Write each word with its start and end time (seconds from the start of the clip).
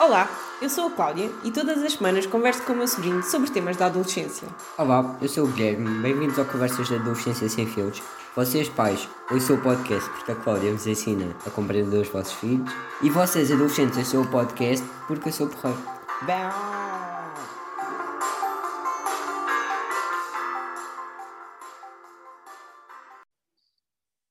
Olá, 0.00 0.28
eu 0.62 0.70
sou 0.70 0.86
a 0.86 0.90
Cláudia 0.92 1.28
e 1.42 1.50
todas 1.50 1.82
as 1.82 1.94
semanas 1.94 2.24
converso 2.24 2.62
com 2.62 2.72
o 2.72 2.76
meu 2.76 2.86
sobrinho 2.86 3.20
sobre 3.20 3.50
temas 3.50 3.76
da 3.76 3.86
adolescência. 3.86 4.46
Olá, 4.78 5.18
eu 5.20 5.28
sou 5.28 5.44
o 5.44 5.48
Guilherme, 5.48 6.00
bem-vindos 6.00 6.38
ao 6.38 6.44
Conversas 6.44 6.88
da 6.88 6.94
Adolescência 6.94 7.48
Sem 7.48 7.66
Filtros. 7.66 8.00
Vocês, 8.36 8.68
pais, 8.68 9.08
ouçam 9.28 9.56
o 9.56 9.60
podcast 9.60 10.08
porque 10.10 10.30
a 10.30 10.36
Cláudia 10.36 10.70
vos 10.70 10.86
ensina 10.86 11.36
a 11.44 11.50
compreender 11.50 12.00
os 12.00 12.08
vossos 12.08 12.32
filhos. 12.34 12.70
E 13.02 13.10
vocês, 13.10 13.50
adolescentes, 13.50 13.98
ouçam 13.98 14.22
o 14.22 14.30
podcast 14.30 14.86
porque 15.08 15.30
eu 15.30 15.32
sou 15.32 15.48
o 15.48 15.50
porreiro. 15.50 15.82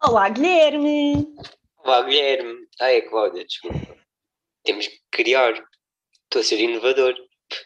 Olá, 0.02 0.30
Guilherme! 0.30 1.28
Olá, 1.80 2.04
Guilherme. 2.04 2.56
Ai, 2.80 3.02
Cláudia, 3.02 3.46
desculpa. 3.46 3.98
Temos 4.64 4.88
que 4.88 5.07
criar. 5.18 5.54
Estou 6.24 6.42
a 6.42 6.44
ser 6.44 6.60
inovador. 6.60 7.16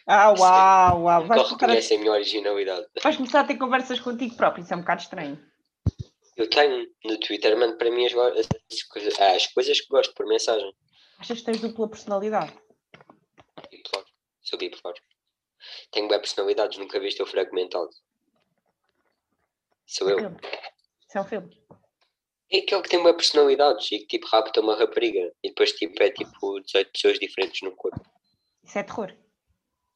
Ah, 0.07 0.31
uau, 0.31 1.03
uau! 1.03 1.26
Vais 1.26 1.41
começar, 1.41 1.67
conhece 1.67 1.95
a 1.95 1.99
minha 1.99 2.12
originalidade. 2.12 2.85
a, 2.98 3.02
vais 3.02 3.17
começar 3.17 3.41
a 3.41 3.43
ter 3.43 3.57
conversas 3.57 3.99
contigo 3.99 4.35
próprio, 4.35 4.63
isso 4.63 4.73
é 4.73 4.77
um 4.77 4.81
bocado 4.81 5.02
estranho. 5.02 5.39
Eu 6.38 6.49
tenho 6.49 6.88
no 7.03 7.20
Twitter, 7.20 7.57
mando 7.57 7.77
para 7.77 7.91
mim 7.91 8.05
as, 8.05 8.13
as, 8.13 8.84
coisas, 8.84 9.20
ah, 9.20 9.35
as 9.35 9.48
coisas 9.48 9.81
que 9.81 9.88
gosto 9.90 10.13
por 10.13 10.27
mensagem. 10.27 10.71
Achas 11.20 11.40
que 11.40 11.45
tens 11.45 11.59
dupla 11.59 11.90
personalidade? 11.90 12.53
Bipolar. 13.70 14.05
Sou 14.41 14.57
bipolar. 14.57 14.95
Tenho 15.91 16.07
bem 16.07 16.20
personalidades, 16.20 16.77
nunca 16.77 16.99
viste 16.99 17.20
eu 17.20 17.27
fragmentado. 17.27 17.90
Sou 19.85 20.09
eu. 20.09 20.20
Filme. 20.20 20.38
Isso 21.07 21.18
é 21.18 21.21
um 21.21 21.26
filme. 21.26 21.60
É 22.52 22.58
aquele 22.60 22.82
que 22.82 22.90
tem 22.90 23.04
bem 23.04 23.16
personalidades 23.16 23.91
e 23.91 24.00
que 24.00 24.08
tipo 24.08 24.28
rapta 24.28 24.60
uma 24.60 24.76
rapariga 24.76 25.32
e 25.41 25.50
depois 25.50 25.72
tipo 25.73 26.02
é 26.04 26.12
tipo 26.12 26.60
18 26.60 26.91
pessoas 26.91 27.20
diferentes 27.20 27.62
num 27.62 27.76
corpo. 27.76 28.02
Isso 28.64 28.77
é 28.77 28.84
terror. 28.84 29.14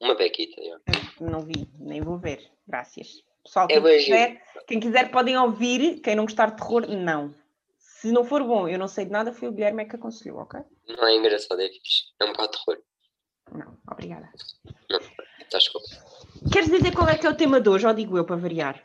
Uma 0.00 0.14
bequita, 0.14 0.60
já. 0.62 0.78
Não 1.20 1.40
vi, 1.40 1.68
nem 1.78 2.00
vou 2.00 2.18
ver. 2.18 2.50
Graças. 2.66 3.22
Pessoal, 3.44 3.66
É 3.66 3.74
quem 3.74 3.82
bem 3.82 3.98
quiser, 3.98 4.42
quem 4.66 4.80
quiser 4.80 5.10
podem 5.10 5.38
ouvir. 5.38 6.00
Quem 6.00 6.16
não 6.16 6.24
gostar 6.24 6.50
de 6.50 6.56
terror, 6.56 6.86
não. 6.88 7.34
Se 7.78 8.10
não 8.10 8.24
for 8.24 8.42
bom, 8.42 8.68
eu 8.68 8.78
não 8.78 8.88
sei 8.88 9.04
de 9.04 9.10
nada, 9.10 9.32
foi 9.32 9.48
o 9.48 9.52
Guilherme 9.52 9.82
é 9.82 9.86
que 9.86 9.96
aconselhou, 9.96 10.38
ok? 10.38 10.60
Não 10.88 11.06
é 11.06 11.14
engraçado, 11.14 11.60
é 11.60 11.68
fixe. 11.68 12.04
É 12.20 12.24
um 12.24 12.32
bocado 12.32 12.52
terror. 12.52 12.82
Não, 13.52 13.78
obrigada. 13.90 14.28
Não, 14.90 14.98
estás 15.40 15.64
desculpa. 15.64 15.86
Queres 16.52 16.68
dizer 16.70 16.94
qual 16.94 17.08
é 17.08 17.16
que 17.16 17.26
é 17.26 17.30
o 17.30 17.36
tema 17.36 17.60
de 17.60 17.68
hoje, 17.68 17.86
ou 17.86 17.94
digo 17.94 18.18
eu 18.18 18.24
para 18.24 18.36
variar? 18.36 18.84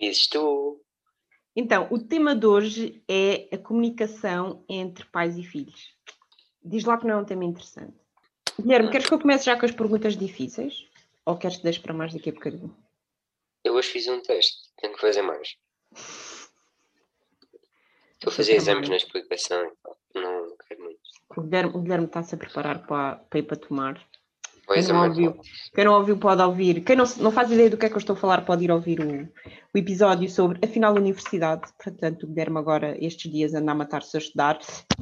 Dizes 0.00 0.28
tu. 0.28 0.80
Então, 1.58 1.88
o 1.90 1.98
tema 1.98 2.36
de 2.36 2.44
hoje 2.44 3.02
é 3.08 3.48
a 3.50 3.56
comunicação 3.56 4.62
entre 4.68 5.06
pais 5.06 5.38
e 5.38 5.42
filhos. 5.42 5.96
Diz 6.62 6.84
lá 6.84 6.98
que 6.98 7.06
não 7.06 7.14
é 7.14 7.16
um 7.16 7.24
tema 7.24 7.46
interessante. 7.46 7.96
Guilherme, 8.60 8.90
queres 8.90 9.08
que 9.08 9.14
eu 9.14 9.18
comece 9.18 9.46
já 9.46 9.58
com 9.58 9.64
as 9.64 9.72
perguntas 9.72 10.18
difíceis? 10.18 10.86
Ou 11.24 11.38
queres 11.38 11.56
que 11.56 11.62
deixe 11.62 11.80
para 11.80 11.94
mais 11.94 12.12
daqui 12.12 12.28
a 12.28 12.32
bocadinho? 12.32 12.76
Eu 13.64 13.74
hoje 13.74 13.88
fiz 13.88 14.06
um 14.06 14.20
teste, 14.20 14.70
tenho 14.76 14.92
que 14.92 15.00
fazer 15.00 15.22
mais. 15.22 15.56
Estou 18.12 18.30
a 18.30 18.36
fazer 18.36 18.52
exames 18.54 18.90
na 18.90 18.96
explicação. 18.96 19.72
Não 20.14 20.56
quero 20.68 20.82
muito. 20.82 21.00
O 21.36 21.40
Guilherme, 21.40 21.72
o 21.74 21.80
Guilherme 21.80 22.06
está-se 22.06 22.34
a 22.34 22.38
preparar 22.38 22.86
para, 22.86 23.16
para 23.16 23.38
ir 23.38 23.42
para 23.44 23.56
tomar. 23.56 24.06
Vou 24.66 24.74
Quem 24.74 24.82
não, 24.88 25.04
examinar. 25.04 25.08
ouviu, 25.30 25.42
quem 25.74 25.84
não 25.84 25.94
ouviu 25.94 26.18
pode 26.18 26.42
ouvir. 26.42 26.80
Quem 26.84 26.96
não, 26.96 27.04
não 27.18 27.30
faz 27.30 27.50
ideia 27.52 27.70
do 27.70 27.76
que 27.78 27.86
é 27.86 27.88
que 27.88 27.94
eu 27.94 27.98
estou 27.98 28.16
a 28.16 28.18
falar 28.18 28.44
pode 28.44 28.64
ir 28.64 28.70
ouvir 28.72 28.98
o, 29.00 29.22
o 29.22 29.78
episódio 29.78 30.28
sobre 30.28 30.58
a 30.60 30.66
final 30.68 30.92
da 30.92 31.00
universidade. 31.00 31.70
Portanto, 31.82 32.24
o 32.24 32.26
Guilherme 32.26 32.58
agora, 32.58 32.96
estes 33.04 33.30
dias, 33.30 33.54
anda 33.54 33.70
a 33.70 33.74
matar-se 33.76 34.16
a 34.16 34.20
estudar 34.20 34.58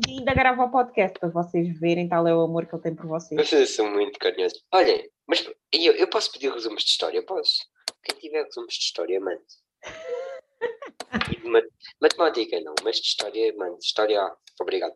e 0.07 0.19
ainda 0.19 0.35
grava 0.35 0.65
o 0.65 0.71
podcast 0.71 1.19
para 1.19 1.31
vocês 1.31 1.79
verem 1.81 2.07
tal 2.09 2.27
é 2.27 2.35
o 2.35 2.43
amor 2.43 2.67
que 2.67 2.75
ele 2.75 2.83
tem 2.83 2.95
por 2.95 3.07
vocês. 3.07 3.49
Vocês 3.49 3.71
são 3.71 3.91
muito 3.91 4.19
carinhosos. 4.19 4.63
Olhem, 4.71 5.09
mas 5.27 5.49
eu, 5.73 5.93
eu 5.95 6.09
posso 6.09 6.31
pedir 6.33 6.53
resumos 6.53 6.83
de 6.85 6.91
história? 6.91 7.23
Posso? 7.25 7.61
Quem 8.03 8.19
tiver 8.21 8.45
resumos 8.45 8.75
de 8.75 8.85
história, 8.85 9.19
mande. 9.19 9.41
De 11.31 11.39
mat- 11.49 11.65
matemática 12.01 12.61
não, 12.61 12.75
mas 12.83 12.97
de 12.97 13.07
história, 13.07 13.55
mande. 13.57 13.79
História, 13.83 14.21
obrigado. 14.61 14.95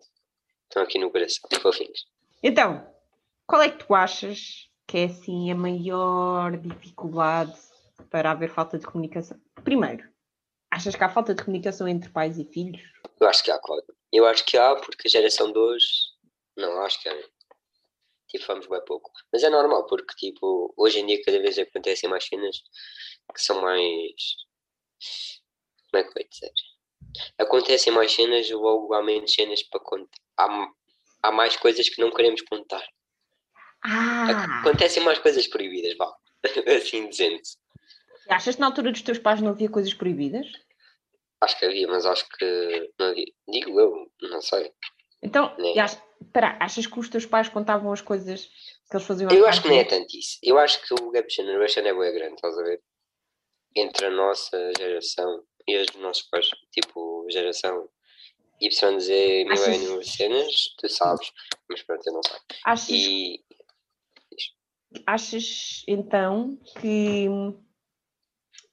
Estão 0.69 0.83
aqui 0.83 0.99
no 0.99 1.11
coração, 1.11 1.49
fofinhos. 1.63 2.07
Então, 2.43 2.87
qual 3.49 3.63
é 3.63 3.71
que 3.71 3.83
tu 3.83 3.95
achas 3.95 4.69
que 4.87 4.99
é 4.99 5.05
assim 5.07 5.51
a 5.51 5.55
maior 5.55 6.55
dificuldade 6.59 7.59
para 8.11 8.31
haver 8.31 8.51
falta 8.51 8.79
de 8.79 8.87
comunicação? 8.87 9.41
Primeiro, 9.65 10.07
achas 10.71 10.95
que 10.95 11.03
há 11.03 11.09
falta 11.09 11.35
de 11.35 11.43
comunicação 11.43 11.89
entre 11.89 12.11
pais 12.11 12.39
e 12.39 12.45
filhos? 12.45 12.83
Eu 13.19 13.27
acho 13.27 13.43
que 13.43 13.51
há, 13.51 13.59
Cláudio. 13.59 13.97
Eu 14.13 14.27
acho 14.27 14.45
que 14.45 14.59
há, 14.59 14.77
porque 14.77 15.09
a 15.09 15.11
geração 15.11 15.51
de 15.51 15.59
hoje. 15.59 15.87
Não, 16.59 16.83
acho 16.83 17.01
que 17.01 17.09
há. 17.09 17.15
Tipo, 18.29 18.47
vamos 18.49 18.67
bem 18.67 18.85
pouco. 18.85 19.11
Mas 19.33 19.43
é 19.43 19.49
normal, 19.49 19.87
porque, 19.87 20.15
tipo, 20.15 20.75
hoje 20.77 21.01
em 21.01 21.07
dia 21.07 21.23
cada 21.25 21.41
vez 21.41 21.59
acontecem 21.59 22.11
mais 22.11 22.25
cenas 22.27 22.59
que 23.35 23.41
são 23.41 23.63
mais. 23.63 24.15
Como 25.91 26.03
é 26.03 26.05
que 26.05 26.21
eu 26.21 26.29
dizer? 26.29 26.53
Acontecem 27.39 27.95
mais 27.95 28.13
cenas, 28.13 28.51
logo 28.51 28.93
há 28.93 29.03
menos 29.03 29.33
cenas 29.33 29.63
para 29.63 29.81
contar. 29.81 30.19
Há, 30.37 30.69
há 31.23 31.33
mais 31.33 31.57
coisas 31.57 31.89
que 31.89 32.03
não 32.03 32.11
queremos 32.11 32.43
contar. 32.43 32.87
Ah! 33.85 34.61
Acontecem 34.61 35.03
mais 35.03 35.19
coisas 35.19 35.47
proibidas, 35.47 35.97
vá. 35.97 36.13
assim 36.77 37.09
dizendo. 37.09 37.41
Achas 38.29 38.55
que 38.57 38.61
na 38.61 38.67
altura 38.67 38.93
dos 38.93 39.03
teus 39.03 39.19
pais 39.19 39.41
não 39.41 39.51
havia 39.51 39.71
coisas 39.71 39.95
proibidas? 39.95 40.47
Acho 41.41 41.59
que 41.59 41.65
havia, 41.67 41.87
mas 41.89 42.05
acho 42.05 42.29
que 42.29 42.91
não 42.99 43.07
havia. 43.09 43.27
Digo 43.49 43.81
eu, 43.81 44.11
não 44.23 44.41
sei. 44.43 44.73
Então, 45.23 45.57
ach- 45.81 45.99
espera, 46.21 46.57
achas 46.61 46.87
que 46.87 46.99
os 46.99 47.09
teus 47.09 47.27
pais 47.27 47.49
contavam 47.49 47.93
as 47.93 48.01
coisas 48.01 48.45
que 48.91 48.97
eles 48.97 49.07
faziam 49.07 49.31
Eu 49.31 49.47
acho 49.47 49.63
que 49.63 49.69
nem 49.69 49.81
é 49.81 49.85
tanto 49.85 50.17
isso. 50.17 50.39
Eu 50.43 50.59
acho 50.59 50.81
que 50.87 50.95
o 50.95 51.11
gap 51.11 51.29
generation 51.33 51.81
é 51.83 51.95
bem 51.95 52.13
grande, 52.15 52.35
estás 52.35 52.59
a 52.59 52.63
ver? 52.63 52.81
Entre 53.77 54.07
a 54.07 54.11
nossa 54.11 54.73
geração 54.79 55.43
e 55.67 55.77
as 55.77 55.87
dos 55.87 56.01
nossos 56.01 56.23
pais. 56.25 56.49
Tipo, 56.73 57.27
geração 57.31 57.89
YZ, 58.61 59.09
milênio, 59.47 60.03
cenas, 60.05 60.75
tu 60.79 60.89
sabes. 60.89 61.31
Mas 61.69 61.83
pronto, 61.83 62.03
eu 62.07 62.13
não 62.15 62.23
sei. 62.23 62.39
Achas, 62.65 62.89
E 62.91 63.45
achas 65.07 65.85
então 65.87 66.59
que 66.81 67.27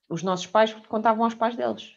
os 0.10 0.24
nossos 0.24 0.48
pais 0.48 0.74
contavam 0.88 1.24
aos 1.24 1.34
pais 1.34 1.56
deles? 1.56 1.96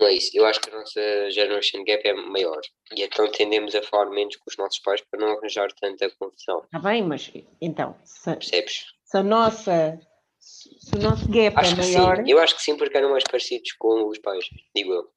não 0.00 0.08
é 0.08 0.14
isso. 0.14 0.30
Eu 0.34 0.46
acho 0.46 0.60
que 0.60 0.70
a 0.70 0.78
nossa 0.78 1.30
generation 1.30 1.84
gap 1.84 2.06
é 2.08 2.14
maior. 2.14 2.60
E 2.96 3.02
então 3.02 3.30
tendemos 3.30 3.74
a 3.74 3.82
falar 3.82 4.10
menos 4.10 4.34
com 4.36 4.44
os 4.48 4.56
nossos 4.56 4.78
pais 4.80 5.02
para 5.02 5.20
não 5.20 5.36
arranjar 5.36 5.68
tanta 5.78 6.10
confusão. 6.18 6.62
Está 6.64 6.78
bem, 6.78 7.02
mas 7.02 7.30
então, 7.60 7.94
se, 8.02 8.34
Percebes? 8.34 8.86
se 9.04 9.16
a 9.18 9.22
nossa 9.22 10.00
se 10.38 10.96
o 10.96 10.98
nosso 10.98 11.28
gap 11.28 11.54
Acho 11.56 11.74
é 11.74 11.76
maior, 11.76 12.16
sim. 12.16 12.30
Eu 12.30 12.38
acho 12.38 12.56
que 12.56 12.62
sim, 12.62 12.76
porque 12.76 12.96
eram 12.96 13.10
mais 13.10 13.24
parecidos 13.24 13.72
com 13.72 14.08
os 14.08 14.18
pais. 14.18 14.44
Digo 14.74 14.92
eu. 14.92 15.08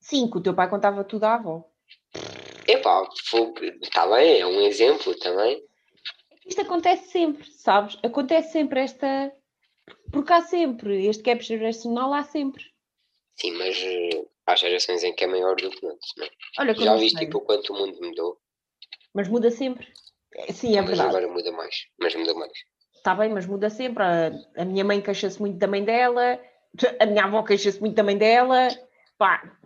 sim, 0.00 0.28
que 0.30 0.38
o 0.38 0.42
teu 0.42 0.54
pai 0.54 0.70
contava 0.70 1.04
tudo 1.04 1.24
à 1.24 1.34
avó. 1.34 1.62
Epá, 2.66 3.06
está 3.82 4.06
bem, 4.06 4.40
é 4.40 4.46
um 4.46 4.62
exemplo 4.62 5.14
também. 5.18 5.62
Isto 6.46 6.60
acontece 6.62 7.08
sempre, 7.10 7.44
sabes? 7.50 7.98
Acontece 8.02 8.52
sempre 8.52 8.80
esta. 8.80 9.32
Porque 10.12 10.32
há 10.32 10.40
sempre, 10.42 11.06
este 11.06 11.22
gap 11.22 11.42
geracional 11.42 12.12
há 12.14 12.22
sempre. 12.22 12.64
Sim, 13.36 13.52
mas 13.52 13.76
eh, 13.82 14.24
há 14.46 14.54
gerações 14.56 15.02
em 15.02 15.12
que 15.14 15.24
é 15.24 15.26
maior 15.26 15.56
do 15.56 15.70
que 15.70 15.84
outras, 15.84 16.10
não 16.16 16.24
é? 16.26 16.30
Olha, 16.60 16.74
Já 16.74 16.94
viste 16.96 17.18
tipo, 17.18 17.38
o 17.38 17.40
quanto 17.40 17.72
o 17.72 17.76
mundo 17.76 17.98
mudou? 18.00 18.38
mas 19.12 19.28
muda 19.28 19.50
sempre. 19.50 19.86
É, 20.36 20.52
Sim, 20.52 20.76
é 20.76 20.80
mas 20.80 20.90
verdade. 20.90 21.08
agora 21.16 21.28
muda 21.28 21.52
mais. 21.52 21.86
Mas 21.98 22.14
muda 22.14 22.34
mais. 22.34 22.52
Está 22.96 23.14
bem, 23.14 23.28
mas 23.30 23.46
muda 23.46 23.70
sempre. 23.70 24.02
A, 24.02 24.30
a 24.56 24.64
minha 24.64 24.84
mãe 24.84 25.00
queixa-se 25.00 25.40
muito 25.40 25.56
da 25.58 25.66
mãe 25.68 25.84
dela, 25.84 26.40
a 26.98 27.06
minha 27.06 27.24
avó 27.24 27.42
queixa-se 27.44 27.80
muito 27.80 27.94
da 27.94 28.02
mãe 28.02 28.16
dela. 28.18 28.68
Pá, 29.18 29.56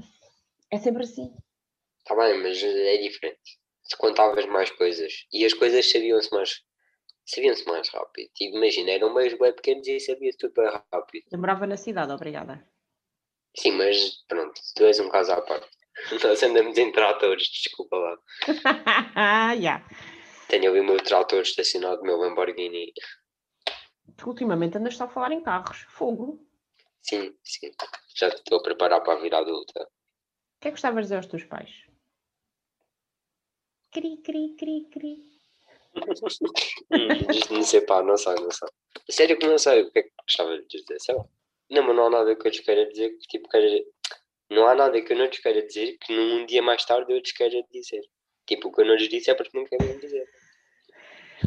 é 0.70 0.78
sempre 0.78 1.04
assim. 1.04 1.32
Está 2.00 2.14
bem, 2.16 2.42
mas 2.42 2.62
eh, 2.62 2.94
é 2.94 2.98
diferente. 2.98 3.58
Se 3.84 3.96
contavas 3.96 4.44
mais 4.46 4.70
coisas 4.72 5.26
e 5.32 5.44
as 5.46 5.54
coisas 5.54 5.90
sabiam-se 5.90 6.30
mais. 6.32 6.62
Sabiam-se 7.28 7.66
mais 7.66 7.86
rápido. 7.90 8.30
Tipo, 8.34 8.56
imagina, 8.56 8.90
eram 8.90 9.12
meios 9.12 9.38
bem 9.38 9.52
pequenos 9.52 9.86
e 9.86 10.00
sabia-se 10.00 10.38
tudo 10.38 10.54
bem 10.54 10.70
rápido. 10.90 11.26
Eu 11.30 11.38
morava 11.38 11.66
na 11.66 11.76
cidade, 11.76 12.10
obrigada. 12.10 12.66
Sim, 13.54 13.72
mas 13.72 14.24
pronto, 14.26 14.58
tu 14.74 14.84
és 14.84 14.98
um 14.98 15.10
caso 15.10 15.32
à 15.32 15.42
parte. 15.42 15.68
Nós 16.24 16.42
andamos 16.42 16.78
em 16.78 16.90
tratores, 16.90 17.48
desculpa 17.48 17.96
lá. 17.96 18.18
Já. 19.60 19.86
Tenho 20.48 20.70
ali 20.70 20.80
o 20.80 20.84
meu 20.84 20.96
trator 21.02 21.42
estacionado, 21.42 22.00
o 22.00 22.04
meu 22.04 22.16
Lamborghini. 22.16 22.94
Tu 24.16 24.26
ultimamente 24.26 24.78
andas 24.78 24.96
só 24.96 25.04
a 25.04 25.08
falar 25.08 25.30
em 25.32 25.42
carros. 25.42 25.84
Fogo. 25.90 26.48
Sim, 27.02 27.36
sim. 27.44 27.70
Já 28.16 28.28
estou 28.28 28.58
a 28.58 28.62
preparar 28.62 29.02
para 29.02 29.18
a 29.18 29.20
vida 29.20 29.36
adulta. 29.36 29.82
O 29.82 30.60
que 30.60 30.68
é 30.68 30.70
que 30.70 30.76
gostavas 30.76 31.00
de 31.00 31.02
dizer 31.02 31.16
aos 31.16 31.26
teus 31.26 31.44
pais? 31.44 31.70
Cri, 33.92 34.16
cri, 34.22 34.56
cri, 34.56 34.88
cri. 34.90 35.37
Hum, 36.90 37.54
não 37.56 37.62
sei 37.62 37.80
pá, 37.82 38.02
não 38.02 38.16
sei, 38.16 38.34
não 38.34 38.50
sei. 38.50 38.68
Sério 39.10 39.38
que 39.38 39.46
não 39.46 39.58
sei 39.58 39.82
o 39.82 39.90
que 39.90 39.98
é 39.98 40.02
que 40.02 40.10
gostava 40.22 40.58
de 40.58 40.66
dizer, 40.66 40.98
sei 41.00 41.14
lá. 41.14 41.24
Não, 41.70 41.82
mas 41.82 41.96
não 41.96 42.06
há 42.06 42.10
nada 42.10 42.36
que 42.36 42.46
eu 42.46 42.50
lhes 42.50 42.60
queira 42.60 42.88
dizer 42.88 43.10
que 43.10 43.28
tipo 43.28 43.48
queira. 43.48 43.84
Não 44.50 44.66
há 44.66 44.74
nada 44.74 45.00
que 45.00 45.12
eu 45.12 45.16
não 45.16 45.26
lhes 45.26 45.38
queira 45.38 45.66
dizer 45.66 45.98
que 45.98 46.14
num 46.14 46.46
dia 46.46 46.62
mais 46.62 46.84
tarde 46.84 47.12
eu 47.12 47.18
lhes 47.18 47.32
queira 47.32 47.62
dizer. 47.70 48.00
Tipo, 48.46 48.68
o 48.68 48.72
que 48.72 48.80
eu 48.80 48.86
não 48.86 48.94
lhes 48.94 49.08
disse 49.08 49.30
é 49.30 49.34
porque 49.34 49.56
não 49.56 49.66
quero 49.66 49.98
dizer. 50.00 50.26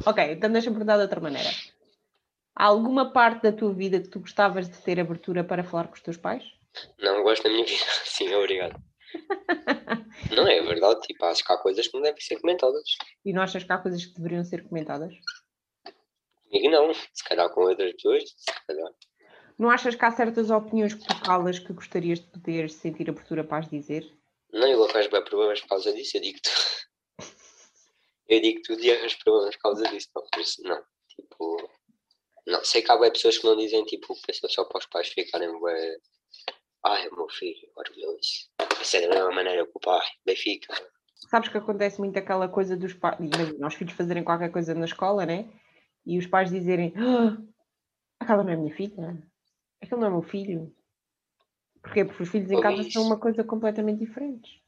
Ok, 0.06 0.24
então 0.24 0.52
deixa-me 0.52 0.76
perguntar 0.76 0.98
de 0.98 1.04
outra 1.04 1.20
maneira. 1.20 1.50
Há 2.56 2.66
alguma 2.66 3.12
parte 3.12 3.44
da 3.44 3.52
tua 3.52 3.74
vida 3.74 4.00
que 4.00 4.10
tu 4.10 4.20
gostavas 4.20 4.70
de 4.70 4.78
ter 4.84 5.00
abertura 5.00 5.44
para 5.44 5.64
falar 5.64 5.88
com 5.88 5.96
os 5.96 6.02
teus 6.02 6.18
pais? 6.18 6.44
Não 7.00 7.24
gosto 7.24 7.44
da 7.44 7.50
minha 7.50 7.66
vida. 7.66 7.84
Sim, 8.06 8.34
obrigado. 8.36 8.76
não 10.36 10.48
é 10.48 10.62
verdade, 10.62 11.02
tipo, 11.02 11.26
acho 11.26 11.44
que 11.44 11.54
há 11.54 11.58
coisas 11.58 11.88
que 11.88 11.94
não 11.94 12.02
devem 12.02 12.22
ser 12.22 12.40
comentadas. 12.40 12.98
E 13.26 13.34
não 13.34 13.42
achas 13.42 13.64
que 13.64 13.72
há 13.72 13.78
coisas 13.78 14.06
que 14.06 14.16
deveriam 14.16 14.44
ser 14.44 14.68
comentadas? 14.68 15.14
Comigo 16.44 16.70
não, 16.70 16.94
se 16.94 17.24
calhar 17.24 17.50
com 17.50 17.62
outras 17.62 17.94
pessoas, 17.94 18.24
se 18.24 18.68
calhar. 18.68 18.92
Não 19.58 19.70
achas 19.70 19.96
que 19.96 20.06
há 20.06 20.12
certas 20.12 20.50
opiniões 20.50 20.94
que 20.94 21.06
tu 21.06 21.22
calas 21.22 21.60
que 21.60 21.72
gostarias 21.72 22.20
de 22.20 22.28
poder 22.28 22.70
sentir 22.70 23.10
abertura 23.10 23.44
para 23.44 23.60
as 23.60 23.70
dizer? 23.70 24.12
Não, 24.52 24.68
eu 24.68 24.84
arranjo 24.84 25.10
bem 25.10 25.24
problemas 25.24 25.62
por 25.62 25.70
causa 25.70 25.94
disso, 25.94 26.18
eu 26.18 26.22
digo 26.22 26.40
tu. 26.42 26.52
Eu 28.28 28.42
digo 28.42 28.62
tudo 28.64 28.82
e 28.82 28.92
arranjo 28.92 29.18
problemas 29.24 29.56
por 29.56 29.62
causa 29.62 29.84
disso, 29.90 30.08
não, 30.16 30.24
por 30.32 30.42
isso, 30.42 30.64
não, 30.64 30.84
tipo... 31.08 31.70
Não, 32.48 32.64
sei 32.66 32.82
que 32.82 32.92
há 32.92 32.98
bem 32.98 33.12
pessoas 33.12 33.38
que 33.38 33.46
não 33.46 33.56
dizem, 33.56 33.84
tipo, 33.86 34.20
pessoas 34.26 34.54
só 34.54 34.66
para 34.66 34.80
os 34.80 34.86
pais 34.88 35.10
ficarem 35.10 35.50
bem... 35.62 35.98
Ai, 36.84 37.10
meu 37.12 37.30
filho, 37.30 37.70
orgulhoso. 37.76 38.50
Isso 38.82 38.98
é 38.98 39.02
da 39.02 39.10
mesma 39.10 39.32
maneira 39.32 39.66
que 39.66 39.72
o 39.74 39.80
pai, 39.80 40.06
Benfica. 40.26 40.74
Sabes 41.30 41.50
que 41.50 41.58
acontece 41.58 42.00
muito 42.00 42.18
aquela 42.18 42.50
coisa 42.50 42.76
dos 42.76 42.94
pais, 42.94 43.20
imagina, 43.20 43.68
os 43.68 43.76
filhos 43.76 43.94
fazerem 43.94 44.24
qualquer 44.24 44.52
coisa 44.52 44.74
na 44.74 44.86
escola, 44.86 45.26
né? 45.26 45.48
E 46.06 46.18
os 46.18 46.26
pais 46.26 46.50
dizerem, 46.50 46.94
ah, 46.98 47.38
aquela 48.20 48.44
não 48.44 48.52
é 48.52 48.56
minha 48.56 48.76
filha, 48.76 49.22
aquele 49.80 50.02
não 50.02 50.08
é 50.08 50.10
meu 50.10 50.24
filho. 50.24 50.76
Porquê? 51.84 52.06
Porque 52.06 52.24
os 52.24 52.30
filhos 52.30 52.50
em 52.50 52.60
casa 52.60 52.90
são 52.90 53.04
uma 53.04 53.20
coisa 53.20 53.44
completamente 53.44 54.00
diferente. 54.00 54.62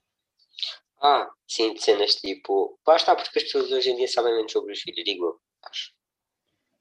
Ah, 1.01 1.29
sim, 1.47 1.73
de 1.73 1.83
cenas 1.83 2.15
tipo. 2.15 2.79
Está, 2.87 3.15
porque 3.15 3.37
as 3.37 3.43
pessoas 3.43 3.71
hoje 3.71 3.89
em 3.89 3.97
dia 3.97 4.07
sabem 4.07 4.35
menos 4.35 4.51
sobre 4.51 4.71
os 4.71 4.79
filhos, 4.79 5.03
digo 5.03 5.25
eu, 5.25 5.39
acho. 5.63 5.91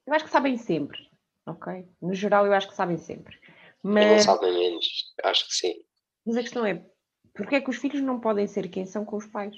Eu 0.06 0.14
acho 0.14 0.24
que 0.24 0.30
sabem 0.30 0.56
sempre, 0.56 0.98
ok? 1.46 1.88
No 2.00 2.14
geral, 2.14 2.46
eu 2.46 2.52
acho 2.52 2.68
que 2.68 2.74
sabem 2.74 2.98
sempre. 2.98 3.38
Mas... 3.82 4.06
não 4.06 4.18
sabem 4.20 4.52
menos, 4.52 4.86
acho 5.24 5.46
que 5.48 5.54
sim. 5.54 5.74
Mas 6.24 6.36
a 6.36 6.42
questão 6.42 6.64
é, 6.64 6.84
porquê 7.34 7.56
é 7.56 7.60
que 7.60 7.70
os 7.70 7.76
filhos 7.76 8.00
não 8.00 8.20
podem 8.20 8.46
ser 8.46 8.68
quem 8.68 8.86
são 8.86 9.04
com 9.04 9.16
os 9.16 9.26
pais? 9.26 9.54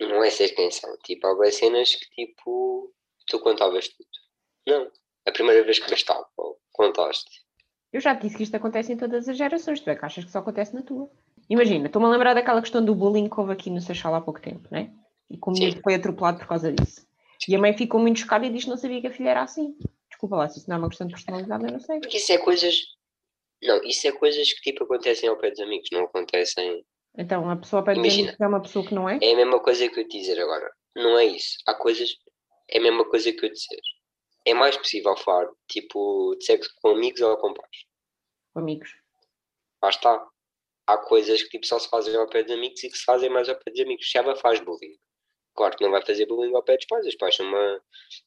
Não 0.00 0.22
é 0.22 0.30
ser 0.30 0.50
quem 0.50 0.70
são. 0.70 0.96
Tipo, 1.04 1.26
há 1.26 1.52
cenas 1.52 1.94
que, 1.94 2.08
tipo, 2.10 2.92
tu 3.26 3.40
contavas 3.40 3.88
tudo. 3.88 4.08
Não. 4.66 4.90
A 5.26 5.32
primeira 5.32 5.64
vez 5.64 5.78
que 5.78 5.90
veste 5.90 6.10
algo, 6.10 6.58
contaste. 6.72 7.46
Eu 7.92 8.00
já 8.00 8.14
te 8.14 8.22
disse 8.22 8.36
que 8.36 8.42
isto 8.42 8.54
acontece 8.54 8.92
em 8.92 8.96
todas 8.96 9.28
as 9.28 9.36
gerações, 9.36 9.80
tu 9.80 9.90
é 9.90 9.96
que 9.96 10.04
achas 10.04 10.24
que 10.24 10.30
só 10.30 10.38
acontece 10.38 10.74
na 10.74 10.82
tua. 10.82 11.10
Imagina, 11.48 11.86
estou-me 11.86 12.06
a 12.06 12.10
lembrar 12.10 12.34
daquela 12.34 12.60
questão 12.60 12.84
do 12.84 12.94
bullying 12.94 13.28
que 13.28 13.40
houve 13.40 13.52
aqui 13.52 13.70
no 13.70 13.80
Seixal 13.80 14.14
há 14.14 14.20
pouco 14.20 14.40
tempo, 14.40 14.68
né? 14.70 14.92
E 15.30 15.38
como 15.38 15.56
ele 15.56 15.80
foi 15.80 15.94
atropelado 15.94 16.38
por 16.38 16.46
causa 16.46 16.72
disso. 16.72 17.06
E 17.46 17.54
a 17.54 17.58
mãe 17.58 17.76
ficou 17.76 18.00
muito 18.00 18.20
chocada 18.20 18.44
e 18.46 18.50
disse 18.50 18.64
que 18.64 18.70
não 18.70 18.76
sabia 18.76 19.00
que 19.00 19.06
a 19.06 19.12
filha 19.12 19.30
era 19.30 19.42
assim. 19.42 19.74
Desculpa 20.10 20.36
lá, 20.36 20.48
se 20.48 20.58
isso 20.58 20.68
não 20.68 20.76
é 20.76 20.78
uma 20.80 20.88
questão 20.88 21.06
de 21.06 21.14
personalidade, 21.14 21.64
eu 21.64 21.72
não 21.72 21.80
sei. 21.80 22.00
Porque 22.00 22.16
isso 22.18 22.32
é 22.32 22.38
coisas. 22.38 22.97
Não, 23.62 23.82
isso 23.82 24.06
é 24.06 24.12
coisas 24.12 24.52
que 24.52 24.60
tipo 24.60 24.84
acontecem 24.84 25.28
ao 25.28 25.36
pé 25.36 25.50
dos 25.50 25.60
amigos, 25.60 25.88
não 25.92 26.04
acontecem. 26.04 26.84
Então, 27.16 27.50
a 27.50 27.56
pessoa 27.56 27.80
ao 27.80 27.84
pé 27.84 27.94
dos 27.94 28.14
amigos 28.14 28.36
é 28.40 28.46
uma 28.46 28.62
pessoa 28.62 28.86
que 28.86 28.94
não 28.94 29.08
é? 29.08 29.18
É 29.20 29.32
a 29.32 29.36
mesma 29.36 29.60
coisa 29.60 29.88
que 29.88 30.00
eu 30.00 30.08
te 30.08 30.18
dizer 30.18 30.40
agora. 30.40 30.70
Não 30.94 31.18
é 31.18 31.24
isso. 31.24 31.58
Há 31.66 31.74
coisas. 31.74 32.16
É 32.70 32.78
a 32.78 32.82
mesma 32.82 33.04
coisa 33.08 33.32
que 33.32 33.44
eu 33.44 33.50
dizer. 33.50 33.80
É 34.44 34.54
mais 34.54 34.76
possível 34.76 35.16
falar, 35.16 35.48
tipo, 35.68 36.36
de 36.38 36.44
sexo 36.44 36.70
com 36.80 36.90
amigos 36.90 37.20
ou 37.20 37.36
com 37.36 37.52
pais? 37.52 37.84
Com 38.54 38.60
amigos. 38.60 38.90
Lá 39.82 39.90
está 39.90 40.28
há 40.88 40.96
coisas 40.96 41.42
que 41.42 41.50
tipo, 41.50 41.66
só 41.66 41.78
se 41.78 41.88
fazem 41.88 42.16
ao 42.16 42.26
pé 42.26 42.42
de 42.42 42.54
amigos 42.54 42.82
e 42.82 42.90
que 42.90 42.96
se 42.96 43.04
fazem 43.04 43.28
mais 43.28 43.48
ao 43.48 43.56
pé 43.56 43.70
de 43.70 43.82
amigos. 43.82 44.10
Ela 44.14 44.34
faz 44.34 44.58
bullying, 44.60 44.96
claro 45.54 45.76
que 45.76 45.84
não 45.84 45.90
vai 45.90 46.04
fazer 46.04 46.26
bullying 46.26 46.54
ao 46.54 46.62
pé 46.62 46.76
dos 46.76 46.86
pais, 46.86 47.06
os 47.06 47.14
pais 47.14 47.36
são 47.36 47.46
uma, 47.46 47.82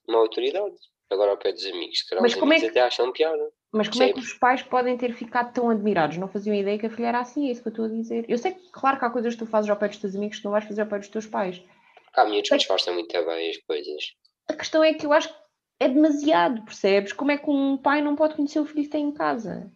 uma 0.07 0.19
autoridade. 0.19 0.75
Agora 1.09 1.31
ao 1.31 1.37
pé 1.37 1.51
dos 1.51 1.65
amigos, 1.65 2.05
mas 2.21 2.31
os 2.31 2.39
como 2.39 2.53
amigos 2.53 2.69
é 2.69 2.71
que, 2.71 2.79
até 2.79 2.87
acham 2.87 3.11
piada. 3.11 3.51
Mas 3.71 3.87
como 3.87 4.03
é 4.03 4.11
que 4.11 4.19
os 4.19 4.33
pais 4.33 4.61
podem 4.61 4.97
ter 4.97 5.13
ficado 5.13 5.53
tão 5.53 5.69
admirados? 5.69 6.17
Não 6.17 6.27
faziam 6.27 6.53
ideia 6.53 6.77
que 6.77 6.85
a 6.85 6.89
filha 6.89 7.07
era 7.07 7.19
assim, 7.19 7.47
é 7.47 7.51
isso 7.51 7.61
que 7.61 7.69
eu 7.69 7.71
estou 7.71 7.85
a 7.85 7.89
dizer. 7.89 8.25
Eu 8.27 8.37
sei 8.37 8.51
que, 8.51 8.69
claro, 8.69 8.99
que 8.99 9.05
há 9.05 9.09
coisas 9.09 9.33
que 9.33 9.39
tu 9.39 9.45
fazes 9.45 9.69
ao 9.69 9.77
pé 9.77 9.87
dos 9.87 9.97
teus 9.97 10.15
amigos 10.15 10.39
que 10.39 10.45
não 10.45 10.51
vais 10.51 10.65
fazer 10.65 10.81
ao 10.81 10.87
pé 10.87 10.99
dos 10.99 11.07
teus 11.07 11.25
pais. 11.25 11.61
Porque 12.03 12.19
há 12.19 12.25
miúdos 12.25 12.49
que 12.49 12.57
disfarçam 12.57 12.93
muito 12.93 13.25
bem 13.25 13.49
as 13.49 13.57
coisas. 13.57 14.15
A 14.49 14.53
questão 14.53 14.83
é 14.83 14.93
que 14.93 15.05
eu 15.05 15.13
acho 15.13 15.29
que 15.29 15.35
é 15.79 15.87
demasiado, 15.87 16.65
percebes? 16.65 17.13
Como 17.13 17.31
é 17.31 17.37
que 17.37 17.49
um 17.49 17.77
pai 17.77 18.01
não 18.01 18.15
pode 18.15 18.35
conhecer 18.35 18.59
o 18.59 18.65
filho 18.65 18.83
que 18.83 18.89
tem 18.89 19.05
em 19.05 19.13
casa? 19.13 19.71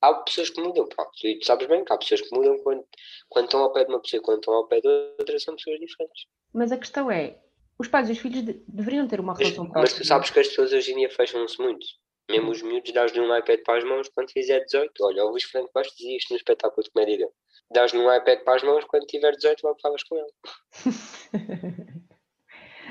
há 0.00 0.14
pessoas 0.14 0.50
que 0.50 0.60
mudam, 0.60 0.88
pá. 0.88 1.06
E 1.22 1.38
tu 1.38 1.46
sabes 1.46 1.66
bem 1.66 1.84
que 1.84 1.92
há 1.92 1.98
pessoas 1.98 2.20
que 2.22 2.34
mudam 2.34 2.58
quando, 2.62 2.84
quando 3.28 3.44
estão 3.46 3.60
ao 3.60 3.72
pé 3.72 3.84
de 3.84 3.90
uma 3.90 4.00
pessoa 4.00 4.20
e 4.20 4.24
quando 4.24 4.38
estão 4.38 4.54
ao 4.54 4.66
pé 4.66 4.80
de 4.80 4.88
outra 5.18 5.38
são 5.38 5.56
pessoas 5.56 5.78
diferentes. 5.78 6.26
Mas 6.52 6.72
a 6.72 6.78
questão 6.78 7.10
é, 7.10 7.38
os 7.78 7.88
pais 7.88 8.08
e 8.08 8.12
os 8.12 8.18
filhos 8.18 8.44
de, 8.44 8.62
deveriam 8.68 9.06
ter 9.06 9.20
uma 9.20 9.34
relação 9.34 9.64
mas, 9.64 9.72
próxima. 9.72 9.80
Mas 9.80 9.92
tu 9.94 10.04
sabes 10.06 10.30
que 10.30 10.40
as 10.40 10.48
pessoas 10.48 10.72
hoje 10.72 10.92
em 10.92 10.96
dia 10.96 11.10
fecham-se 11.10 11.60
muito. 11.60 11.86
Mesmo 12.30 12.50
os 12.50 12.62
miúdos, 12.62 12.92
dás-lhe 12.92 13.20
um 13.20 13.36
iPad 13.36 13.60
para 13.64 13.78
as 13.78 13.84
mãos 13.84 14.08
quando 14.08 14.30
fizer 14.30 14.60
18. 14.60 14.92
Olha, 15.02 15.24
o 15.24 15.30
Luís 15.30 15.44
Franco 15.44 15.70
Bastos 15.74 15.96
dizia 15.96 16.16
isto 16.16 16.30
no 16.30 16.36
espetáculo 16.36 16.82
de 16.82 16.90
comédia 16.90 17.18
dele. 17.18 17.30
Dás-lhe 17.72 17.98
um 17.98 18.14
iPad 18.14 18.40
para 18.40 18.56
as 18.56 18.62
mãos 18.62 18.84
quando 18.84 19.06
tiver 19.06 19.32
18 19.32 19.62
logo 19.64 19.80
falas 19.80 20.02
com 20.04 20.16
ele. 20.16 20.32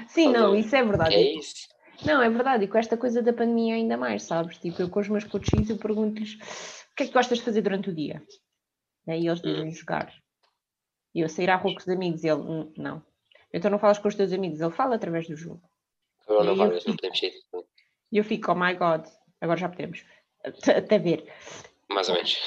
Sim, 0.08 0.32
não, 0.32 0.56
isso 0.56 0.76
é 0.76 0.84
verdade. 0.84 1.16
É 1.16 1.22
isso. 1.22 1.68
Não, 2.06 2.22
é 2.22 2.30
verdade, 2.30 2.64
e 2.64 2.68
com 2.68 2.78
esta 2.78 2.96
coisa 2.96 3.22
da 3.22 3.34
pandemia 3.34 3.76
ainda 3.76 3.98
mais, 3.98 4.24
sabes? 4.24 4.58
Tipo, 4.58 4.82
eu 4.82 4.90
com 4.90 5.02
os 5.02 5.10
meus 5.10 5.26
coaches 5.26 5.70
eu 5.70 5.78
pergunto-lhes 5.78 6.38
que 7.00 7.04
é 7.04 7.08
que 7.08 7.14
gostas 7.14 7.38
de 7.38 7.46
fazer 7.46 7.62
durante 7.62 7.90
o 7.90 7.96
dia? 7.96 8.22
E 9.08 9.26
eles 9.26 9.42
dizem 9.42 9.72
jogar. 9.72 10.14
E 11.16 11.22
eu 11.22 11.30
sair 11.30 11.50
à 11.50 11.56
rua 11.56 11.74
com 11.74 11.80
os 11.80 11.88
amigos 11.88 12.24
e 12.24 12.28
ele, 12.28 12.42
hum, 12.42 12.74
não. 12.78 13.02
Então 13.54 13.72
não 13.72 13.80
falas 13.80 13.98
com 13.98 14.10
os 14.10 14.16
teus 14.16 14.34
amigos, 14.34 14.60
ele 14.60 14.72
fala 14.72 14.96
através 14.96 15.26
do 15.26 15.36
jogo. 15.36 15.62
Agora 16.28 16.44
não 16.44 16.58
falas, 16.58 16.86
não 16.86 16.96
podemos. 16.96 17.22
E 17.22 18.18
eu 18.18 18.24
fico, 18.24 18.52
oh 18.52 18.56
my 18.56 18.74
god, 18.74 19.08
agora 19.42 19.60
já 19.60 19.70
podemos. 19.70 20.04
Até 20.44 20.98
ver. 20.98 21.26
Mais 21.90 22.08
ou 22.10 22.16
menos. 22.16 22.38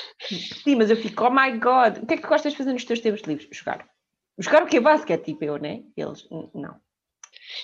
Sim, 0.62 0.76
mas 0.76 0.90
eu 0.90 0.96
fico, 0.96 1.24
oh 1.24 1.30
my 1.30 1.58
god, 1.58 1.98
o 2.02 2.06
que 2.06 2.14
é 2.14 2.16
que 2.16 2.26
gostas 2.26 2.52
de 2.52 2.58
fazer 2.58 2.72
nos 2.72 2.84
teus 2.84 3.00
tempos 3.00 3.22
livres? 3.22 3.48
Jogar. 3.50 3.88
Jogar 4.38 4.62
o 4.62 4.66
que 4.66 4.76
é 4.76 4.80
basquete, 4.80 5.24
tipo 5.24 5.44
eu, 5.44 5.58
né? 5.58 5.82
Eles, 5.96 6.26
não. 6.54 6.80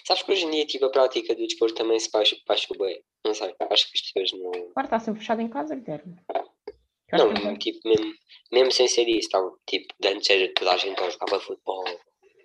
Sabes 0.04 0.22
que 0.22 0.32
hoje 0.32 0.44
em 0.44 0.50
dia, 0.50 0.66
tipo, 0.66 0.84
a 0.84 0.90
prática 0.90 1.34
do 1.34 1.46
desporto 1.46 1.75
também 1.75 1.98
se 1.98 2.10
baixa, 2.10 2.36
baixa 2.46 2.66
bem. 2.78 3.02
Não 3.25 3.32
sei, 3.32 3.54
acho 3.70 3.90
que 3.90 3.98
as 3.98 4.12
pessoas 4.12 4.32
não. 4.40 4.50
Agora 4.70 4.86
está 4.86 5.00
sempre 5.00 5.20
fechado 5.20 5.40
em 5.40 5.48
casa, 5.48 5.76
Guilherme. 5.76 6.16
Não, 7.12 7.32
é 7.32 7.56
tipo, 7.56 7.81
mesmo, 7.88 8.12
mesmo 8.52 8.70
sem 8.70 8.86
ser 8.86 9.08
isso, 9.08 9.28
estava, 9.28 9.50
tipo, 9.66 9.94
de 9.98 10.08
antes 10.08 10.28
era 10.28 10.52
toda 10.52 10.72
a 10.72 10.76
gente 10.76 10.98
jogava 11.10 11.40
futebol, 11.40 11.84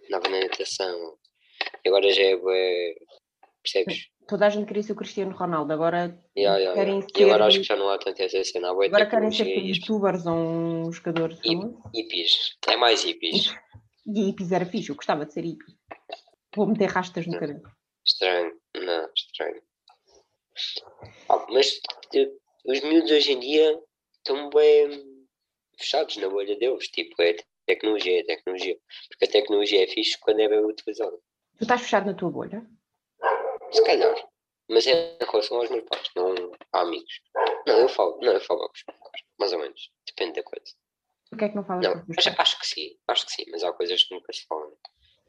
andava 0.07 0.29
na 0.29 0.39
natação, 0.39 1.17
e 1.83 1.89
agora 1.89 2.09
já 2.11 2.23
é 2.23 2.37
percebes? 3.61 4.09
Toda 4.27 4.47
a 4.47 4.49
gente 4.49 4.65
queria 4.67 4.83
ser 4.83 4.93
o 4.93 4.95
Cristiano 4.95 5.35
Ronaldo, 5.35 5.73
agora 5.73 6.17
yeah, 6.37 6.57
yeah, 6.57 6.73
querem 6.73 6.95
yeah. 6.95 7.07
ser... 7.13 7.21
E 7.21 7.25
agora 7.25 7.45
acho 7.45 7.57
que 7.59 7.63
já 7.63 7.75
não 7.75 7.89
há 7.89 7.97
tanta 7.97 8.23
essa 8.23 8.43
cena, 8.43 8.69
há 8.69 8.71
Agora 8.71 9.05
querem 9.05 9.31
ser 9.31 9.45
youtubers 9.45 10.25
ou 10.25 10.35
um 10.35 10.91
jogador 10.91 11.35
famoso. 11.35 11.81
Hippies, 11.93 12.57
é 12.67 12.77
mais 12.77 13.03
hippies. 13.03 13.53
E 14.05 14.25
hippies 14.25 14.51
era 14.51 14.65
fixe, 14.65 14.89
eu 14.89 14.95
gostava 14.95 15.25
de 15.25 15.33
ser 15.33 15.43
hippie. 15.43 15.75
Vou 16.55 16.67
meter 16.67 16.89
rastas 16.89 17.27
no 17.27 17.39
cabelo. 17.39 17.61
Estranho, 18.05 18.53
não, 18.75 19.09
estranho. 19.15 19.61
Ah, 21.29 21.45
mas 21.49 21.81
os 22.65 22.81
miúdos 22.81 23.11
hoje 23.11 23.31
em 23.31 23.39
dia 23.39 23.79
estão 24.17 24.49
bem 24.49 25.03
fechados 25.77 26.17
na 26.17 26.29
bolha 26.29 26.57
deles. 26.57 26.87
Tipo, 26.89 27.21
é 27.21 27.35
tecnologia, 27.65 28.19
é 28.19 28.23
tecnologia. 28.23 28.77
Porque 29.09 29.25
a 29.25 29.31
tecnologia 29.31 29.83
é 29.83 29.87
fixe 29.87 30.19
quando 30.19 30.39
é 30.41 30.47
bem 30.47 30.63
utilizada. 30.63 31.17
Tu 31.57 31.63
estás 31.63 31.81
fechado 31.81 32.05
na 32.05 32.13
tua 32.13 32.29
bolha? 32.29 32.65
Se 33.73 33.83
calhar. 33.83 34.15
Mas 34.69 34.87
é 34.87 35.17
em 35.21 35.25
relação 35.25 35.57
aos 35.57 35.69
meus 35.69 35.83
pais, 35.83 36.09
não 36.15 36.33
a 36.71 36.81
amigos. 36.81 37.21
Não, 37.67 37.79
eu 37.79 37.89
falo, 37.89 38.17
não, 38.21 38.31
eu 38.31 38.39
falo 38.39 38.61
com 38.61 38.73
os 38.73 38.83
meus 38.87 38.99
pais, 38.99 39.23
mais 39.39 39.53
ou 39.53 39.59
menos. 39.59 39.91
Depende 40.07 40.41
da 40.41 40.43
coisa. 40.43 40.73
O 41.31 41.37
que 41.37 41.45
é 41.45 41.49
que 41.49 41.55
não 41.55 41.65
falas 41.65 41.85
não, 41.85 42.05
com 42.05 42.11
os 42.11 42.17
acho, 42.17 42.41
acho 42.41 42.59
que 42.59 42.67
sim, 42.67 42.97
acho 43.07 43.25
que 43.25 43.31
sim, 43.33 43.43
mas 43.51 43.63
há 43.63 43.73
coisas 43.73 44.03
que 44.03 44.13
nunca 44.13 44.31
se 44.31 44.45
falam. 44.45 44.71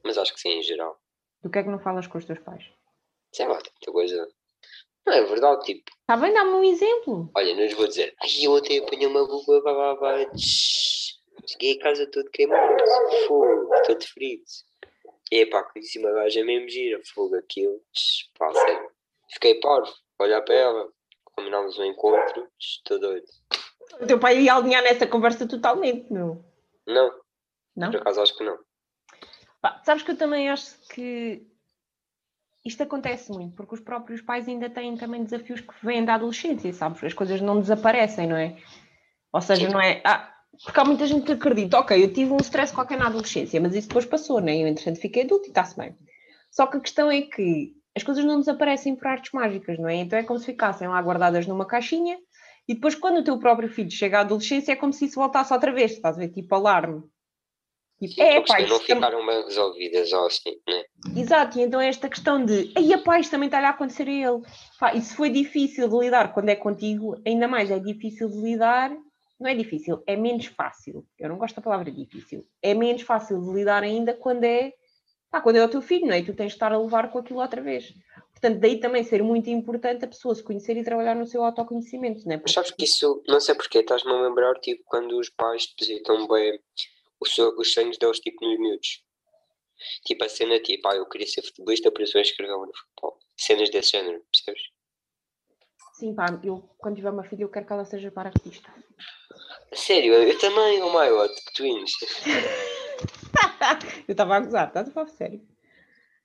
Mas 0.05 0.19
acho 0.19 0.35
que 0.35 0.41
sim, 0.41 0.51
em 0.51 0.63
geral. 0.63 1.01
Do 1.43 1.51
que 1.51 1.59
é 1.59 1.63
que 1.63 1.69
não 1.69 1.81
falas 1.81 2.07
com 2.07 2.19
os 2.19 2.25
teus 2.25 2.39
pais? 2.41 2.65
Sei 3.33 3.47
lá, 3.47 3.59
tem 3.61 3.73
muita 3.73 3.93
coisa 3.93 4.29
não, 5.07 5.13
é 5.13 5.23
verdade, 5.23 5.65
tipo. 5.65 5.91
Está 6.01 6.17
bem, 6.17 6.33
dá-me 6.33 6.51
um 6.53 6.65
exemplo. 6.65 7.31
Olha, 7.37 7.55
não 7.55 7.63
lhes 7.63 7.75
vou 7.75 7.87
dizer. 7.87 8.15
Ai, 8.23 8.29
eu 8.41 8.53
ontem 8.53 8.79
apanhei 8.79 9.07
uma 9.07 9.27
buba, 9.27 9.61
blá, 9.61 9.73
blá, 9.75 9.95
blá. 9.97 10.31
Cheguei 11.47 11.75
a 11.75 11.79
casa 11.79 12.11
todo 12.11 12.31
queimado. 12.31 12.83
Fogo, 13.29 13.69
todo 13.87 14.03
ferido. 14.03 14.45
E 15.35 15.45
pá, 15.47 15.64
conheci 15.64 15.99
uma 15.99 16.12
gaja 16.12 16.45
mesmo 16.45 16.69
gira. 16.69 17.00
Fogo, 17.12 17.35
aquilo. 17.35 17.81
Pá, 18.38 18.55
sério. 18.55 18.88
Fiquei 19.33 19.59
parvo. 19.59 19.93
Olhar 20.21 20.41
para 20.43 20.55
ela. 20.55 20.88
Combinámos 21.25 21.76
um 21.76 21.85
encontro. 21.85 22.49
Estou 22.57 23.00
doido. 23.00 23.26
O 24.00 24.07
teu 24.07 24.21
pai 24.21 24.43
ia 24.43 24.55
alinhar 24.55 24.85
nessa 24.85 25.09
conversa 25.09 25.49
totalmente, 25.49 26.12
meu. 26.12 26.45
Não. 26.87 27.21
Não? 27.75 27.91
Por 27.91 28.00
acaso 28.00 28.23
acho 28.23 28.38
que 28.38 28.45
não. 28.45 28.57
Pá, 29.61 29.83
sabes 29.85 30.05
que 30.05 30.12
eu 30.12 30.17
também 30.17 30.49
acho 30.49 30.79
que 30.91 31.45
isto 32.64 32.85
acontece 32.85 33.33
muito, 33.33 33.57
porque 33.57 33.75
os 33.75 33.81
próprios 33.81 34.23
pais 34.23 34.47
ainda 34.47 34.71
têm 34.71 34.97
também 34.97 35.25
desafios 35.25 35.61
que 35.61 35.75
vêm 35.85 36.05
da 36.05 36.14
adolescência, 36.14 36.73
sabes? 36.73 37.03
As 37.03 37.12
coisas 37.12 37.41
não 37.41 37.61
desaparecem, 37.61 38.29
não 38.29 38.37
é? 38.37 38.57
Ou 39.33 39.41
seja, 39.41 39.69
não 39.69 39.81
é. 39.81 40.00
Ah, 40.05 40.33
porque 40.63 40.81
há 40.81 40.85
muita 40.85 41.07
gente 41.07 41.25
que 41.25 41.33
acredita, 41.33 41.79
ok, 41.79 42.03
eu 42.03 42.13
tive 42.13 42.33
um 42.33 42.39
stress 42.39 42.73
qualquer 42.73 42.99
na 42.99 43.07
adolescência, 43.07 43.61
mas 43.61 43.75
isso 43.75 43.89
depois 43.89 44.05
passou, 44.05 44.41
né? 44.41 44.57
Eu, 44.57 44.67
entretanto, 44.67 45.01
fiquei 45.01 45.25
adulto 45.25 45.47
e 45.47 45.49
está-se 45.49 45.77
bem. 45.77 45.97
Só 46.51 46.67
que 46.67 46.77
a 46.77 46.81
questão 46.81 47.11
é 47.11 47.23
que 47.23 47.73
as 47.97 48.03
coisas 48.03 48.25
não 48.25 48.39
desaparecem 48.39 48.95
por 48.97 49.07
artes 49.07 49.33
mágicas, 49.33 49.79
não 49.79 49.89
é? 49.89 49.97
Então 49.97 50.19
é 50.19 50.23
como 50.23 50.39
se 50.39 50.47
ficassem 50.47 50.89
lá 50.89 51.01
guardadas 51.01 51.47
numa 51.47 51.67
caixinha 51.67 52.19
e 52.67 52.75
depois, 52.75 52.95
quando 52.95 53.19
o 53.19 53.25
teu 53.25 53.39
próprio 53.39 53.69
filho 53.69 53.91
chega 53.91 54.19
à 54.19 54.21
adolescência, 54.23 54.73
é 54.73 54.77
como 54.77 54.93
se 54.93 55.05
isso 55.05 55.17
voltasse 55.17 55.53
outra 55.53 55.73
vez, 55.73 55.93
estás 55.93 56.17
a 56.17 56.21
ver? 56.21 56.29
Tipo 56.31 56.55
alarme. 56.55 57.03
Tipo, 58.01 58.21
é, 58.21 58.41
pá, 58.41 58.61
não 58.61 58.81
ficaram 58.81 59.25
bem 59.25 59.45
resolvidas 59.45 60.13
ou 60.13 60.27
assim, 60.27 60.57
né? 60.67 60.83
Exato, 61.17 61.59
e 61.59 61.63
então 61.63 61.81
é 61.81 61.89
esta 61.89 62.09
questão 62.09 62.45
de 62.45 62.73
aí 62.77 62.93
a 62.93 62.99
paz 62.99 63.29
também 63.29 63.47
está 63.47 63.61
a 63.61 63.69
acontecer 63.69 64.09
a 64.09 64.13
ele. 64.13 64.43
Pá, 64.81 64.95
isso 64.95 65.15
foi 65.15 65.31
difícil 65.31 65.89
de 65.89 65.97
lidar 65.97 66.33
quando 66.33 66.49
é 66.49 66.57
contigo, 66.57 67.21
ainda 67.27 67.47
mais 67.47 67.71
é 67.71 67.79
difícil 67.79 68.29
de 68.29 68.41
lidar. 68.41 68.91
Não 69.45 69.51
é 69.51 69.55
difícil, 69.55 70.03
é 70.07 70.17
menos 70.17 70.47
fácil. 70.47 71.07
Eu 71.19 71.29
não 71.29 71.37
gosto 71.37 71.57
da 71.57 71.61
palavra 71.61 71.93
difícil. 71.93 72.47
É 72.63 72.73
menos 72.73 73.03
fácil 73.03 73.39
de 73.43 73.53
lidar 73.53 73.83
ainda 73.83 74.15
quando 74.15 74.43
é, 74.43 74.73
pá, 75.31 75.39
quando 75.43 75.57
é 75.57 75.65
o 75.65 75.69
teu 75.69 75.83
filho, 75.83 76.07
não 76.07 76.15
é? 76.15 76.21
E 76.21 76.25
tu 76.25 76.33
tens 76.33 76.47
de 76.47 76.55
estar 76.55 76.73
a 76.73 76.79
levar 76.79 77.13
com 77.13 77.19
aquilo 77.19 77.41
outra 77.41 77.61
vez. 77.61 77.93
Portanto, 78.33 78.59
daí 78.59 78.81
também 78.81 79.05
ser 79.05 79.23
muito 79.23 79.51
importante 79.51 80.03
a 80.03 80.09
pessoa 80.09 80.35
se 80.35 80.43
conhecer 80.43 80.79
e 80.79 80.83
trabalhar 80.83 81.15
no 81.15 81.27
seu 81.27 81.45
autoconhecimento, 81.45 82.25
não 82.25 82.37
é? 82.37 82.41
Mas 82.41 82.53
sabes 82.53 82.71
que 82.71 82.85
isso, 82.85 83.23
não 83.29 83.39
sei 83.39 83.55
porquê, 83.55 83.81
estás-me 83.81 84.11
a 84.13 84.23
lembrar, 84.23 84.55
tipo, 84.61 84.83
quando 84.87 85.19
os 85.19 85.29
pais 85.29 85.67
depositam 85.67 86.27
bem 86.27 86.59
os, 87.21 87.37
os 87.37 87.71
sonhos 87.71 87.99
deles, 87.99 88.21
tipo, 88.21 88.43
nos 88.43 88.59
miúdos. 88.59 89.05
Tipo, 90.07 90.25
a 90.25 90.29
cena, 90.31 90.59
tipo, 90.59 90.89
ah, 90.89 90.97
eu 90.97 91.07
queria 91.07 91.27
ser 91.27 91.43
futebolista, 91.43 91.91
por 91.91 92.01
isso 92.01 92.17
eu 92.17 92.23
escrevo 92.23 92.65
no 92.65 92.73
futebol. 92.75 93.19
Cenas 93.37 93.69
desse 93.69 93.91
género, 93.91 94.25
percebes? 94.33 94.63
Sim, 95.93 96.15
pá, 96.15 96.41
eu, 96.43 96.67
quando 96.79 96.97
tiver 96.97 97.11
uma 97.11 97.25
filha, 97.25 97.43
eu 97.43 97.51
quero 97.51 97.67
que 97.67 97.73
ela 97.75 97.85
seja 97.85 98.11
paraquedista. 98.11 98.73
Sério, 99.73 100.15
eu 100.15 100.39
também, 100.39 100.83
oh 100.83 100.91
my 100.91 101.09
god, 101.09 101.31
twins. 101.55 101.93
eu 104.07 104.13
estava 104.13 104.37
a 104.37 104.41
gozar, 104.41 104.69
estás 104.69 104.89
a 104.89 104.93
falar 104.93 105.09
sério? 105.09 105.41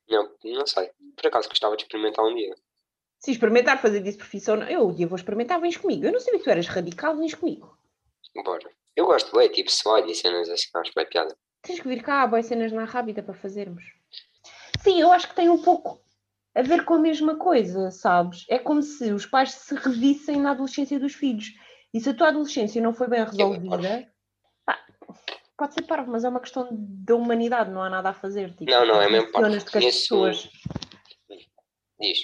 Não, 0.09 0.31
não 0.43 0.65
sei. 0.65 0.89
Por 1.15 1.27
acaso 1.27 1.49
gostava 1.49 1.75
de 1.75 1.83
experimentar 1.83 2.25
um 2.25 2.35
dia. 2.35 2.55
Se 3.19 3.31
experimentar 3.31 3.81
fazer 3.81 4.01
disso 4.01 4.17
profissão, 4.17 4.61
eu 4.63 4.87
um 4.87 4.93
dia 4.93 5.07
vou 5.07 5.17
experimentar, 5.17 5.59
vens 5.59 5.77
comigo. 5.77 6.05
Eu 6.05 6.11
não 6.11 6.19
sabia 6.19 6.39
que 6.39 6.45
tu 6.45 6.49
eras 6.49 6.67
radical, 6.67 7.17
vens 7.17 7.33
comigo. 7.33 7.77
Bora. 8.43 8.69
Eu 8.95 9.05
gosto, 9.05 9.35
bem, 9.35 9.49
tipo 9.49 9.69
slide 9.69 10.11
e 10.11 10.15
cenas 10.15 10.49
assim, 10.49 10.69
acho 10.75 10.91
bem 10.95 11.05
piada. 11.07 11.35
Tens 11.61 11.79
que 11.79 11.87
vir 11.87 12.01
cá, 12.01 12.25
boas 12.25 12.45
cenas 12.45 12.71
na 12.71 12.85
rábida 12.85 13.21
para 13.21 13.33
fazermos. 13.33 13.83
Sim, 14.81 15.01
eu 15.01 15.11
acho 15.11 15.27
que 15.27 15.35
tem 15.35 15.49
um 15.49 15.61
pouco 15.61 15.99
a 16.55 16.61
ver 16.61 16.85
com 16.85 16.95
a 16.95 16.99
mesma 16.99 17.35
coisa, 17.35 17.91
sabes? 17.91 18.45
É 18.49 18.57
como 18.57 18.81
se 18.81 19.11
os 19.11 19.25
pais 19.25 19.51
se 19.51 19.75
revissem 19.75 20.37
na 20.37 20.51
adolescência 20.51 20.99
dos 20.99 21.13
filhos. 21.13 21.53
E 21.93 21.99
se 21.99 22.09
a 22.09 22.13
tua 22.13 22.27
adolescência 22.27 22.81
não 22.81 22.93
foi 22.93 23.07
bem 23.07 23.23
resolvida, 23.23 24.11
pá, 24.65 24.85
pode 25.57 25.73
ser 25.73 25.81
parvo, 25.83 26.11
mas 26.11 26.23
é 26.23 26.29
uma 26.29 26.39
questão 26.39 26.67
da 26.71 27.15
humanidade, 27.15 27.71
não 27.71 27.81
há 27.81 27.89
nada 27.89 28.09
a 28.09 28.13
fazer. 28.13 28.51
Tipo, 28.55 28.69
não, 28.69 28.85
não, 28.85 29.01
é 29.01 29.09
mesmo 29.09 29.31
parvo. 29.31 29.49
Com 29.49 29.55
as 29.55 29.83
pessoas. 29.83 30.49
Diz. 31.99 32.19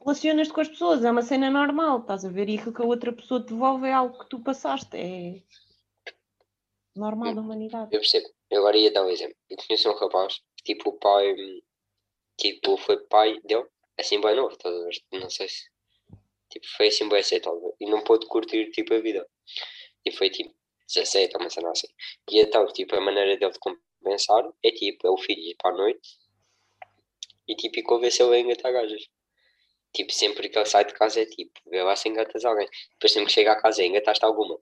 Relacionas-te 0.00 0.54
com 0.54 0.60
as 0.60 0.68
pessoas, 0.68 1.04
é 1.04 1.10
uma 1.10 1.22
cena 1.22 1.50
normal, 1.50 2.00
estás 2.00 2.24
a 2.24 2.30
ver? 2.30 2.48
E 2.48 2.56
aquilo 2.56 2.72
que 2.72 2.82
a 2.82 2.86
outra 2.86 3.12
pessoa 3.12 3.40
te 3.40 3.48
devolve 3.48 3.86
é 3.86 3.92
algo 3.92 4.18
que 4.18 4.28
tu 4.28 4.40
passaste, 4.40 4.96
é 4.96 5.42
normal 6.96 7.34
da 7.34 7.40
humanidade. 7.40 7.94
Eu 7.94 8.00
percebo. 8.00 8.26
Eu 8.50 8.60
agora 8.60 8.76
ia 8.76 8.92
dar 8.92 9.04
um 9.04 9.10
exemplo. 9.10 9.36
Eu 9.50 9.56
conheço 9.56 9.90
um 9.90 9.94
rapaz, 9.94 10.40
tipo, 10.64 10.90
o 10.90 10.98
pai, 10.98 11.34
tipo, 12.38 12.76
foi 12.78 12.96
pai 13.06 13.38
dele, 13.44 13.66
assim 13.98 14.20
bem 14.20 14.34
novo, 14.34 14.52
estás 14.52 14.74
a 14.74 14.84
ver? 14.84 15.20
Não 15.20 15.28
sei 15.30 15.48
se, 15.48 15.68
tipo, 16.50 16.66
foi 16.76 16.88
assim 16.88 17.08
bem 17.08 17.20
aceitável. 17.20 17.74
E 17.80 17.86
não 17.88 18.02
pôde 18.02 18.26
curtir, 18.26 18.70
tipo, 18.70 18.94
a 18.94 19.00
vida. 19.00 19.26
E 20.04 20.12
foi, 20.12 20.30
tipo, 20.30 20.54
17, 20.86 21.36
uma 21.36 21.50
cena 21.50 21.70
assim. 21.70 21.88
E 22.30 22.40
então, 22.40 22.66
tipo, 22.68 22.96
a 22.96 23.00
maneira 23.00 23.36
dele 23.36 23.52
de 23.52 23.58
compensar 23.58 24.44
é, 24.64 24.70
tipo, 24.70 25.06
é 25.06 25.10
o 25.10 25.18
filho 25.18 25.40
ir 25.40 25.56
para 25.56 25.72
a 25.72 25.76
noite 25.76 26.18
e, 27.46 27.54
tipo, 27.54 27.78
e 27.78 27.82
convenceu 27.82 28.32
a 28.32 28.38
engatar 28.38 28.72
gajas. 28.72 29.08
Tipo, 29.92 30.12
sempre 30.12 30.48
que 30.48 30.58
ele 30.58 30.66
sai 30.66 30.84
de 30.84 30.92
casa 30.92 31.20
é 31.20 31.26
tipo, 31.26 31.52
vê 31.66 31.82
lá 31.82 31.96
se 31.96 32.08
engatas 32.08 32.44
alguém. 32.44 32.68
Depois 32.92 33.12
sempre 33.12 33.26
que 33.28 33.32
chega 33.32 33.52
a 33.52 33.60
casa, 33.60 33.82
engataste 33.82 34.24
alguma. 34.24 34.58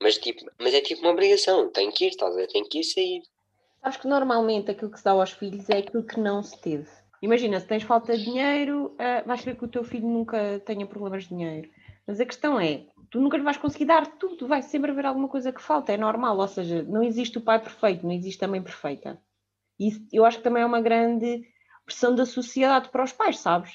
Mas, 0.00 0.18
tipo, 0.18 0.44
mas 0.58 0.74
é 0.74 0.80
tipo 0.80 1.02
uma 1.02 1.12
obrigação, 1.12 1.70
tem 1.70 1.90
que 1.90 2.06
ir, 2.06 2.16
ver? 2.34 2.46
Tem 2.48 2.64
que 2.64 2.80
ir 2.80 2.84
sair. 2.84 3.22
Sabes 3.80 3.98
que 3.98 4.08
normalmente 4.08 4.70
aquilo 4.70 4.90
que 4.90 4.98
se 4.98 5.04
dá 5.04 5.12
aos 5.12 5.32
filhos 5.32 5.68
é 5.68 5.78
aquilo 5.78 6.06
que 6.06 6.18
não 6.18 6.42
se 6.42 6.58
teve. 6.60 6.88
Imagina, 7.24 7.58
se 7.58 7.66
tens 7.66 7.82
falta 7.82 8.14
de 8.18 8.22
dinheiro, 8.22 8.88
uh, 8.88 9.26
vais 9.26 9.42
ver 9.42 9.56
que 9.56 9.64
o 9.64 9.68
teu 9.68 9.82
filho 9.82 10.06
nunca 10.06 10.60
tenha 10.66 10.86
problemas 10.86 11.22
de 11.22 11.30
dinheiro. 11.30 11.70
Mas 12.06 12.20
a 12.20 12.26
questão 12.26 12.60
é, 12.60 12.84
tu 13.10 13.18
nunca 13.18 13.38
lhe 13.38 13.42
vais 13.42 13.56
conseguir 13.56 13.86
dar 13.86 14.06
tudo, 14.18 14.46
vai 14.46 14.60
sempre 14.60 14.90
haver 14.90 15.06
alguma 15.06 15.26
coisa 15.26 15.50
que 15.50 15.62
falta, 15.62 15.90
é 15.90 15.96
normal, 15.96 16.36
ou 16.36 16.46
seja, 16.46 16.82
não 16.82 17.02
existe 17.02 17.38
o 17.38 17.40
pai 17.40 17.58
perfeito, 17.58 18.04
não 18.04 18.12
existe 18.12 18.44
a 18.44 18.48
mãe 18.48 18.62
perfeita. 18.62 19.18
E 19.80 19.88
isso, 19.88 20.06
eu 20.12 20.26
acho 20.26 20.36
que 20.36 20.44
também 20.44 20.62
é 20.62 20.66
uma 20.66 20.82
grande 20.82 21.48
pressão 21.86 22.14
da 22.14 22.26
sociedade 22.26 22.90
para 22.90 23.02
os 23.02 23.12
pais, 23.12 23.38
sabes? 23.38 23.72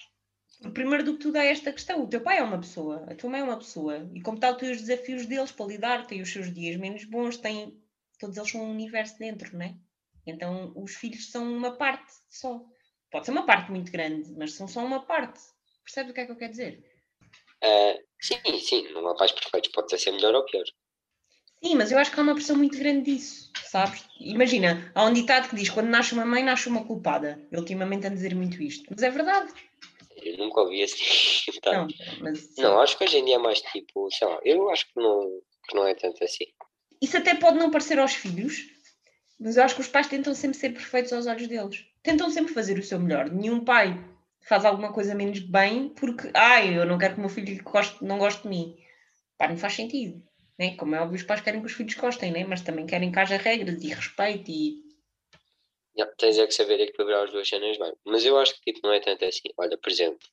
primeiro 0.72 1.04
do 1.04 1.14
que 1.14 1.24
tudo 1.24 1.38
é 1.38 1.48
esta 1.48 1.74
questão: 1.74 2.04
o 2.04 2.08
teu 2.08 2.22
pai 2.22 2.38
é 2.38 2.44
uma 2.44 2.60
pessoa, 2.60 3.04
a 3.10 3.16
tua 3.16 3.32
mãe 3.32 3.40
é 3.40 3.44
uma 3.44 3.58
pessoa, 3.58 4.08
e 4.14 4.22
como 4.22 4.40
tal, 4.40 4.58
tem 4.58 4.70
os 4.70 4.82
desafios 4.82 5.26
deles 5.26 5.52
para 5.52 5.66
lidar, 5.66 6.06
tem 6.06 6.22
os 6.22 6.32
seus 6.32 6.54
dias 6.54 6.78
menos 6.78 7.04
bons, 7.04 7.38
tem, 7.38 7.76
todos 8.20 8.38
eles 8.38 8.52
são 8.52 8.62
um 8.62 8.70
universo 8.70 9.18
dentro, 9.18 9.58
não 9.58 9.66
é? 9.66 9.74
Então 10.28 10.72
os 10.76 10.94
filhos 10.94 11.32
são 11.32 11.52
uma 11.52 11.72
parte 11.72 12.12
só. 12.30 12.64
Pode 13.12 13.26
ser 13.26 13.32
uma 13.32 13.46
parte 13.46 13.72
muito 13.72 13.92
grande, 13.92 14.32
mas 14.38 14.54
são 14.54 14.68
só 14.68 14.86
uma 14.86 15.02
parte. 15.06 15.40
Percebes 15.84 16.12
o 16.12 16.14
que 16.14 16.22
é 16.22 16.26
que 16.26 16.32
eu 16.32 16.36
quero 16.36 16.52
dizer? 16.52 16.84
Uh, 17.64 18.00
sim, 18.22 18.60
sim, 18.60 18.88
não 18.94 19.08
há 19.08 19.16
pais 19.16 19.32
perfeitos, 19.32 19.72
pode 19.72 19.98
ser 20.00 20.12
melhor 20.12 20.34
ou 20.36 20.46
pior. 20.46 20.64
Sim, 21.62 21.76
mas 21.76 21.92
eu 21.92 21.98
acho 21.98 22.12
que 22.12 22.20
há 22.20 22.24
uma 22.24 22.36
pressão 22.36 22.56
muito 22.56 22.78
grande 22.78 23.12
disso, 23.12 23.52
sabes? 23.66 24.06
Imagina, 24.20 24.92
há 24.96 25.06
um 25.06 25.14
ditado 25.14 25.50
que 25.50 25.56
diz: 25.56 25.70
quando 25.70 25.88
nasce 25.88 26.14
uma 26.14 26.26
mãe, 26.26 26.42
nasce 26.42 26.70
uma 26.70 26.86
culpada. 26.86 27.46
Eu 27.52 27.60
ultimamente 27.60 28.06
ando 28.06 28.14
a 28.14 28.16
dizer 28.16 28.34
muito 28.34 28.62
isto, 28.62 28.86
mas 28.90 29.04
é 29.04 29.10
verdade. 29.10 29.52
Eu 30.16 30.38
nunca 30.38 30.62
ouvi 30.62 30.84
assim. 30.84 31.04
Não, 31.66 31.88
mas... 32.22 32.56
não, 32.58 32.80
acho 32.80 32.98
que 32.98 33.04
hoje 33.04 33.18
em 33.18 33.26
dia 33.26 33.36
é 33.36 33.40
mais 33.40 33.62
tipo, 33.62 34.10
sei 34.12 34.28
lá, 34.28 34.40
eu 34.44 34.70
acho 34.70 34.86
que 34.86 35.00
não, 35.00 35.42
que 35.68 35.76
não 35.76 35.86
é 35.86 35.94
tanto 35.94 36.24
assim. 36.24 36.46
Isso 37.02 37.18
até 37.18 37.36
pode 37.36 37.58
não 37.58 37.72
parecer 37.72 38.00
aos 38.00 38.14
filhos, 38.14 38.62
mas 39.40 39.58
eu 39.58 39.64
acho 39.64 39.76
que 39.76 39.82
os 39.82 39.88
pais 39.88 40.08
tentam 40.08 40.34
sempre 40.36 40.58
ser 40.58 40.70
perfeitos 40.72 41.14
aos 41.14 41.26
olhos 41.28 41.48
deles. 41.48 41.86
Tentam 42.04 42.30
sempre 42.30 42.54
fazer 42.54 42.78
o 42.78 42.84
seu 42.84 43.00
melhor. 43.00 43.30
Nenhum 43.30 43.64
pai 43.64 43.98
faz 44.42 44.66
alguma 44.66 44.92
coisa 44.92 45.16
menos 45.16 45.40
bem 45.40 45.90
porque, 45.90 46.30
ai, 46.34 46.78
eu 46.78 46.86
não 46.86 46.98
quero 46.98 47.14
que 47.14 47.20
o 47.20 47.22
meu 47.22 47.30
filho 47.30 47.64
goste, 47.64 48.04
não 48.04 48.18
goste 48.18 48.44
de 48.44 48.50
mim. 48.50 48.78
Pá, 49.38 49.48
não 49.48 49.58
faz 49.58 49.74
sentido. 49.74 50.22
Né? 50.58 50.76
Como 50.76 50.94
é 50.96 51.00
óbvio, 51.00 51.16
os 51.16 51.24
pais 51.24 51.42
querem 51.42 51.62
que 51.62 51.68
os 51.68 51.74
filhos 51.74 51.96
gostem, 51.96 52.32
né? 52.32 52.44
mas 52.44 52.62
também 52.62 52.86
querem 52.86 53.12
que 53.12 53.20
haja 53.20 53.38
regras 53.38 53.82
e 53.82 53.88
respeito 53.88 54.52
e 54.52 54.90
Yeah, 55.98 56.16
tens 56.18 56.38
é 56.38 56.48
que 56.48 56.54
saber 56.54 56.80
equilibrar 56.80 57.26
as 57.26 57.32
duas 57.32 57.48
cenas 57.48 57.78
bem. 57.78 57.94
Mas 58.06 58.24
eu 58.24 58.38
acho 58.38 58.54
que 58.56 58.72
tipo, 58.72 58.88
não 58.88 58.94
é 58.94 59.02
tanto 59.02 59.26
assim. 59.26 59.50
Olha, 59.58 59.78
por 59.78 59.92
exemplo, 59.92 60.26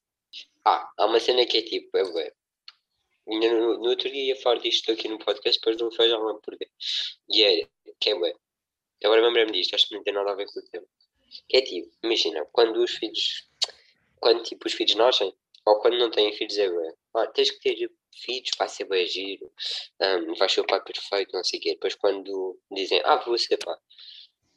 ah, 0.65 0.89
há 0.97 1.07
uma 1.07 1.19
cena 1.19 1.45
que 1.45 1.59
é 1.59 1.63
tipo, 1.63 1.97
é, 1.97 2.33
no, 3.27 3.79
no 3.79 3.89
outro 3.89 4.09
dia 4.09 4.35
ia 4.35 4.37
falar 4.37 4.61
disto 4.61 4.93
aqui 4.93 5.09
no 5.09 5.19
podcast, 5.19 5.59
depois 5.59 5.77
não 5.81 5.91
já 5.91 6.17
lá 6.17 6.35
porquê. 6.35 6.71
E 7.29 7.43
é, 7.43 7.69
que 7.99 8.11
é, 8.11 8.15
ué, 8.15 8.33
agora 9.05 9.23
lembrei-me 9.23 9.53
disto, 9.53 9.75
acho 9.75 9.89
que 9.89 9.95
não 9.95 10.03
tem 10.03 10.13
nada 10.13 10.33
a 10.33 10.35
ver 10.35 10.47
com 10.47 10.59
o 10.59 10.63
tema. 10.63 10.87
Que 11.49 11.59
é 11.59 11.63
tipo, 11.63 11.91
imagina, 12.03 12.45
quando 12.53 12.83
os 12.83 12.93
filhos, 12.93 13.49
quando 14.21 14.43
tipo 14.43 14.67
os 14.67 14.73
filhos 14.73 14.95
nascem, 14.95 15.35
ou 15.67 15.81
quando 15.81 15.99
não 15.99 16.11
têm 16.11 16.33
filhos, 16.33 16.57
é 16.59 16.69
ué, 16.69 16.95
ah, 17.15 17.27
tens 17.27 17.51
que 17.51 17.61
ter 17.61 17.91
filhos, 18.15 18.51
vai 18.59 18.69
ser 18.69 18.85
bem 18.85 19.07
giro, 19.07 19.53
um, 20.01 20.49
ser 20.49 20.61
o 20.61 20.67
pai 20.67 20.83
perfeito, 20.83 21.33
não 21.35 21.45
sei 21.45 21.59
o 21.59 21.63
quê. 21.63 21.71
Depois 21.73 21.95
quando 21.97 22.59
dizem, 22.71 23.01
ah, 23.05 23.17
vou 23.17 23.37
ser 23.37 23.59
pai, 23.59 23.77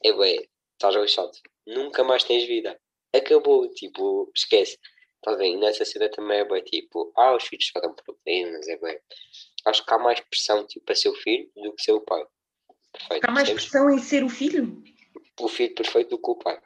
é 0.04 0.12
ué, 0.12 0.48
estás 0.74 0.96
lixado, 0.96 1.32
nunca 1.66 2.04
mais 2.04 2.24
tens 2.24 2.46
vida. 2.46 2.80
Acabou, 3.14 3.68
tipo, 3.74 4.32
esquece. 4.36 4.78
Estás 5.16 5.38
bem? 5.38 5.58
Nessa 5.58 5.84
cena 5.84 6.10
também 6.10 6.40
é 6.40 6.46
bem 6.46 6.64
tipo, 6.64 7.12
ah, 7.18 7.36
os 7.36 7.44
filhos 7.44 7.70
só 7.74 7.82
dão 7.82 7.94
problemas, 7.94 8.68
é 8.68 8.78
bem. 8.78 8.98
Acho 9.66 9.86
que 9.86 9.94
há 9.94 9.98
mais 9.98 10.20
pressão 10.22 10.66
tipo, 10.66 10.86
para 10.86 10.96
ser 10.96 11.10
o 11.10 11.16
filho 11.16 11.52
do 11.56 11.74
que 11.74 11.82
ser 11.82 11.92
o 11.92 12.02
pai. 12.02 12.24
Perfeito, 12.92 13.26
há 13.26 13.32
mais 13.32 13.50
pressão 13.50 13.90
em 13.90 14.00
ser 14.00 14.24
o 14.24 14.30
filho? 14.30 14.84
O 15.40 15.48
filho 15.48 15.74
perfeito 15.76 16.10
do 16.10 16.22
que 16.22 16.32
o 16.32 16.36
pai. 16.36 16.60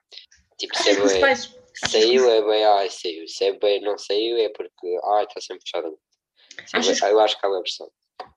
Tipo, 0.57 0.77
se 0.77 0.89
é 0.89 0.95
bem, 0.95 1.21
pais... 1.21 1.55
saiu 1.89 2.29
é 2.29 2.41
bem, 2.41 2.63
ah, 2.63 2.89
saiu. 2.89 3.27
Se 3.27 3.45
é 3.45 3.53
bem, 3.53 3.81
não 3.81 3.97
saiu 3.97 4.37
é 4.37 4.49
porque, 4.49 4.99
ah, 5.03 5.23
está 5.27 5.41
sempre 5.41 5.63
fechado. 5.63 5.99
Achas... 6.73 7.01
Eu 7.01 7.19
acho 7.19 7.39
que 7.39 7.45
há 7.45 7.49
uma 7.49 7.61
pressão. 7.61 7.91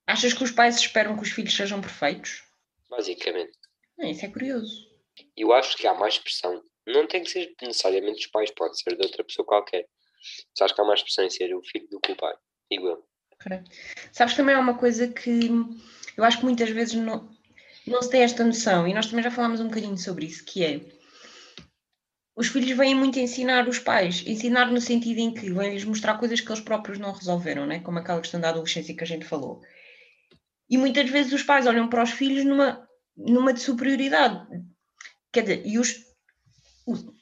Achas 0.07 0.33
que 0.33 0.45
os 0.45 0.50
pais 0.50 0.76
esperam 0.76 1.16
que 1.16 1.23
os 1.23 1.31
filhos 1.31 1.55
sejam 1.55 1.81
perfeitos? 1.81 2.45
Basicamente. 2.88 3.57
Ah, 4.00 4.07
isso 4.07 4.25
é 4.25 4.28
curioso. 4.28 4.87
Eu 5.37 5.52
acho 5.52 5.76
que 5.76 5.87
há 5.87 5.95
mais 5.95 6.19
pressão. 6.19 6.62
Não 6.87 7.07
tem 7.07 7.23
que 7.23 7.31
ser 7.31 7.55
necessariamente 7.61 8.19
dos 8.19 8.26
pais, 8.28 8.50
pode 8.50 8.78
ser 8.81 8.97
de 8.97 9.02
outra 9.02 9.25
pessoa 9.25 9.47
qualquer. 9.47 9.87
Mas 10.50 10.62
acho 10.62 10.75
que 10.75 10.81
há 10.81 10.85
mais 10.85 11.02
pressão 11.02 11.25
em 11.25 11.31
ser 11.31 11.55
o 11.55 11.62
filho 11.62 11.88
do 11.90 12.00
que 12.00 12.12
o 12.12 12.16
pai. 12.16 12.35
Digo 12.71 12.88
eu. 12.88 13.07
Sabes, 14.12 14.35
também 14.35 14.55
é 14.55 14.59
uma 14.59 14.78
coisa 14.78 15.09
que 15.09 15.50
eu 16.16 16.25
acho 16.25 16.38
que 16.38 16.45
muitas 16.45 16.71
vezes 16.71 16.95
não, 16.95 17.28
não 17.87 18.02
se 18.02 18.11
tem 18.11 18.23
esta 18.23 18.45
noção, 18.45 18.87
e 18.87 18.95
nós 18.95 19.07
também 19.07 19.23
já 19.23 19.31
falámos 19.31 19.61
um 19.61 19.69
bocadinho 19.69 19.97
sobre 19.97 20.26
isso, 20.26 20.45
que 20.45 20.64
é 20.64 20.81
os 22.37 22.49
filhos 22.49 22.76
vêm 22.76 22.95
muito 22.95 23.19
ensinar 23.19 23.66
os 23.66 23.78
pais, 23.78 24.23
ensinar 24.26 24.71
no 24.71 24.81
sentido 24.81 25.19
em 25.19 25.33
que 25.33 25.50
vêm-lhes 25.50 25.85
mostrar 25.85 26.19
coisas 26.19 26.38
que 26.38 26.49
eles 26.52 26.61
próprios 26.61 26.99
não 26.99 27.12
resolveram, 27.12 27.64
né? 27.64 27.81
como 27.81 27.99
aquela 27.99 28.21
questão 28.21 28.38
da 28.38 28.50
adolescência 28.50 28.95
que 28.95 29.02
a 29.02 29.07
gente 29.07 29.25
falou. 29.25 29.62
E 30.69 30.76
muitas 30.76 31.09
vezes 31.09 31.33
os 31.33 31.43
pais 31.43 31.66
olham 31.66 31.88
para 31.88 32.02
os 32.02 32.11
filhos 32.11 32.45
numa, 32.45 32.87
numa 33.16 33.55
de 33.55 33.61
superioridade. 33.61 34.47
Quer 35.33 35.43
dizer, 35.43 35.62
e 35.64 35.78
os, 35.78 35.95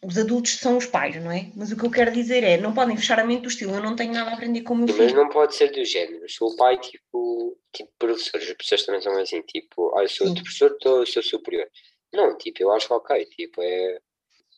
os 0.03 0.19
adultos 0.19 0.59
são 0.59 0.77
os 0.77 0.87
pais, 0.87 1.23
não 1.23 1.31
é? 1.31 1.53
Mas 1.55 1.71
o 1.71 1.77
que 1.77 1.85
eu 1.85 1.91
quero 1.91 2.11
dizer 2.11 2.43
é, 2.43 2.57
não 2.57 2.75
podem 2.75 2.97
fechar 2.97 3.21
a 3.21 3.25
mente 3.25 3.43
do 3.43 3.49
estilo, 3.49 3.75
eu 3.75 3.83
não 3.83 3.95
tenho 3.95 4.13
nada 4.13 4.31
a 4.31 4.35
aprender 4.35 4.63
com 4.63 4.75
o 4.75 4.79
meu 4.79 4.89
Mas 4.89 4.97
filho. 4.97 5.15
não 5.15 5.29
pode 5.29 5.55
ser 5.55 5.71
do 5.71 5.85
género. 5.85 6.29
Sou 6.29 6.51
o 6.51 6.57
pai, 6.57 6.77
tipo, 6.79 7.57
tipo 7.75 7.93
professores. 7.99 8.49
As 8.49 8.57
pessoas 8.57 8.87
também 8.87 9.03
são 9.03 9.17
assim, 9.19 9.43
tipo, 9.43 9.97
ah, 9.97 10.03
eu 10.03 10.09
sou 10.09 10.27
Sim. 10.27 10.31
outro 10.31 10.45
professor, 10.45 10.79
tô, 10.79 11.01
eu 11.01 11.07
sou 11.07 11.23
superior. 11.23 11.69
Não, 12.13 12.37
tipo, 12.39 12.63
eu 12.63 12.73
acho 12.73 12.87
que 12.87 12.93
ok, 12.93 13.27
tipo, 13.27 13.63
é. 13.63 14.01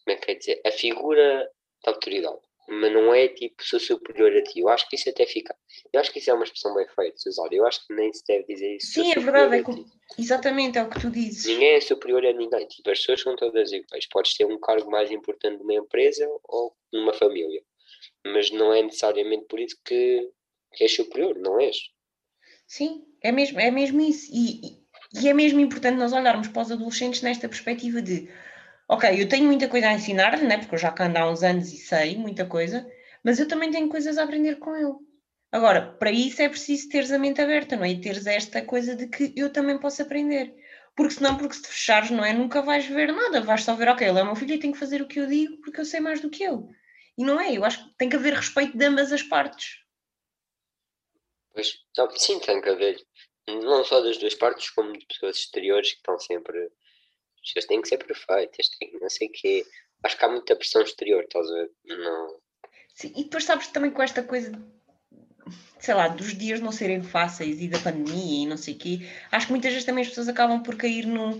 Como 0.05 0.17
é 0.17 0.21
que 0.21 0.27
quer 0.27 0.35
dizer? 0.35 0.61
A 0.65 0.71
figura 0.71 1.51
da 1.85 1.93
autoridade. 1.93 2.39
Mas 2.69 2.93
não 2.93 3.15
é 3.15 3.29
tipo, 3.29 3.63
sou 3.65 3.79
superior 3.79 4.33
a 4.37 4.43
ti. 4.43 4.61
Eu 4.61 4.69
acho 4.69 4.89
que 4.89 4.97
isso 4.97 5.09
até 5.09 5.25
fica. 5.25 5.57
Eu 5.93 6.01
acho 6.01 6.13
que 6.13 6.19
isso 6.19 6.31
é 6.31 6.35
uma 6.35 6.45
expressão 6.45 6.75
bem 6.75 6.87
feita, 6.89 7.17
usar. 7.29 7.53
Eu 7.53 7.65
acho 7.65 7.87
que 7.87 7.95
nem 7.95 8.13
se 8.13 8.25
deve 8.27 8.45
dizer 8.45 8.77
isso. 8.77 8.93
Sim, 8.93 9.13
é 9.13 9.21
verdade, 9.21 9.57
é. 9.57 10.21
Exatamente, 10.21 10.77
é 10.77 10.83
o 10.83 10.91
que 10.91 11.01
tu 11.01 11.11
dizes. 11.11 11.47
Ninguém 11.47 11.75
é 11.75 11.81
superior 11.81 12.27
a 12.27 12.33
ninguém. 12.33 12.67
Tipo, 12.67 12.91
as 12.91 12.99
pessoas 12.99 13.21
são 13.21 13.37
todas 13.37 13.71
iguais. 13.71 14.09
Podes 14.11 14.35
ter 14.37 14.47
um 14.47 14.59
cargo 14.59 14.91
mais 14.91 15.13
importante 15.13 15.59
numa 15.59 15.75
empresa 15.75 16.29
ou 16.45 16.77
numa 16.93 17.13
família. 17.13 17.63
Mas 18.27 18.51
não 18.51 18.73
é 18.73 18.83
necessariamente 18.83 19.47
por 19.47 19.61
isso 19.61 19.77
que, 19.85 20.29
que 20.75 20.85
és 20.85 20.95
superior, 20.95 21.39
não 21.39 21.61
és. 21.61 21.77
Sim, 22.67 23.05
é 23.23 23.33
mesmo, 23.33 23.59
é 23.61 23.71
mesmo 23.71 24.01
isso. 24.01 24.31
E, 24.33 24.79
e- 25.15 25.29
é 25.29 25.33
mesmo 25.35 25.59
importante 25.61 25.99
nós 25.99 26.13
olharmos 26.13 26.49
para 26.49 26.63
os 26.63 26.71
adolescentes 26.73 27.23
nesta 27.23 27.49
perspectiva 27.49 28.01
de 28.03 28.29
ok, 28.89 29.23
eu 29.23 29.29
tenho 29.29 29.47
muita 29.47 29.69
coisa 29.69 29.89
a 29.89 29.95
ensinar-lhe, 29.95 30.47
né? 30.47 30.59
porque 30.59 30.75
eu 30.77 30.79
já 30.79 30.95
ando 31.01 31.19
há 31.19 31.31
uns 31.31 31.43
anos 31.45 31.73
e 31.73 31.79
sei 31.79 32.17
muita 32.19 32.47
coisa, 32.47 32.87
mas 33.25 33.39
eu 33.41 33.49
também 33.49 33.71
tenho 33.71 33.89
coisas 33.89 34.19
a 34.19 34.25
aprender 34.25 34.57
com 34.59 34.77
ele. 34.77 34.95
Agora, 35.53 35.83
para 35.99 36.11
isso 36.13 36.43
é 36.43 36.49
preciso 36.49 36.89
teres 36.91 37.13
a 37.13 37.19
mente 37.19 37.41
aberta, 37.43 37.77
não 37.77 37.85
é? 37.85 37.91
E 37.91 38.01
teres 38.01 38.27
esta 38.27 38.63
coisa 38.63 38.97
de 38.97 39.09
que 39.09 39.33
eu 39.37 39.51
também 39.53 39.79
posso 39.79 40.03
aprender. 40.03 40.55
Porque 40.97 41.15
senão, 41.15 41.37
porque 41.37 41.55
se 41.57 41.63
te 41.63 41.69
fechares, 41.69 42.11
não 42.11 42.25
é? 42.25 42.33
Nunca 42.35 42.63
vais 42.63 42.87
ver 42.87 43.13
nada, 43.13 43.41
vais 43.43 43.63
só 43.65 43.75
ver, 43.75 43.89
ok, 43.89 44.07
ele 44.09 44.21
é 44.21 44.25
meu 44.25 44.37
filho 44.37 44.55
e 44.55 44.59
tenho 44.61 44.73
que 44.75 44.79
fazer 44.79 45.03
o 45.03 45.09
que 45.09 45.21
eu 45.21 45.27
digo 45.27 45.59
porque 45.63 45.81
eu 45.81 45.85
sei 45.87 46.01
mais 46.01 46.21
do 46.21 46.31
que 46.31 46.45
ele. 46.45 46.63
E 47.19 47.25
não 47.25 47.41
é, 47.41 47.53
eu 47.57 47.65
acho 47.65 47.85
que 47.85 47.97
tem 47.99 48.09
que 48.09 48.17
haver 48.17 48.35
respeito 48.35 48.77
de 48.79 48.85
ambas 48.87 49.13
as 49.13 49.23
partes. 49.23 49.79
Pois, 51.57 51.79
sim, 52.19 52.39
tem 52.39 52.61
que 52.61 52.69
haver. 52.69 53.03
Não 53.49 53.83
só 53.83 54.03
das 54.03 54.19
duas 54.19 54.35
partes, 54.35 54.69
como 54.71 54.93
de 54.93 55.07
pessoas 55.07 55.39
exteriores 55.39 55.93
que 55.93 55.97
estão 55.97 56.19
sempre. 56.19 56.59
As 56.59 57.53
pessoas 57.55 57.65
têm 57.65 57.81
que 57.81 57.89
ser 57.89 57.97
perfeitas, 57.97 58.69
têm 58.79 58.93
não 59.01 59.09
sei 59.09 59.29
o 59.29 59.33
quê. 59.33 59.67
Acho 60.03 60.19
que 60.19 60.25
há 60.27 60.29
muita 60.29 60.55
pressão 60.55 60.83
exterior, 60.83 61.25
estás 61.25 61.51
a 61.51 61.55
ver? 61.55 61.71
Não. 61.87 62.39
Sim, 62.95 63.13
e 63.17 63.25
depois 63.25 63.45
sabes 63.45 63.69
também 63.69 63.91
com 63.91 64.03
esta 64.03 64.23
coisa, 64.23 64.53
sei 65.81 65.95
lá, 65.95 66.09
dos 66.09 66.37
dias 66.37 66.61
não 66.61 66.73
serem 66.73 67.03
fáceis 67.03 67.59
e 67.61 67.69
da 67.69 67.79
pandemia 67.79 68.45
e 68.45 68.47
não 68.47 68.59
sei 68.59 68.75
o 68.75 68.79
quê, 68.79 68.99
acho 69.33 69.47
que 69.47 69.53
muitas 69.53 69.73
vezes 69.73 69.87
também 69.87 70.03
as 70.03 70.09
pessoas 70.09 70.29
acabam 70.29 70.63
por 70.63 70.77
cair 70.77 71.07
no, 71.07 71.37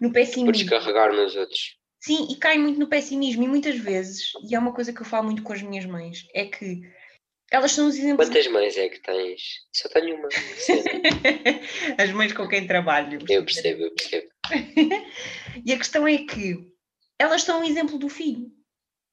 no 0.00 0.08
Por 0.08 0.12
pessimismo. 0.12 0.52
descarregar 0.52 1.12
nos 1.12 1.36
outros. 1.36 1.76
Sim, 2.00 2.28
e 2.30 2.36
caem 2.36 2.58
muito 2.58 2.78
no 2.80 2.88
pessimismo 2.88 3.42
e 3.42 3.48
muitas 3.48 3.76
vezes, 3.76 4.32
e 4.48 4.54
é 4.54 4.58
uma 4.58 4.74
coisa 4.74 4.92
que 4.92 5.00
eu 5.02 5.06
falo 5.06 5.24
muito 5.24 5.42
com 5.42 5.52
as 5.52 5.62
minhas 5.62 5.84
mães, 5.86 6.26
é 6.34 6.46
que 6.46 6.82
elas 7.52 7.72
são 7.72 7.86
os 7.86 7.96
exemplos. 7.96 8.28
Quantas 8.28 8.46
mães 8.46 8.76
é 8.78 8.88
que 8.88 8.98
tens? 9.00 9.42
Só 9.72 9.86
tenho 9.90 10.16
uma. 10.16 10.28
As 12.02 12.10
mães 12.10 12.32
com 12.32 12.48
quem 12.48 12.66
trabalho. 12.66 13.18
eu 13.28 13.44
percebo, 13.44 13.82
eu 13.82 13.94
percebo. 13.94 14.28
E 15.66 15.70
a 15.70 15.76
questão 15.76 16.08
é 16.08 16.16
que 16.16 16.56
elas 17.18 17.42
são 17.42 17.60
o 17.60 17.64
exemplo 17.64 17.98
do 17.98 18.08
filho, 18.08 18.50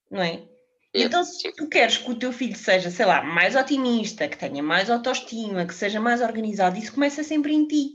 não 0.09 0.21
é? 0.21 0.47
Yeah, 0.95 1.05
então, 1.05 1.23
se 1.23 1.41
sim. 1.41 1.51
tu 1.51 1.67
queres 1.67 1.97
que 1.97 2.09
o 2.09 2.17
teu 2.17 2.31
filho 2.31 2.55
seja, 2.55 2.89
sei 2.89 3.05
lá, 3.05 3.21
mais 3.21 3.57
otimista, 3.57 4.25
que 4.25 4.37
tenha 4.37 4.63
mais 4.63 4.89
autoestima, 4.89 5.65
que 5.65 5.75
seja 5.75 5.99
mais 5.99 6.21
organizado, 6.21 6.79
isso 6.79 6.93
começa 6.93 7.23
sempre 7.25 7.53
em 7.53 7.67
ti, 7.67 7.91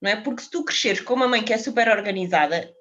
não 0.00 0.10
é? 0.10 0.16
Porque 0.16 0.42
se 0.42 0.50
tu 0.50 0.64
cresceres 0.64 1.02
com 1.02 1.12
uma 1.12 1.28
mãe 1.28 1.44
que 1.44 1.52
é 1.52 1.58
super 1.58 1.86
organizada, 1.88 2.74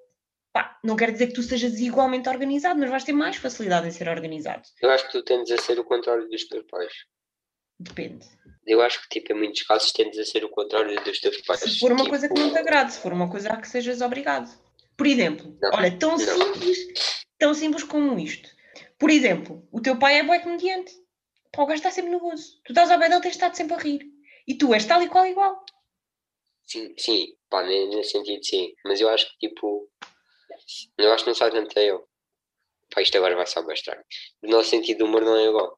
pá, 0.55 0.79
não 0.81 0.95
quer 0.95 1.11
dizer 1.11 1.27
que 1.27 1.33
tu 1.33 1.43
sejas 1.43 1.77
igualmente 1.81 2.29
organizado, 2.29 2.79
mas 2.79 2.89
vais 2.89 3.03
ter 3.03 3.11
mais 3.11 3.35
facilidade 3.35 3.89
em 3.89 3.91
ser 3.91 4.07
organizado. 4.07 4.63
Eu 4.81 4.89
acho 4.89 5.05
que 5.07 5.11
tu 5.11 5.21
tendes 5.21 5.51
a 5.51 5.57
ser 5.61 5.77
o 5.77 5.83
contrário 5.83 6.29
dos 6.29 6.47
teus 6.47 6.65
pais. 6.71 6.93
Depende. 7.77 8.25
Eu 8.65 8.81
acho 8.81 9.01
que, 9.01 9.09
tipo, 9.19 9.33
em 9.33 9.35
muitos 9.37 9.63
casos, 9.63 9.91
tendes 9.91 10.17
a 10.17 10.23
ser 10.23 10.45
o 10.45 10.49
contrário 10.49 10.95
dos 11.03 11.19
teus 11.19 11.41
pais. 11.41 11.59
Se 11.59 11.77
for 11.77 11.91
uma 11.91 11.97
Tipo, 12.05 12.09
coisa 12.09 12.29
que 12.29 12.39
não 12.39 12.53
te 12.53 12.57
agrade, 12.57 12.93
se 12.93 12.99
for 12.99 13.11
uma 13.11 13.29
coisa 13.29 13.49
a 13.51 13.57
que 13.57 13.67
sejas 13.67 13.99
obrigado. 13.99 14.49
Por 14.95 15.05
exemplo, 15.05 15.57
Não, 15.61 15.71
olha, 15.73 15.91
tão 15.99 16.11
não. 16.11 16.19
simples, 16.19 16.77
tão 17.37 17.53
simples 17.53 17.83
como 17.83 18.17
isto. 18.17 18.49
Por 18.97 19.09
exemplo, 19.09 19.67
o 19.73 19.81
teu 19.81 19.99
pai 19.99 20.19
é 20.19 20.23
bué 20.23 20.39
comediante. 20.39 20.93
Pá, 21.51 21.63
o 21.63 21.65
gajo 21.65 21.79
está 21.79 21.91
sempre 21.91 22.11
no 22.11 22.19
gozo. 22.21 22.61
Tu 22.63 22.71
estás 22.71 22.89
ao 22.89 22.97
pé 22.97 23.09
dele, 23.09 23.19
tens 23.21 23.31
estado 23.31 23.55
sempre 23.57 23.73
a 23.75 23.77
rir. 23.77 24.05
E 24.47 24.57
tu 24.57 24.73
és 24.73 24.85
tal 24.85 25.01
e 25.03 25.09
qual 25.09 25.25
igual. 25.27 25.61
Sim, 26.63 26.93
sim, 26.97 27.27
pá, 27.49 27.61
ne- 27.61 27.87
nesse 27.87 28.11
sentido 28.11 28.41
sim. 28.43 28.73
Mas 28.85 29.01
eu 29.01 29.09
acho 29.09 29.29
que 29.37 29.49
tipo. 29.49 29.89
Eu 30.97 31.11
acho 31.13 31.23
que 31.23 31.29
não 31.29 31.35
sai 31.35 31.51
tanto 31.51 31.77
eu. 31.79 32.07
Pá, 32.93 33.01
isto 33.01 33.17
agora 33.17 33.35
vai 33.35 33.47
ser 33.47 33.63
bem 33.65 33.73
estranho. 33.73 34.01
O 34.43 34.47
nosso 34.47 34.69
sentido 34.69 34.99
de 34.99 35.03
humor 35.03 35.21
não 35.21 35.35
é 35.35 35.45
igual. 35.45 35.77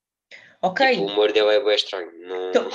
Ok, 0.62 0.88
Tipo, 0.90 1.04
o 1.04 1.06
humor 1.08 1.32
dele 1.32 1.54
é 1.56 1.64
bem 1.64 1.76
estranho. 1.76 2.12
Não... 2.28 2.50
Então, 2.50 2.70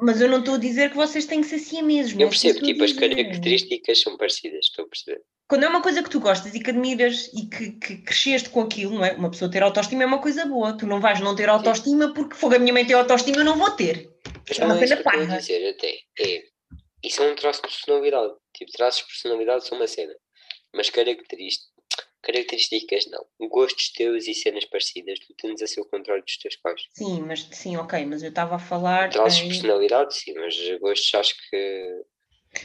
mas 0.00 0.20
eu 0.20 0.28
não 0.28 0.40
estou 0.40 0.54
a 0.54 0.58
dizer 0.58 0.90
que 0.90 0.96
vocês 0.96 1.24
têm 1.24 1.40
que 1.40 1.46
ser 1.46 1.82
não 1.82 1.88
é 1.90 2.00
eu 2.02 2.08
que 2.10 2.26
percebo, 2.26 2.60
tipo, 2.60 2.84
as 2.84 2.92
características 2.92 4.00
são 4.00 4.16
parecidas, 4.16 4.66
estou 4.66 4.84
a 4.84 4.88
perceber. 4.88 5.22
Quando 5.48 5.64
é 5.64 5.68
uma 5.68 5.80
coisa 5.80 6.02
que 6.02 6.10
tu 6.10 6.20
gostas 6.20 6.54
e 6.54 6.60
que 6.60 6.70
admiras 6.70 7.30
e 7.32 7.46
que, 7.48 7.70
que 7.72 7.96
cresceste 8.02 8.50
com 8.50 8.60
aquilo, 8.60 8.94
não 8.94 9.04
é? 9.04 9.12
Uma 9.12 9.30
pessoa 9.30 9.50
ter 9.50 9.62
autoestima 9.62 10.02
é 10.02 10.06
uma 10.06 10.20
coisa 10.20 10.44
boa. 10.44 10.76
Tu 10.76 10.86
não 10.86 11.00
vais 11.00 11.20
não 11.20 11.34
ter 11.34 11.48
autoestima 11.48 12.12
porque 12.12 12.34
fogo 12.34 12.56
a 12.56 12.58
minha 12.58 12.72
mãe 12.72 12.84
tem 12.84 12.94
autoestima, 12.94 13.38
eu 13.38 13.44
não 13.44 13.56
vou 13.56 13.70
ter. 13.70 14.10
Mas 14.46 14.58
É 14.58 14.64
uma 14.64 14.74
não 14.74 14.80
é 14.80 14.84
isso 14.84 14.94
cena 14.94 15.02
que 15.02 15.08
eu 15.08 15.12
estou 15.12 15.22
a 15.22 15.26
parva. 15.26 15.40
dizer 15.40 15.68
até. 15.70 15.98
É, 16.20 16.42
isso 17.02 17.22
é 17.22 17.30
um 17.32 17.34
traço 17.34 17.62
de 17.62 17.68
personalidade. 17.68 18.34
Tipo, 18.54 18.72
traços 18.72 19.00
de 19.00 19.06
personalidade 19.06 19.66
são 19.66 19.78
uma 19.78 19.86
cena. 19.86 20.12
Mas 20.74 20.90
características, 20.90 21.68
características 22.22 23.06
não. 23.06 23.24
Gostos 23.48 23.90
teus 23.92 24.26
e 24.26 24.34
cenas 24.34 24.64
parecidas, 24.64 25.18
tu 25.20 25.34
tendes 25.34 25.62
a 25.62 25.66
ser 25.66 25.80
o 25.80 25.84
contrário 25.86 26.22
dos 26.22 26.36
teus 26.36 26.56
pais. 26.56 26.82
Sim, 26.92 27.22
mas 27.22 27.48
sim, 27.52 27.76
ok, 27.76 28.04
mas 28.04 28.22
eu 28.22 28.28
estava 28.30 28.56
a 28.56 28.58
falar. 28.58 29.10
Traços 29.10 29.38
de 29.38 29.44
em- 29.46 29.48
personalidade, 29.48 30.14
sim, 30.14 30.34
mas 30.34 30.56
gostos 30.80 31.14
acho 31.14 31.34
que. 31.50 32.02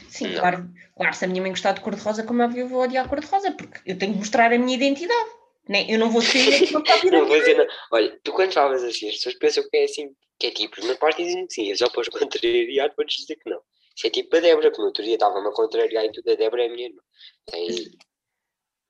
Sim, 0.08 0.28
Não. 0.28 0.40
claro, 0.40 0.70
claro, 0.96 1.14
se 1.14 1.24
a 1.24 1.28
minha 1.28 1.42
mãe 1.42 1.50
gostar 1.50 1.72
de 1.72 1.80
cor-de-rosa, 1.80 2.24
como 2.24 2.42
é 2.42 2.46
óbvio, 2.46 2.60
eu 2.62 2.68
vou 2.68 2.82
odiar 2.82 3.08
cor-de-rosa, 3.08 3.52
porque 3.52 3.80
eu 3.86 3.98
tenho 3.98 4.12
que 4.12 4.18
mostrar 4.18 4.52
a 4.52 4.58
minha 4.58 4.74
identidade. 4.76 5.30
Né? 5.68 5.86
Eu 5.88 5.98
não 5.98 6.10
vou 6.10 6.20
ser 6.20 6.38
Não 7.10 7.26
vou 7.26 7.38
dizer 7.38 7.56
nada. 7.56 7.70
Olha, 7.90 8.20
tu 8.22 8.32
quando 8.32 8.52
falas 8.52 8.82
assim, 8.82 9.08
as 9.08 9.14
pessoas 9.16 9.34
pensam 9.36 9.64
que 9.70 9.76
é 9.76 9.84
assim, 9.84 10.10
que 10.38 10.46
é 10.48 10.50
tipo, 10.50 10.84
meus 10.84 10.98
pais 10.98 11.16
dizem 11.16 11.46
que 11.46 11.54
sim, 11.54 11.70
eu 11.70 11.76
só 11.76 11.88
para 11.88 12.02
os 12.02 12.08
contrariar, 12.10 12.94
podes 12.94 13.16
dizer 13.16 13.36
que 13.36 13.48
não. 13.48 13.60
Isso 13.96 14.06
é 14.06 14.10
tipo 14.10 14.36
a 14.36 14.40
Débora, 14.40 14.70
que 14.70 14.78
no 14.78 14.86
outro 14.86 15.04
dia 15.04 15.14
estava-me 15.14 15.48
a 15.48 15.52
contrariar 15.52 16.04
em 16.04 16.12
tudo, 16.12 16.30
a 16.30 16.34
Débora 16.34 16.64
é 16.64 16.66
a 16.66 16.70
minha 16.70 16.88
irmã. 16.88 17.02
Tem 17.46 17.68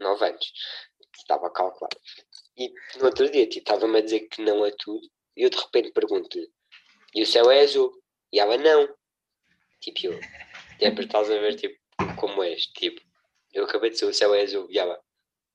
9 0.00 0.24
anos. 0.26 0.52
Estava 1.16 1.46
a 1.46 1.50
calcular. 1.50 1.90
E 2.56 2.72
no 2.98 3.06
outro 3.06 3.30
dia, 3.30 3.46
tipo, 3.46 3.70
estava-me 3.70 3.98
a 3.98 4.02
dizer 4.02 4.20
que 4.28 4.42
não 4.42 4.64
a 4.64 4.70
tudo, 4.70 5.06
e 5.36 5.42
eu 5.42 5.50
de 5.50 5.56
repente 5.56 5.92
pergunto-lhe, 5.92 6.48
e 7.14 7.22
o 7.22 7.26
céu 7.26 7.50
é 7.50 7.60
azul? 7.60 7.92
E 8.32 8.40
ela, 8.40 8.56
não. 8.56 8.88
Tipo, 9.80 10.06
eu, 10.06 10.20
Débora, 10.78 11.04
estás 11.04 11.30
a 11.30 11.38
ver, 11.38 11.56
tipo, 11.56 11.76
como 12.16 12.42
és? 12.42 12.66
Tipo, 12.66 13.00
eu 13.52 13.64
acabei 13.64 13.90
de 13.90 13.94
dizer 13.94 14.06
o 14.06 14.14
céu 14.14 14.34
é 14.34 14.42
azul, 14.42 14.66
e 14.70 14.78
ela, 14.78 15.00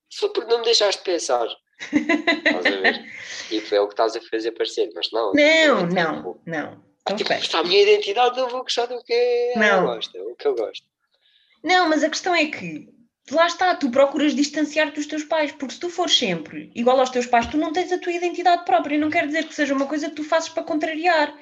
só 0.10 0.30
porque 0.30 0.50
não 0.50 0.60
me 0.60 0.66
deixaste 0.66 1.04
pensar. 1.04 1.48
Estás 1.80 2.66
a 2.66 2.82
ver? 2.82 3.00
Tipo, 3.50 3.76
é 3.76 3.82
o 3.82 3.88
que 3.88 3.94
estás 3.94 4.16
a 4.16 4.22
fazer 4.22 4.52
parecer, 4.52 4.92
mas 4.94 5.10
não. 5.12 5.32
Não, 5.34 5.88
tipo, 5.88 5.94
não, 5.94 6.42
não. 6.46 6.89
Então 7.02 7.16
Tipo, 7.18 7.34
está 7.34 7.60
a 7.60 7.64
minha 7.64 7.82
identidade, 7.82 8.38
não 8.38 8.50
vou 8.50 8.62
gostar 8.62 8.86
do 8.86 9.02
que 9.04 9.54
Não. 9.56 9.64
ela 9.64 9.96
gosta, 9.96 10.22
o 10.22 10.36
que 10.36 10.48
eu 10.48 10.56
gosto. 10.56 10.86
Não, 11.64 11.90
mas 11.90 12.04
a 12.04 12.10
questão 12.10 12.34
é 12.36 12.46
que 12.46 12.88
lá 13.32 13.48
está, 13.48 13.76
tu 13.76 13.90
procuras 13.90 14.34
distanciar-te 14.36 14.96
dos 14.96 15.06
teus 15.08 15.24
pais, 15.24 15.52
porque 15.52 15.74
se 15.74 15.80
tu 15.80 15.90
fores 15.90 16.18
sempre 16.18 16.72
igual 16.76 17.00
aos 17.00 17.10
teus 17.10 17.26
pais, 17.26 17.48
tu 17.48 17.58
não 17.58 17.72
tens 17.74 17.92
a 17.92 17.98
tua 18.00 18.14
identidade 18.14 18.66
própria. 18.66 18.98
Não 18.98 19.10
quer 19.10 19.26
dizer 19.28 19.48
que 19.48 19.54
seja 19.56 19.74
uma 19.74 19.88
coisa 19.88 20.10
que 20.10 20.16
tu 20.16 20.24
fazes 20.24 20.50
para 20.50 20.64
contrariar. 20.64 21.36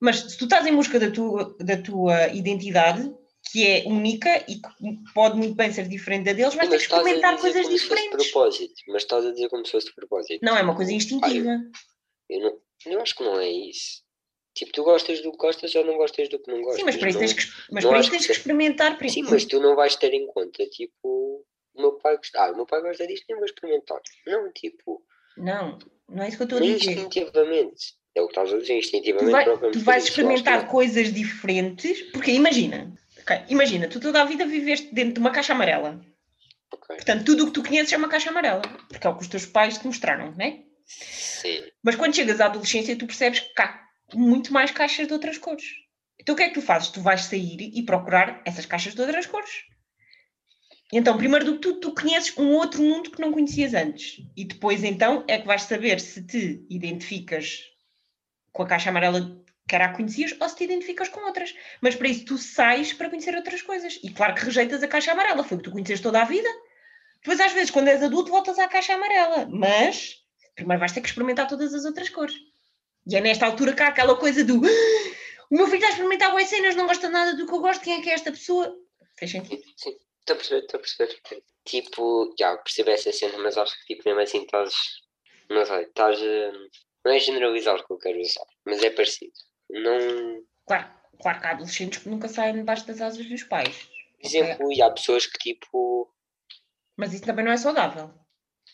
Mas 0.00 0.16
se 0.20 0.38
tu 0.38 0.44
estás 0.44 0.66
em 0.66 0.74
busca 0.74 0.98
da 0.98 1.10
tua, 1.10 1.56
da 1.60 1.76
tua 1.76 2.28
identidade, 2.28 3.10
que 3.50 3.66
é 3.66 3.84
única 3.86 4.44
e 4.48 4.56
que 4.56 5.12
pode 5.14 5.36
muito 5.36 5.54
bem 5.54 5.72
ser 5.72 5.88
diferente 5.88 6.24
da 6.24 6.32
deles, 6.32 6.54
vais 6.54 6.68
ter 6.68 6.76
que 6.76 6.82
experimentar 6.82 7.38
coisas 7.38 7.68
diferentes. 7.68 8.30
propósito. 8.30 8.74
Mas 8.88 9.02
estás 9.02 9.24
a 9.24 9.30
dizer 9.32 9.48
como 9.48 9.64
se 9.64 9.72
fosse 9.72 9.86
de 9.86 9.94
propósito. 9.94 10.44
Não, 10.44 10.56
é 10.56 10.62
uma 10.62 10.74
coisa 10.76 10.92
instintiva. 10.92 11.50
Eu, 12.28 12.40
não, 12.40 12.58
eu 12.86 13.00
acho 13.00 13.14
que 13.14 13.24
não 13.24 13.38
é 13.38 13.50
isso. 13.50 14.03
Tipo, 14.54 14.72
tu 14.72 14.84
gostas 14.84 15.20
do 15.20 15.32
que 15.32 15.36
gostas 15.38 15.74
ou 15.74 15.84
não 15.84 15.96
gostas 15.96 16.28
do 16.28 16.38
que 16.38 16.48
não 16.50 16.58
gostas. 16.62 16.76
Sim, 16.80 16.84
mas 16.84 16.96
para 16.96 17.08
isso 17.08 17.18
não- 17.18 17.26
tens 17.26 17.32
que, 17.32 17.72
mas 17.72 17.84
para 17.84 17.98
isso 18.00 18.10
tens 18.10 18.26
que 18.26 18.32
experimentar 18.32 18.92
Sim, 18.92 18.96
primeiro. 18.98 19.30
mas 19.30 19.44
tu 19.44 19.60
não 19.60 19.74
vais 19.74 19.96
ter 19.96 20.14
em 20.14 20.26
conta, 20.28 20.64
tipo, 20.66 21.44
o 21.74 21.80
meu 21.80 21.92
pai 21.94 22.16
gosta. 22.16 22.40
Ah, 22.40 22.52
o 22.52 22.56
meu 22.56 22.64
pai 22.66 22.80
gosta 22.80 23.06
disto, 23.06 23.24
nem 23.28 23.36
vou 23.36 23.46
experimentar. 23.46 24.00
Não, 24.26 24.52
tipo, 24.52 25.02
Não, 25.36 25.78
não 26.08 26.22
é 26.22 26.28
isso 26.28 26.36
que 26.36 26.42
eu 26.44 26.46
estou 26.46 26.58
a 26.58 26.62
dizer. 26.62 26.92
instintivamente. 26.92 27.94
É 28.14 28.22
o 28.22 28.26
que 28.28 28.30
estás 28.30 28.52
a 28.52 28.58
dizer, 28.58 28.74
tu, 28.74 28.78
instintivamente. 28.78 29.32
vai- 29.32 29.44
procuramos 29.44 29.76
tu 29.76 29.80
vais 29.84 29.84
fazer 29.84 29.98
isso. 29.98 30.20
Experimentar 30.20 30.62
não. 30.62 30.68
coisas 30.70 31.12
diferentes, 31.12 32.02
porque 32.12 32.30
imagina, 32.30 32.94
ok, 33.20 33.36
imagina, 33.48 33.88
tu 33.88 33.98
toda 33.98 34.22
a 34.22 34.24
vida 34.24 34.46
viveste 34.46 34.94
dentro 34.94 35.14
de 35.14 35.18
uma 35.20 35.32
caixa 35.32 35.52
amarela. 35.52 36.00
Ok. 36.72 36.94
Portanto, 36.94 37.24
tudo 37.24 37.42
o 37.42 37.46
que 37.48 37.52
tu 37.54 37.62
conheces 37.64 37.92
é 37.92 37.96
uma 37.96 38.08
caixa 38.08 38.30
amarela, 38.30 38.62
porque 38.88 39.04
é 39.04 39.10
o 39.10 39.16
que 39.16 39.22
os 39.22 39.28
teus 39.28 39.46
pais 39.46 39.78
te 39.78 39.86
mostraram, 39.88 40.30
não 40.30 40.44
é? 40.46 40.62
Sim. 40.86 41.64
Mas 41.82 41.96
quando 41.96 42.14
chegas 42.14 42.40
à 42.40 42.46
adolescência, 42.46 42.94
tu 42.96 43.06
percebes 43.06 43.40
que 43.40 43.60
há 43.62 43.83
muito 44.18 44.52
mais 44.52 44.70
caixas 44.70 45.06
de 45.06 45.12
outras 45.12 45.38
cores. 45.38 45.64
Então 46.20 46.34
o 46.34 46.36
que 46.36 46.44
é 46.44 46.48
que 46.48 46.54
tu 46.54 46.62
fazes? 46.62 46.88
Tu 46.88 47.00
vais 47.00 47.22
sair 47.22 47.72
e 47.74 47.82
procurar 47.82 48.42
essas 48.44 48.66
caixas 48.66 48.94
de 48.94 49.00
outras 49.00 49.26
cores. 49.26 49.64
Então, 50.92 51.16
primeiro 51.16 51.44
do 51.44 51.54
que 51.54 51.60
tudo, 51.60 51.80
tu 51.80 51.94
conheces 51.94 52.36
um 52.38 52.52
outro 52.52 52.82
mundo 52.82 53.10
que 53.10 53.20
não 53.20 53.32
conhecias 53.32 53.74
antes. 53.74 54.22
E 54.36 54.44
depois, 54.44 54.84
então, 54.84 55.24
é 55.26 55.38
que 55.38 55.46
vais 55.46 55.62
saber 55.62 55.98
se 55.98 56.22
te 56.24 56.64
identificas 56.70 57.58
com 58.52 58.62
a 58.62 58.66
caixa 58.66 58.90
amarela 58.90 59.42
que 59.66 59.74
era 59.74 59.86
a 59.86 59.92
conhecias 59.92 60.36
ou 60.38 60.48
se 60.48 60.56
te 60.56 60.64
identificas 60.64 61.08
com 61.08 61.20
outras. 61.26 61.54
Mas 61.80 61.96
para 61.96 62.08
isso 62.08 62.24
tu 62.24 62.38
sais 62.38 62.92
para 62.92 63.08
conhecer 63.08 63.34
outras 63.34 63.62
coisas. 63.62 63.98
E 64.02 64.10
claro 64.10 64.34
que 64.34 64.44
rejeitas 64.44 64.82
a 64.82 64.88
caixa 64.88 65.12
amarela, 65.12 65.42
foi 65.42 65.56
o 65.56 65.60
que 65.60 65.64
tu 65.64 65.72
conheces 65.72 66.00
toda 66.00 66.20
a 66.20 66.24
vida. 66.24 66.48
Depois, 67.16 67.40
às 67.40 67.52
vezes, 67.52 67.70
quando 67.70 67.88
és 67.88 68.02
adulto, 68.02 68.30
voltas 68.30 68.58
à 68.58 68.68
caixa 68.68 68.94
amarela. 68.94 69.48
Mas 69.50 70.22
primeiro 70.54 70.78
vais 70.78 70.92
ter 70.92 71.00
que 71.00 71.08
experimentar 71.08 71.48
todas 71.48 71.74
as 71.74 71.84
outras 71.84 72.08
cores. 72.08 72.34
E 73.06 73.16
é 73.16 73.20
nesta 73.20 73.46
altura 73.46 73.74
que 73.74 73.82
há 73.82 73.88
aquela 73.88 74.16
coisa 74.16 74.44
do 74.44 74.54
"Ah, 74.64 75.14
o 75.50 75.56
meu 75.56 75.66
filho 75.66 75.76
está 75.76 75.88
a 75.88 75.90
experimentar 75.90 76.30
boas 76.30 76.48
cenas, 76.48 76.74
não 76.74 76.86
gosta 76.86 77.08
nada 77.10 77.34
do 77.36 77.46
que 77.46 77.52
eu 77.52 77.60
gosto, 77.60 77.82
quem 77.84 77.98
é 77.98 78.02
que 78.02 78.10
é 78.10 78.14
esta 78.14 78.30
pessoa? 78.30 78.74
Fez 79.18 79.30
sentido? 79.30 79.62
Sim, 79.76 79.96
estou 80.20 80.34
a 80.34 80.36
perceber, 80.36 80.60
estou 80.64 80.78
a 80.78 80.80
perceber. 80.80 81.42
Tipo, 81.64 82.34
já 82.38 82.56
percebo 82.58 82.90
essa 82.90 83.12
cena, 83.12 83.38
mas 83.38 83.56
acho 83.56 83.74
que 83.80 83.94
tipo, 83.94 84.08
mesmo 84.08 84.20
assim 84.20 84.42
estás. 84.42 84.74
Não 85.50 85.64
sei, 85.64 85.82
estás. 85.82 86.20
hum, 86.20 86.68
Não 87.04 87.12
é 87.12 87.18
generalizar 87.18 87.76
o 87.76 87.86
que 87.86 87.92
eu 87.92 87.98
quero 87.98 88.18
usar, 88.20 88.46
mas 88.64 88.82
é 88.82 88.90
parecido. 88.90 89.32
Não. 89.70 90.42
Claro, 90.66 90.90
claro 91.20 91.40
que 91.40 91.46
há 91.46 91.50
adolescentes 91.50 91.98
que 92.02 92.08
nunca 92.08 92.28
saem 92.28 92.54
debaixo 92.54 92.86
das 92.86 93.00
asas 93.00 93.26
dos 93.26 93.42
pais. 93.44 93.88
Por 94.20 94.26
exemplo, 94.26 94.72
e 94.72 94.80
há 94.82 94.90
pessoas 94.90 95.26
que 95.26 95.38
tipo. 95.38 96.10
Mas 96.96 97.12
isso 97.12 97.24
também 97.24 97.44
não 97.44 97.52
é 97.52 97.56
saudável. 97.58 98.10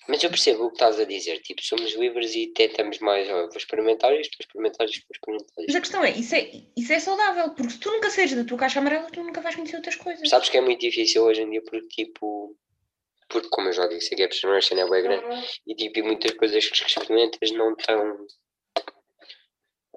Mas 0.09 0.23
eu 0.25 0.31
percebo 0.31 0.65
o 0.65 0.69
que 0.69 0.75
estás 0.77 0.99
a 0.99 1.05
dizer, 1.05 1.41
tipo, 1.41 1.63
somos 1.63 1.93
livres 1.95 2.35
e 2.35 2.49
tentamos 2.49 2.99
mais, 2.99 3.29
ó, 3.29 3.39
eu 3.39 3.49
vou 3.49 3.57
experimentar 3.57 4.13
isto, 4.19 4.37
vou 4.37 4.41
experimentar 4.45 4.87
isto, 4.87 5.03
vou 5.07 5.15
experimentar 5.15 5.55
Mas 5.59 5.67
isto. 5.67 5.77
a 5.77 5.81
questão 5.81 6.05
é 6.05 6.11
isso, 6.11 6.35
é, 6.35 6.51
isso 6.77 6.93
é 6.93 6.99
saudável, 6.99 7.51
porque 7.55 7.73
se 7.73 7.79
tu 7.79 7.91
nunca 7.93 8.11
saís 8.11 8.35
da 8.35 8.45
tua 8.45 8.59
caixa 8.59 8.81
amarela, 8.81 9.11
tu 9.11 9.23
nunca 9.23 9.41
vais 9.41 9.55
conhecer 9.55 9.77
outras 9.77 9.97
coisas. 9.97 10.29
Sabes 10.29 10.49
que 10.49 10.57
é 10.57 10.61
muito 10.61 10.81
difícil 10.81 11.23
hoje 11.23 11.43
em 11.43 11.51
dia 11.51 11.63
porque, 11.63 11.87
tipo, 11.87 12.57
porque 13.29 13.49
como 13.51 13.69
eu 13.69 13.73
já 13.73 13.87
disse 13.87 14.15
a 14.15 14.29
personagem 14.29 14.81
é 14.81 14.89
bem 14.89 15.03
grande 15.03 15.47
e, 15.67 15.75
tipo, 15.77 15.99
e 16.01 16.03
muitas 16.03 16.33
coisas 16.33 16.67
que 16.69 16.85
experimentas 16.85 17.51
não 17.53 17.73
estão, 17.75 18.27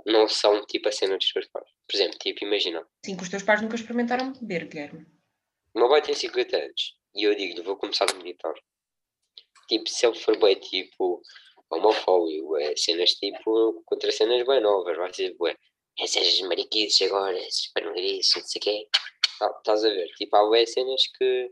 não 0.05 0.27
são, 0.27 0.63
tipo, 0.65 0.89
a 0.89 0.91
cena 0.91 1.17
dos 1.17 1.31
teus 1.31 1.47
pais. 1.47 1.67
Por 1.87 1.95
exemplo, 1.95 2.17
tipo, 2.19 2.45
imagina, 2.45 2.85
Sim, 3.05 3.15
que 3.15 3.23
os 3.23 3.29
teus 3.29 3.41
pais 3.43 3.61
nunca 3.61 3.75
experimentaram 3.75 4.33
beber, 4.33 4.65
Guilherme. 4.67 5.05
o 5.73 5.79
meu 5.79 5.89
pai 5.89 6.01
tem 6.01 6.13
50 6.13 6.55
anos 6.57 6.97
e 7.15 7.23
eu 7.23 7.33
digo-lhe, 7.35 7.61
vou 7.63 7.77
começar 7.77 8.05
a 8.09 8.13
meditar. 8.15 8.53
Tipo, 9.73 9.89
se 9.89 10.05
ele 10.05 10.15
for 10.19 10.37
bem, 10.37 10.55
tipo, 10.55 11.21
homofóbico, 11.71 12.57
é, 12.57 12.75
cenas, 12.75 13.11
tipo, 13.15 13.81
contra 13.85 14.11
cenas 14.11 14.45
bem 14.45 14.61
novas, 14.61 14.95
vai 14.97 15.11
ser, 15.13 15.35
bué, 15.35 15.55
essas 15.99 16.39
mariquices 16.41 17.01
agora, 17.07 17.37
esses 17.39 17.71
panegrices, 17.73 18.33
não 18.35 18.43
sei 18.43 18.59
o 18.59 18.63
quê. 18.63 18.87
Tá- 19.39 19.53
Estás 19.57 19.83
a 19.83 19.89
ver? 19.89 20.07
Tipo, 20.17 20.35
há 20.35 20.45
bué 20.45 20.65
cenas 20.65 21.01
que 21.17 21.49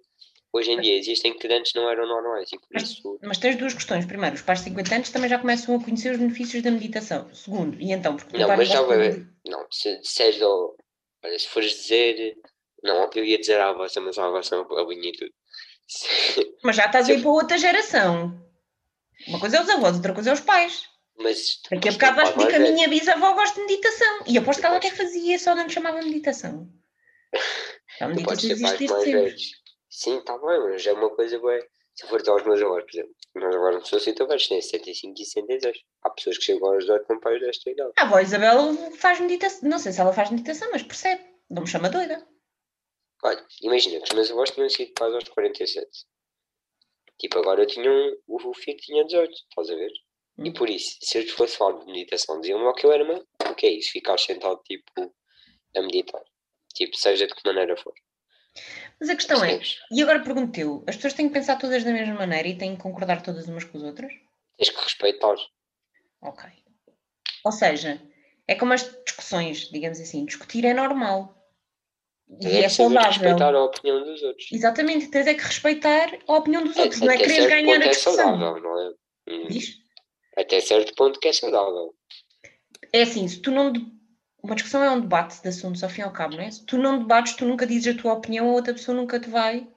hoje 0.53 0.71
em 0.71 0.81
dia 0.81 0.97
existem 0.97 1.33
que 1.37 1.47
antes 1.47 1.73
não 1.73 1.89
eram 1.89 2.07
normais 2.07 2.51
e 2.51 2.57
por 2.59 2.67
Mas- 2.73 2.83
isso... 2.91 3.19
Mas 3.23 3.37
tens 3.39 3.55
duas 3.55 3.73
questões. 3.73 4.05
Primeiro, 4.05 4.35
os 4.35 4.41
pais 4.43 4.59
de 4.59 4.65
50 4.65 4.95
anos 4.95 5.09
também 5.09 5.29
já 5.29 5.39
começam 5.39 5.75
a 5.75 5.83
conhecer 5.83 6.11
os 6.11 6.19
benefícios 6.19 6.61
da 6.61 6.69
meditação. 6.71 7.33
Segundo, 7.33 7.79
e 7.81 7.91
então, 7.91 8.15
porque 8.17 8.37
Não, 8.37 8.47
mas 8.49 8.67
já 8.69 8.81
vai 8.83 9.11
de- 9.11 9.25
Não, 9.47 9.65
se 9.71 9.97
disseres. 10.01 10.39
Olha, 10.41 11.39
se 11.39 11.47
fores 11.47 11.71
dizer... 11.71 12.37
Não, 12.83 13.09
eu 13.15 13.23
ia 13.23 13.37
dizer 13.39 13.59
à 13.59 13.73
vossa, 13.73 13.99
mas 14.01 14.17
à 14.17 14.27
vossa 14.29 14.55
a 14.59 14.83
linha 14.83 15.09
e 15.09 15.11
tudo. 15.11 15.31
Se- 15.31 15.40
Mas 16.63 16.75
já 16.75 16.85
estás 16.85 17.07
a 17.09 17.11
eu- 17.11 17.17
ir 17.17 17.21
para 17.21 17.31
outra 17.31 17.57
geração. 17.57 18.39
Uma 19.27 19.39
coisa 19.39 19.57
é 19.57 19.61
os 19.61 19.69
avós, 19.69 19.95
outra 19.95 20.13
coisa 20.13 20.29
é 20.31 20.33
os 20.33 20.39
pais. 20.39 20.83
Mas... 21.17 21.59
Daqui 21.69 21.89
a 21.89 21.91
bocado 21.91 22.15
vais 22.15 22.29
pedir 22.31 22.47
que 22.47 22.55
a 22.55 22.59
minha 22.59 22.87
bisavó 22.87 23.33
gosta 23.33 23.55
de 23.55 23.67
meditação. 23.67 24.23
E 24.25 24.37
aposto 24.37 24.59
que 24.59 24.65
ela 24.65 24.77
até 24.77 24.89
fazia, 24.91 25.37
só 25.37 25.53
não 25.53 25.63
lhe 25.63 25.69
chamava 25.69 26.01
meditação. 26.01 26.67
A 28.01 28.07
Tu 28.11 28.23
podes 28.23 28.43
meditação 28.45 28.73
existe 28.73 28.77
desde 28.87 29.11
sempre. 29.11 29.35
Sim, 29.89 30.17
está 30.17 30.33
bem, 30.37 30.59
mas 30.61 30.85
é 30.87 30.93
uma 30.93 31.09
coisa 31.11 31.37
bem. 31.39 31.61
Se 31.93 32.07
for 32.07 32.21
aos 32.29 32.43
meus 32.45 32.61
avós, 32.61 32.83
por 32.83 32.91
exemplo, 32.91 33.15
mas 33.35 33.55
agora 33.55 33.75
não 33.75 33.85
sou 33.85 33.97
assim 33.97 34.13
tão 34.13 34.27
velhos, 34.27 34.47
têm 34.47 34.61
75 34.61 35.21
e 35.21 35.25
66. 35.25 35.77
Há 36.01 36.09
pessoas 36.09 36.37
que 36.37 36.45
chegam 36.45 36.69
aos 36.73 36.85
18 36.85 37.05
com 37.05 37.19
pais 37.19 37.39
desta 37.41 37.69
idade. 37.69 37.91
A 37.97 38.03
avó 38.03 38.19
Isabel 38.19 38.73
faz 38.97 39.19
meditação. 39.19 39.69
Não 39.69 39.77
sei 39.77 39.91
se 39.91 39.99
ela 40.01 40.13
faz 40.13 40.31
meditação, 40.31 40.69
mas 40.71 40.81
percebe. 40.81 41.21
Não 41.49 41.61
me 41.63 41.67
chama 41.67 41.89
doida. 41.89 42.25
Olha, 43.23 43.45
imagina 43.61 43.99
que 43.99 44.09
os 44.09 44.15
meus 44.15 44.31
avós 44.31 44.51
tinham 44.51 44.69
sido 44.69 44.93
pais 44.93 45.13
aos 45.13 45.27
47. 45.29 45.87
Tipo, 47.19 47.39
agora 47.39 47.61
eu 47.61 47.67
tinha 47.67 47.89
um, 47.91 48.17
o 48.27 48.53
filho 48.53 48.77
tinha 48.77 49.05
18, 49.05 49.31
estás 49.31 49.69
a 49.69 49.75
ver? 49.75 49.91
E 50.39 50.49
Hum. 50.49 50.53
por 50.53 50.69
isso, 50.69 50.97
se 51.01 51.19
eu 51.19 51.27
fosse 51.27 51.57
falar 51.57 51.77
de 51.79 51.85
meditação, 51.85 52.39
diziam-me 52.41 52.63
logo 52.63 52.77
que 52.77 52.85
eu 52.85 52.91
era 52.91 53.03
uma. 53.03 53.23
O 53.49 53.53
que 53.55 53.67
é 53.67 53.71
isso? 53.71 53.91
Ficar 53.91 54.17
sentado, 54.17 54.59
tipo, 54.63 55.13
a 55.75 55.81
meditar. 55.81 56.23
Tipo, 56.73 56.95
seja 56.97 57.27
de 57.27 57.35
que 57.35 57.41
maneira 57.45 57.77
for. 57.77 57.93
Mas 58.99 59.09
a 59.09 59.15
questão 59.15 59.43
é, 59.43 59.59
e 59.91 60.01
agora 60.01 60.23
pergunto-te, 60.23 60.61
as 60.87 60.95
pessoas 60.95 61.13
têm 61.13 61.27
que 61.27 61.33
pensar 61.33 61.57
todas 61.57 61.83
da 61.83 61.91
mesma 61.91 62.15
maneira 62.15 62.47
e 62.47 62.57
têm 62.57 62.75
que 62.75 62.81
concordar 62.81 63.21
todas 63.21 63.47
umas 63.47 63.63
com 63.63 63.77
as 63.77 63.83
outras? 63.83 64.11
Tens 64.57 64.69
que 64.69 64.81
respeitar. 64.81 65.35
Ok. 66.21 66.49
Ou 67.45 67.51
seja, 67.51 68.01
é 68.47 68.55
como 68.55 68.73
as 68.73 68.83
discussões, 69.03 69.69
digamos 69.69 69.99
assim, 69.99 70.25
discutir 70.25 70.65
é 70.65 70.73
normal. 70.73 71.35
E 72.39 72.43
Tens 72.43 72.53
é 72.55 72.61
que 72.63 72.69
saber 72.69 72.69
saudável. 72.93 73.09
respeitar 73.11 73.55
a 73.55 73.63
opinião 73.63 74.03
dos 74.03 74.23
outros. 74.23 74.47
Exatamente, 74.51 75.07
tens 75.09 75.27
é 75.27 75.33
que 75.33 75.43
respeitar 75.43 76.17
a 76.27 76.33
opinião 76.37 76.63
dos 76.63 76.77
outros, 76.77 77.01
não 77.01 77.11
é 77.11 77.15
até 77.15 77.23
querer 77.25 77.35
certo 77.35 77.49
ganhar 77.49 77.73
ponto 77.73 77.83
a 77.83 77.85
é 77.85 77.89
discussão. 77.89 78.13
saudável, 78.15 78.63
não 78.63 78.81
é? 78.81 78.93
Hum? 79.29 79.47
Até 80.37 80.61
certo 80.61 80.95
ponto 80.95 81.19
que 81.19 81.27
é 81.27 81.33
saudável. 81.33 81.93
É 82.93 83.01
assim, 83.03 83.27
se 83.27 83.41
tu 83.41 83.51
não. 83.51 83.73
Uma 84.43 84.55
discussão 84.55 84.83
é 84.83 84.89
um 84.89 84.99
debate 85.01 85.39
de 85.41 85.47
assuntos, 85.49 85.83
ao 85.83 85.89
fim 85.89 86.01
e 86.01 86.03
ao 86.03 86.11
cabo, 86.11 86.35
não 86.35 86.41
é? 86.43 86.49
Se 86.49 86.65
tu 86.65 86.75
não 86.77 86.97
debates, 86.97 87.33
tu 87.35 87.45
nunca 87.45 87.67
dizes 87.67 87.95
a 87.95 88.01
tua 88.01 88.13
opinião, 88.13 88.49
a 88.49 88.53
outra 88.53 88.73
pessoa 88.73 88.97
nunca 88.97 89.19
te 89.19 89.29
vai 89.29 89.67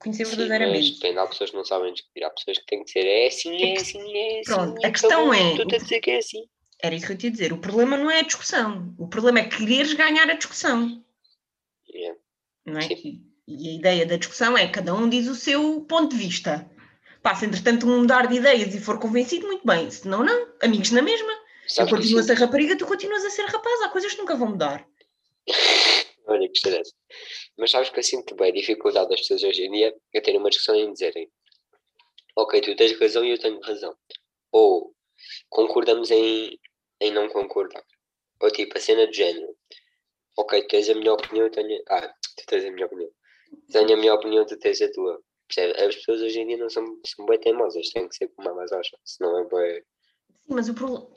conhecer 0.00 0.24
Sim, 0.24 0.30
mas 0.32 0.38
verdadeiramente. 0.40 0.94
depende, 0.94 1.18
há 1.18 1.26
pessoas 1.26 1.50
que 1.50 1.56
não 1.56 1.64
sabem 1.64 1.92
discutir, 1.92 2.24
há 2.24 2.30
pessoas 2.30 2.58
que 2.58 2.66
têm 2.66 2.82
que 2.84 2.90
ser 2.90 3.06
é 3.06 3.26
assim, 3.28 3.62
é 3.62 3.76
assim, 3.76 4.16
é 4.16 4.40
assim. 4.40 4.52
Pronto, 4.52 4.82
e 4.82 4.86
a 4.86 4.90
questão 4.90 5.32
é- 5.34 5.50
Estou-te 5.50 5.74
a 5.76 5.78
dizer 5.78 6.00
que 6.00 6.10
é 6.10 6.18
assim. 6.18 6.44
Era 6.82 6.94
isso 6.96 7.06
que 7.06 7.12
eu 7.12 7.18
te 7.18 7.24
ia 7.26 7.30
dizer. 7.30 7.52
O 7.52 7.58
problema 7.58 7.96
não 7.96 8.10
é 8.10 8.20
a 8.20 8.22
discussão. 8.22 8.92
O 8.98 9.06
problema 9.08 9.38
é 9.40 9.44
quereres 9.48 9.92
ganhar 9.94 10.28
a 10.28 10.34
discussão. 10.34 11.04
Não 12.68 12.78
é? 12.78 12.88
Sim. 12.88 13.24
E, 13.46 13.68
a 13.70 13.72
ideia 13.72 14.06
da 14.06 14.16
discussão 14.16 14.56
é 14.56 14.68
cada 14.68 14.94
um 14.94 15.08
diz 15.08 15.26
o 15.26 15.34
seu 15.34 15.80
ponto 15.82 16.16
de 16.16 16.22
vista. 16.22 16.70
Se 17.38 17.44
entretanto 17.44 17.86
um 17.86 18.00
mudar 18.00 18.26
de 18.26 18.36
ideias 18.36 18.74
e 18.74 18.80
for 18.80 18.98
convencido, 18.98 19.46
muito 19.46 19.66
bem. 19.66 19.90
Se 19.90 20.08
não, 20.08 20.24
não. 20.24 20.48
Amigos 20.62 20.90
na 20.92 21.02
mesma. 21.02 21.30
Eu 21.30 21.38
Sabes 21.68 21.92
que 21.92 21.96
continuo 21.98 22.20
a 22.20 22.22
ser 22.22 22.34
rapariga, 22.34 22.78
tu 22.78 22.86
continuas 22.86 23.24
a 23.24 23.30
ser 23.30 23.44
rapaz. 23.44 23.82
Há 23.82 23.90
coisas 23.90 24.12
que 24.12 24.18
nunca 24.18 24.34
vão 24.34 24.48
mudar. 24.48 24.86
Olha 26.26 26.40
que 26.42 26.48
gostei 26.48 26.72
dessa. 26.72 26.92
Mas 27.58 27.70
sabes 27.70 27.90
que 27.90 27.98
eu 27.98 28.02
sinto 28.02 28.34
bem 28.34 28.50
a 28.50 28.54
dificuldade 28.54 29.10
das 29.10 29.20
pessoas 29.20 29.42
hoje 29.42 29.62
em 29.62 29.70
dia 29.72 29.94
a 30.16 30.20
terem 30.20 30.40
uma 30.40 30.48
discussão 30.48 30.74
em 30.74 30.92
dizerem 30.92 31.28
ok, 32.38 32.60
tu 32.60 32.76
tens 32.76 32.98
razão 32.98 33.24
e 33.24 33.30
eu 33.30 33.38
tenho 33.38 33.60
razão. 33.60 33.96
Ou 34.52 34.94
concordamos 35.48 36.10
em, 36.10 36.58
em 37.00 37.10
não 37.10 37.28
concordar. 37.28 37.84
Ou 38.40 38.50
tipo, 38.50 38.78
a 38.78 38.80
cena 38.80 39.06
de 39.08 39.16
género. 39.16 39.56
Ok, 40.38 40.52
tu 40.62 40.68
tens 40.68 40.88
a 40.88 40.94
minha 40.94 41.12
opinião, 41.12 41.46
eu 41.46 41.50
tenho. 41.50 41.82
Ah, 41.90 42.08
tu 42.36 42.46
tens 42.46 42.64
a 42.64 42.70
minha 42.70 42.86
opinião. 42.86 43.10
Tenho 43.72 43.92
a 43.94 43.96
minha 43.96 44.14
opinião, 44.14 44.46
tu 44.46 44.56
tens 44.58 44.80
a 44.82 44.90
tua. 44.92 45.20
As 45.86 45.96
pessoas 45.96 46.20
hoje 46.22 46.40
em 46.40 46.46
dia 46.46 46.58
não 46.58 46.70
são, 46.70 46.84
são 47.04 47.26
bem 47.26 47.40
teimosas, 47.40 47.88
têm 47.90 48.06
que 48.08 48.14
ser 48.16 48.28
como 48.28 48.48
elas 48.50 48.70
acham, 48.72 48.98
senão 49.04 49.38
é 49.38 49.44
bem. 49.44 49.82
Sim, 50.46 50.54
mas 50.54 50.68
o, 50.68 50.74
pro- 50.74 51.10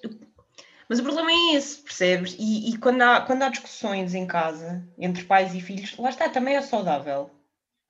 mas 0.90 1.00
o 1.00 1.04
problema 1.04 1.32
é 1.32 1.56
esse, 1.56 1.82
percebes? 1.84 2.36
E, 2.40 2.72
e 2.72 2.78
quando, 2.78 3.02
há, 3.02 3.22
quando 3.22 3.44
há 3.44 3.50
discussões 3.50 4.14
em 4.16 4.26
casa 4.28 4.86
entre 4.98 5.24
pais 5.26 5.54
e 5.54 5.62
filhos, 5.62 5.98
lá 5.98 6.10
está, 6.10 6.30
também 6.30 6.56
é 6.56 6.62
saudável. 6.62 7.30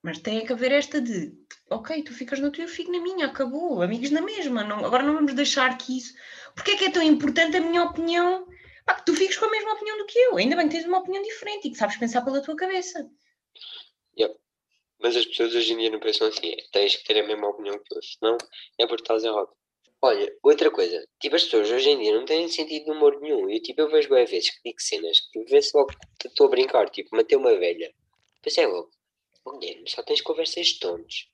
Mas 0.03 0.19
tem 0.19 0.45
que 0.45 0.53
haver 0.53 0.71
esta 0.71 0.99
de 1.01 1.31
ok, 1.69 2.03
tu 2.03 2.13
ficas 2.13 2.39
na 2.39 2.49
tua, 2.51 2.63
eu 2.63 2.67
fico 2.67 2.91
na 2.91 3.01
minha, 3.01 3.27
acabou, 3.27 3.81
amigos 3.81 4.09
na 4.11 4.21
mesma. 4.21 4.63
Não, 4.63 4.83
agora 4.85 5.03
não 5.03 5.13
vamos 5.13 5.33
deixar 5.35 5.77
que 5.77 5.97
isso. 5.97 6.13
Porquê 6.55 6.71
é 6.71 6.77
que 6.77 6.85
é 6.85 6.91
tão 6.91 7.03
importante 7.03 7.57
a 7.57 7.61
minha 7.61 7.83
opinião? 7.83 8.47
Pá, 8.85 8.95
que 8.95 9.05
tu 9.05 9.15
fiques 9.15 9.37
com 9.37 9.45
a 9.45 9.51
mesma 9.51 9.73
opinião 9.73 9.97
do 9.97 10.05
que 10.05 10.17
eu. 10.17 10.37
Ainda 10.37 10.55
bem 10.55 10.67
que 10.67 10.75
tens 10.75 10.85
uma 10.85 10.99
opinião 10.99 11.23
diferente 11.23 11.67
e 11.67 11.71
que 11.71 11.77
sabes 11.77 11.97
pensar 11.97 12.23
pela 12.23 12.41
tua 12.41 12.55
cabeça. 12.55 13.09
Mas 15.01 15.15
as 15.15 15.25
pessoas 15.25 15.55
hoje 15.55 15.73
em 15.73 15.77
dia 15.77 15.89
não 15.89 15.99
pensam 15.99 16.27
assim, 16.27 16.51
é, 16.51 16.57
tens 16.71 16.95
que 16.95 17.03
ter 17.03 17.19
a 17.19 17.25
mesma 17.25 17.49
opinião 17.49 17.77
que 17.79 17.97
eu, 17.97 18.01
senão 18.03 18.37
é 18.77 18.85
porque 18.85 19.01
estás 19.01 19.23
errado. 19.23 19.49
Olha, 19.99 20.31
outra 20.43 20.69
coisa, 20.69 21.03
tipo, 21.19 21.35
as 21.35 21.43
pessoas 21.43 21.71
hoje 21.71 21.89
em 21.89 21.99
dia 21.99 22.13
não 22.13 22.23
têm 22.23 22.47
sentido 22.47 22.85
de 22.85 22.91
humor 22.91 23.19
nenhum. 23.19 23.49
Eu, 23.49 23.61
tipo, 23.61 23.81
eu 23.81 23.89
vejo 23.89 24.09
bem 24.09 24.25
vezes 24.25 24.51
que 24.51 24.61
digo 24.63 24.79
cenas 24.79 25.19
que 25.31 25.43
vê-se 25.45 25.75
logo 25.75 25.91
que 26.19 26.27
estou 26.27 26.47
a 26.47 26.49
brincar, 26.49 26.89
tipo, 26.89 27.15
matei 27.15 27.37
uma 27.37 27.55
velha. 27.57 27.91
Pensei 28.43 28.65
logo, 28.67 28.91
oh, 29.45 29.57
Guilherme, 29.57 29.89
só 29.89 30.03
tens 30.03 30.21
conversas 30.21 30.67
de 30.67 30.79
tontos. 30.79 31.29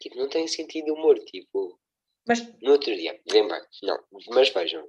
Tipo, 0.00 0.16
não 0.16 0.28
tem 0.28 0.46
sentido 0.48 0.86
de 0.86 0.92
humor, 0.92 1.18
tipo. 1.20 1.78
Mas 2.26 2.40
No 2.62 2.72
outro 2.72 2.94
dia, 2.96 3.20
bem 3.30 3.46
bem, 3.46 3.60
não, 3.82 3.98
mas 4.30 4.48
vejam, 4.48 4.86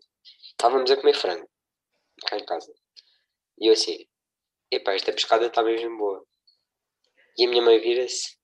estávamos 0.51 0.89
a 0.89 0.95
comer 0.95 1.15
frango, 1.15 1.49
cá 2.27 2.37
em 2.37 2.45
casa. 2.45 2.73
E 3.59 3.67
eu 3.67 3.73
assim, 3.73 4.05
epá, 4.71 4.93
esta 4.93 5.11
pescada 5.13 5.45
está 5.47 5.63
mesmo 5.63 5.97
boa. 5.97 6.25
E 7.37 7.45
a 7.45 7.49
minha 7.49 7.61
mãe 7.61 7.79
vira-se, 7.79 8.37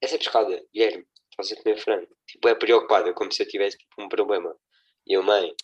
essa 0.00 0.18
pescada, 0.18 0.62
Guilherme, 0.72 1.06
estás 1.30 1.52
a 1.52 1.62
comer 1.62 1.78
frango. 1.78 2.16
Tipo, 2.26 2.48
é 2.48 2.54
preocupada, 2.54 3.12
como 3.14 3.32
se 3.32 3.42
eu 3.42 3.48
tivesse 3.48 3.78
tipo, 3.78 4.02
um 4.02 4.08
problema. 4.08 4.54
E 5.06 5.14
eu, 5.14 5.22
mãe, 5.22 5.54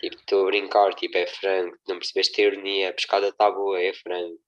tipo, 0.00 0.16
estou 0.16 0.42
a 0.42 0.46
brincar, 0.46 0.94
tipo, 0.94 1.16
é 1.16 1.26
frango, 1.26 1.76
não 1.88 1.98
percebeste 1.98 2.40
a 2.40 2.44
ironia, 2.46 2.90
a 2.90 2.92
pescada 2.92 3.28
está 3.28 3.50
boa, 3.50 3.80
é 3.80 3.92
frango. 3.92 4.40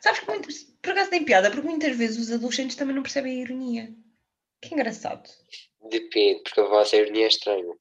Sabes 0.00 0.20
que 0.20 0.26
muito, 0.26 0.48
por 0.80 0.92
acaso 0.92 1.10
tem 1.10 1.24
piada, 1.24 1.50
porque 1.50 1.66
muitas 1.66 1.96
vezes 1.96 2.18
os 2.18 2.32
adolescentes 2.32 2.76
também 2.76 2.94
não 2.94 3.02
percebem 3.02 3.38
a 3.38 3.42
ironia. 3.42 3.94
Que 4.62 4.74
engraçado. 4.74 5.28
Depende, 5.90 6.42
porque 6.42 6.60
a 6.60 6.64
vossa 6.64 6.96
ironia 6.96 7.24
é 7.24 7.28
estranha. 7.28 7.76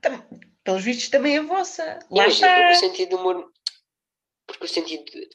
Tam- 0.00 0.28
pelos 0.64 0.84
vistos 0.84 1.08
também 1.08 1.38
a 1.38 1.42
vossa. 1.42 1.82
Lá 2.10 2.24
Imagina, 2.24 2.48
porque 2.48 2.66
o 2.66 2.70
está. 2.70 2.86
sentido 2.88 3.10
do 3.10 3.16
humor. 3.16 3.52
Porque 4.46 4.64
o 4.64 4.68
sentido. 4.68 5.04
de- 5.04 5.28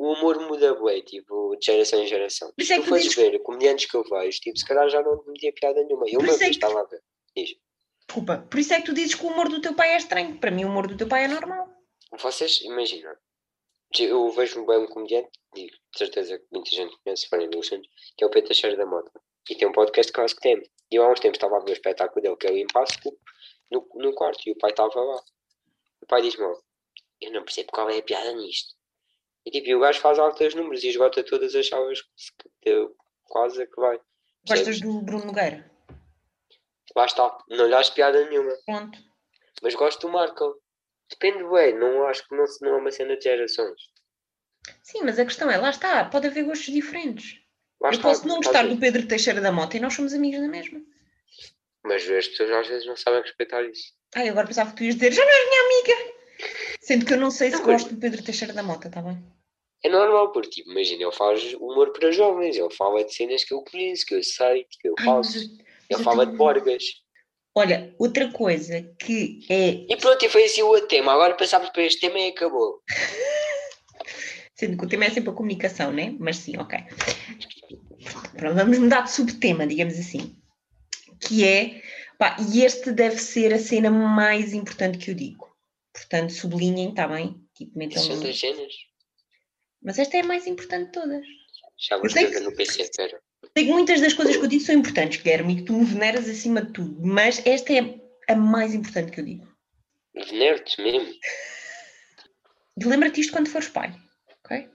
O 0.00 0.12
humor 0.12 0.38
muda 0.46 0.74
bem, 0.80 1.02
tipo, 1.02 1.56
de 1.56 1.66
geração 1.66 2.00
em 2.00 2.06
geração. 2.06 2.52
Isso 2.56 2.68
Se 2.68 2.74
é 2.74 2.76
tu 2.80 2.86
fores 2.86 3.02
dizes- 3.02 3.16
ver 3.18 3.36
comediantes 3.40 3.86
que 3.90 3.96
eu 3.96 4.04
vejo, 4.04 4.38
tipo, 4.38 4.56
se 4.56 4.64
calhar 4.64 4.88
já 4.88 5.02
não 5.02 5.20
metia 5.26 5.52
piada 5.52 5.82
nenhuma. 5.82 6.04
Eu 6.08 6.20
uma 6.20 6.28
isso 6.28 6.36
é 6.36 6.38
vez 6.38 6.50
que- 6.56 6.64
estava 6.64 6.80
a 6.80 6.84
ver. 6.84 7.02
Diz. 7.36 7.56
Desculpa, 8.06 8.46
por 8.48 8.60
isso 8.60 8.72
é 8.74 8.80
que 8.80 8.86
tu 8.86 8.94
dizes 8.94 9.14
que 9.16 9.24
o 9.24 9.28
humor 9.28 9.48
do 9.48 9.60
teu 9.60 9.74
pai 9.74 9.94
é 9.94 9.96
estranho. 9.96 10.38
Para 10.38 10.52
mim, 10.52 10.64
o 10.64 10.68
humor 10.68 10.86
do 10.86 10.96
teu 10.96 11.08
pai 11.08 11.24
é 11.24 11.28
normal. 11.28 11.68
Vocês 12.20 12.60
imaginam, 12.62 13.12
eu 13.98 14.30
vejo 14.30 14.64
bem 14.64 14.78
um 14.78 14.86
comediante, 14.86 15.30
digo, 15.52 15.72
de 15.92 15.98
certeza 15.98 16.38
que 16.38 16.46
muita 16.52 16.70
gente 16.70 16.96
conhece, 17.02 17.22
se 17.24 17.28
forem 17.28 17.46
adolescentes, 17.48 17.90
que 18.16 18.22
é 18.22 18.26
o 18.26 18.30
Pedro 18.30 18.48
Teixeira 18.48 18.76
da 18.76 18.86
Mota. 18.86 19.10
E 19.50 19.56
tem 19.56 19.66
um 19.66 19.72
podcast 19.72 20.12
acho 20.20 20.34
que 20.36 20.40
tem. 20.42 20.62
E 20.90 20.94
eu 20.96 21.02
há 21.02 21.10
uns 21.12 21.18
tempos 21.20 21.36
estava 21.38 21.56
a 21.56 21.60
ver 21.60 21.70
o 21.70 21.72
espetáculo 21.72 22.22
dele, 22.22 22.36
que 22.36 22.46
é 22.46 22.52
o 22.52 22.56
Impasse, 22.56 22.98
no, 23.70 23.88
no 23.94 24.14
quarto, 24.14 24.40
e 24.46 24.52
o 24.52 24.58
pai 24.58 24.70
estava 24.70 25.00
lá. 25.00 25.22
O 26.00 26.06
pai 26.06 26.22
diz-me, 26.22 26.44
eu 27.20 27.32
não 27.32 27.44
percebo 27.44 27.70
qual 27.72 27.90
é 27.90 27.98
a 27.98 28.02
piada 28.02 28.32
nisto. 28.32 28.74
E 29.44 29.50
tipo, 29.50 29.68
e 29.68 29.74
o 29.74 29.80
gajo 29.80 30.00
faz 30.00 30.18
altos 30.18 30.54
números 30.54 30.82
e 30.84 30.88
esgota 30.88 31.24
todas 31.24 31.54
as 31.54 31.66
salas 31.66 32.02
que 32.02 32.50
deu 32.64 32.94
quase 33.24 33.62
a 33.62 33.66
que 33.66 33.80
vai. 33.80 34.00
Gostas 34.46 34.80
do 34.80 35.00
Bruno 35.00 35.26
Nogueira? 35.26 35.70
Lá 36.94 37.06
está, 37.06 37.38
não 37.48 37.66
lhe 37.66 37.74
acho 37.74 37.94
piada 37.94 38.28
nenhuma. 38.28 38.52
Pronto. 38.66 38.98
Mas 39.62 39.74
gosto 39.74 40.06
do 40.06 40.12
Marco. 40.12 40.60
Depende, 41.10 41.42
ué, 41.44 41.72
não 41.72 42.06
acho 42.06 42.26
que 42.28 42.36
não, 42.36 42.44
não 42.60 42.74
é 42.74 42.80
uma 42.80 42.90
cena 42.90 43.16
de 43.16 43.24
gerações. 43.24 43.80
Sim, 44.82 45.02
mas 45.02 45.18
a 45.18 45.24
questão 45.24 45.50
é, 45.50 45.56
lá 45.56 45.70
está, 45.70 46.04
pode 46.04 46.26
haver 46.26 46.44
gostos 46.44 46.72
diferentes. 46.72 47.40
Lá 47.80 47.88
eu 47.88 47.92
está, 47.92 48.08
posso 48.08 48.26
não 48.26 48.36
gostar 48.36 48.66
do 48.66 48.78
Pedro 48.78 49.06
Teixeira 49.06 49.40
da 49.40 49.52
Mota 49.52 49.76
e 49.76 49.80
nós 49.80 49.94
somos 49.94 50.12
amigos 50.12 50.40
da 50.40 50.48
mesma. 50.48 50.80
Mas 51.88 52.08
as 52.08 52.28
pessoas 52.28 52.50
às 52.50 52.68
vezes 52.68 52.86
não 52.86 52.96
sabem 52.96 53.22
respeitar 53.22 53.62
isso. 53.62 53.92
Ai, 54.14 54.28
agora 54.28 54.46
pensava 54.46 54.70
que 54.70 54.76
tu 54.76 54.84
ias 54.84 54.94
dizer, 54.94 55.12
já 55.12 55.24
não 55.24 55.32
és 55.32 55.48
minha 55.48 55.62
amiga. 55.62 56.14
Sendo 56.80 57.06
que 57.06 57.14
eu 57.14 57.18
não 57.18 57.30
sei 57.30 57.50
se 57.50 57.56
Não, 57.56 57.64
gosto 57.64 57.94
do 57.94 58.00
Pedro 58.00 58.22
Teixeira 58.22 58.52
da 58.52 58.62
Mota, 58.62 58.88
está 58.88 59.02
bem? 59.02 59.18
É 59.84 59.88
normal, 59.88 60.32
porque, 60.32 60.50
tipo, 60.50 60.70
imagina, 60.70 61.02
ele 61.04 61.12
faz 61.12 61.54
humor 61.54 61.92
para 61.92 62.10
jovens, 62.10 62.56
ele 62.56 62.74
fala 62.74 63.04
de 63.04 63.14
cenas 63.14 63.44
que 63.44 63.54
eu 63.54 63.62
conheço, 63.62 64.04
que 64.06 64.14
eu 64.14 64.22
sei, 64.22 64.66
que 64.70 64.88
eu 64.88 64.94
Ai, 64.98 65.04
faço. 65.04 65.38
mas 65.38 65.58
Ele 65.90 66.04
fala 66.04 66.26
de 66.26 66.36
borgas. 66.36 66.84
Olha, 67.54 67.94
outra 67.98 68.30
coisa 68.30 68.82
que 69.00 69.40
é, 69.48 69.92
E 69.92 69.96
pronto, 69.96 70.24
e 70.24 70.28
foi 70.28 70.44
assim 70.44 70.62
o 70.62 70.68
outro 70.68 70.88
tema. 70.88 71.12
Agora 71.12 71.34
passámos 71.34 71.70
para 71.70 71.82
este 71.82 72.00
tema 72.00 72.18
e 72.18 72.28
acabou. 72.28 72.82
sendo 74.54 74.76
que 74.76 74.84
o 74.84 74.88
tema 74.88 75.04
é 75.04 75.10
sempre 75.10 75.30
a 75.30 75.34
comunicação, 75.34 75.92
né? 75.92 76.14
Mas 76.18 76.36
sim, 76.36 76.56
ok. 76.56 76.78
Pronto, 78.36 78.54
vamos 78.54 78.78
mudar 78.78 79.02
de 79.02 79.12
subtema, 79.12 79.66
digamos 79.66 79.98
assim. 79.98 80.36
Que 81.20 81.44
é, 81.44 81.82
pá, 82.18 82.36
e 82.52 82.64
este 82.64 82.92
deve 82.92 83.18
ser 83.18 83.52
a 83.52 83.58
cena 83.58 83.90
mais 83.90 84.52
importante 84.52 84.98
que 84.98 85.10
eu 85.10 85.14
digo. 85.14 85.48
Portanto, 85.92 86.32
sublinhem, 86.32 86.90
está 86.90 87.08
bem? 87.08 87.40
Tipo, 87.54 87.78
metam 87.78 88.02
são 88.02 88.20
das 88.20 88.38
cenas. 88.38 88.72
Mas 89.82 89.98
esta 89.98 90.16
é 90.16 90.20
a 90.20 90.24
mais 90.24 90.46
importante 90.46 90.86
de 90.86 90.92
todas. 90.92 91.26
Já 91.76 91.96
vou 91.96 92.06
escrever 92.06 92.40
no 92.40 92.54
PC, 92.54 92.82
espera. 92.82 93.20
Sei 93.56 93.66
que 93.66 93.72
muitas 93.72 94.00
das 94.00 94.12
coisas 94.12 94.36
que 94.36 94.44
eu 94.44 94.48
digo 94.48 94.62
são 94.62 94.74
importantes, 94.74 95.20
Guilherme, 95.22 95.52
e 95.52 95.56
que 95.56 95.62
tu 95.62 95.72
me 95.72 95.84
veneras 95.84 96.28
acima 96.28 96.62
de 96.62 96.72
tudo, 96.72 97.00
mas 97.06 97.44
esta 97.46 97.72
é 97.72 98.00
a 98.28 98.36
mais 98.36 98.74
importante 98.74 99.12
que 99.12 99.20
eu 99.20 99.24
digo. 99.24 99.48
Venero-te 100.14 100.80
mesmo. 100.82 101.12
E 102.76 102.84
lembra-te 102.84 103.20
isto 103.20 103.32
quando 103.32 103.48
fores 103.48 103.68
pai, 103.68 103.94
ok? 104.44 104.68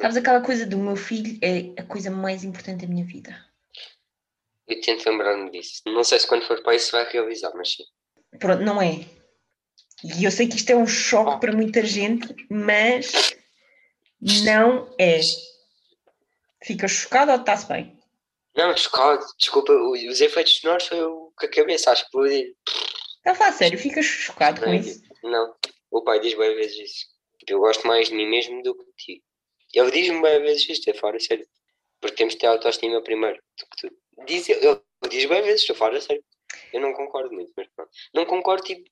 Sabes 0.00 0.16
aquela 0.16 0.40
coisa 0.40 0.64
do 0.64 0.78
meu 0.78 0.96
filho 0.96 1.38
é 1.42 1.80
a 1.80 1.84
coisa 1.84 2.10
mais 2.10 2.44
importante 2.44 2.86
da 2.86 2.92
minha 2.92 3.04
vida. 3.04 3.44
Eu 4.68 4.80
tento 4.80 5.08
lembrar-me 5.08 5.50
disso. 5.50 5.82
Não 5.86 6.04
sei 6.04 6.18
se 6.18 6.26
quando 6.26 6.46
for 6.46 6.62
para 6.62 6.76
isso 6.76 6.92
vai 6.92 7.10
realizar, 7.10 7.50
mas 7.54 7.72
sim. 7.72 7.84
Pronto, 8.38 8.62
não 8.62 8.80
é. 8.80 9.06
E 10.04 10.24
eu 10.24 10.30
sei 10.30 10.46
que 10.46 10.56
isto 10.56 10.70
é 10.70 10.76
um 10.76 10.86
choque 10.86 11.40
para 11.40 11.52
muita 11.52 11.84
gente, 11.84 12.34
mas 12.50 13.34
não 14.44 14.94
é. 15.00 15.20
Ficas 16.62 16.90
chocado 16.90 17.32
ou 17.32 17.38
está-se 17.38 17.66
bem? 17.66 17.98
Não, 18.54 18.76
chocado. 18.76 19.24
Desculpa, 19.38 19.72
os 19.72 20.20
efeitos 20.20 20.58
sonoros 20.58 20.86
foi 20.86 21.02
o 21.02 21.32
que 21.38 21.46
a 21.46 21.50
cabeça 21.50 21.90
a 21.90 21.94
explodir. 21.94 22.54
Está 23.18 23.32
a 23.32 23.34
falar 23.34 23.52
sério, 23.52 23.78
ficas 23.78 24.04
chocado 24.04 24.60
com 24.60 24.66
Não, 24.66 24.74
isso? 24.74 25.02
Não, 25.22 25.54
o 25.90 26.02
pai 26.02 26.20
diz 26.20 26.34
bem 26.34 26.54
vezes 26.56 26.90
isso. 26.90 27.06
Eu 27.46 27.60
gosto 27.60 27.86
mais 27.86 28.08
de 28.08 28.14
mim 28.14 28.26
mesmo 28.26 28.62
do 28.62 28.74
que 28.76 28.84
de 28.84 28.92
ti. 28.96 29.24
Ele 29.74 29.90
diz-me 29.90 30.20
bem 30.20 30.40
vezes 30.42 30.68
isto, 30.68 30.88
é 30.90 30.94
fora 30.94 31.18
sério. 31.18 31.46
Porque 32.00 32.16
temos 32.16 32.34
de 32.34 32.40
ter 32.40 32.46
autoestima 32.46 33.02
primeiro. 33.02 33.36
do 33.36 33.66
que 33.66 33.88
tu. 33.88 33.96
Diz, 34.26 34.48
ele, 34.48 34.66
ele 34.66 34.80
diz 35.10 35.24
bem 35.26 35.42
vezes, 35.42 35.60
estou 35.62 35.76
fora 35.76 36.00
sério. 36.00 36.24
Eu 36.72 36.80
não 36.80 36.92
concordo 36.92 37.32
muito, 37.32 37.52
mas 37.56 37.66
pronto. 37.74 37.90
Não 38.14 38.24
concordo, 38.26 38.62
tipo, 38.64 38.88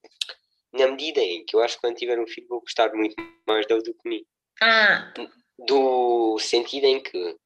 na 0.72 0.88
medida 0.88 1.20
em 1.20 1.44
que 1.44 1.56
eu 1.56 1.60
acho 1.60 1.76
que 1.76 1.80
quando 1.80 1.96
tiver 1.96 2.18
um 2.18 2.26
filho 2.26 2.46
vou 2.48 2.60
gostar 2.60 2.92
muito 2.94 3.14
mais 3.46 3.66
dele 3.66 3.82
do 3.82 3.94
que 3.94 4.08
mim. 4.08 4.24
Ah, 4.62 5.12
Do 5.58 6.38
sentido 6.38 6.84
em 6.84 7.02
que, 7.02 7.36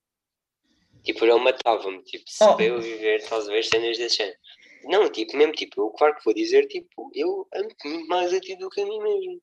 tipo, 1.04 1.24
ele 1.24 1.34
matava-me, 1.38 2.02
tipo, 2.02 2.24
se 2.28 2.42
Oh. 2.44 2.60
eu 2.60 2.80
viver, 2.80 3.16
estás 3.20 3.48
a 3.48 3.52
ver 3.52 3.64
cenas 3.64 3.96
desse 3.96 4.16
género. 4.16 4.38
Não, 4.84 5.08
tipo, 5.10 5.36
mesmo, 5.36 5.52
tipo, 5.52 5.80
eu 5.80 5.90
claro 5.90 6.16
que 6.16 6.24
vou 6.24 6.34
dizer, 6.34 6.66
tipo, 6.66 7.10
eu 7.14 7.46
amo-te 7.54 7.88
muito 7.88 8.08
mais 8.08 8.32
a 8.32 8.40
ti 8.40 8.56
do 8.56 8.68
que 8.70 8.80
a 8.80 8.86
mim 8.86 8.98
mesmo. 8.98 9.40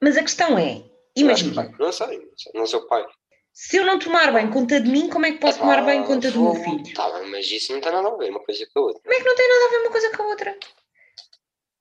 mas 0.00 0.16
a 0.16 0.22
questão 0.22 0.58
é, 0.58 0.78
Eu 1.14 1.22
imagina, 1.24 1.74
não 1.78 1.92
sei, 1.92 2.28
não 2.54 2.66
sou 2.66 2.86
pai. 2.86 3.04
Se 3.52 3.76
eu 3.76 3.84
não 3.84 3.98
tomar 3.98 4.32
bem 4.32 4.50
conta 4.50 4.80
de 4.80 4.90
mim, 4.90 5.08
como 5.08 5.26
é 5.26 5.32
que 5.32 5.38
posso 5.38 5.58
tomar 5.58 5.84
bem 5.84 6.02
conta 6.04 6.30
do 6.30 6.40
meu 6.42 6.54
filho? 6.54 6.94
Tá 6.94 7.10
bem, 7.18 7.30
mas 7.30 7.50
isso 7.50 7.72
não 7.72 7.80
tem 7.80 7.92
nada 7.92 8.08
a 8.08 8.16
ver 8.16 8.30
uma 8.30 8.42
coisa 8.44 8.66
com 8.72 8.80
a 8.80 8.82
outra. 8.82 9.02
Como 9.02 9.14
é 9.14 9.18
que 9.18 9.24
não 9.28 9.36
tem 9.36 9.48
nada 9.48 9.64
a 9.64 9.68
ver 9.70 9.76
uma 9.82 9.90
coisa 9.90 10.16
com 10.16 10.22
a 10.22 10.26
outra? 10.26 10.58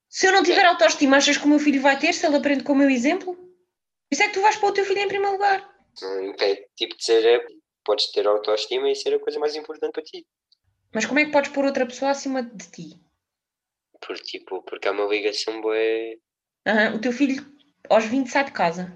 Se 0.09 0.27
eu 0.27 0.31
não 0.33 0.43
tiver 0.43 0.65
autoestima, 0.65 1.17
achas 1.17 1.37
que 1.37 1.45
o 1.45 1.47
meu 1.47 1.59
filho 1.59 1.81
vai 1.81 1.97
ter 1.97 2.13
se 2.13 2.25
ele 2.25 2.35
aprende 2.35 2.63
com 2.63 2.73
o 2.73 2.75
meu 2.75 2.89
exemplo? 2.89 3.37
Isso 4.11 4.21
é 4.21 4.27
que 4.27 4.33
tu 4.33 4.41
vais 4.41 4.57
para 4.57 4.67
o 4.69 4.73
teu 4.73 4.83
filho 4.83 4.99
em 4.99 5.07
primeiro 5.07 5.33
lugar. 5.33 5.69
Impede, 6.23 6.67
tipo, 6.75 6.97
de 6.97 7.03
ser, 7.05 7.25
é, 7.25 7.45
podes 7.85 8.11
ter 8.11 8.27
autoestima 8.27 8.89
e 8.91 8.95
ser 8.95 9.13
a 9.13 9.19
coisa 9.19 9.39
mais 9.39 9.55
importante 9.55 9.93
para 9.93 10.03
ti. 10.03 10.25
Mas 10.93 11.05
como 11.05 11.19
é 11.19 11.25
que 11.25 11.31
podes 11.31 11.51
pôr 11.51 11.63
outra 11.63 11.85
pessoa 11.85 12.11
acima 12.11 12.43
de 12.43 12.69
ti? 12.69 12.99
Por, 14.05 14.17
tipo, 14.19 14.61
porque 14.63 14.87
é 14.89 14.91
uma 14.91 15.05
ligação 15.05 15.61
boa. 15.61 15.75
Aham, 16.67 16.95
O 16.95 16.99
teu 16.99 17.13
filho, 17.13 17.45
aos 17.89 18.03
20, 18.05 18.27
sai 18.27 18.43
de 18.43 18.51
casa. 18.51 18.91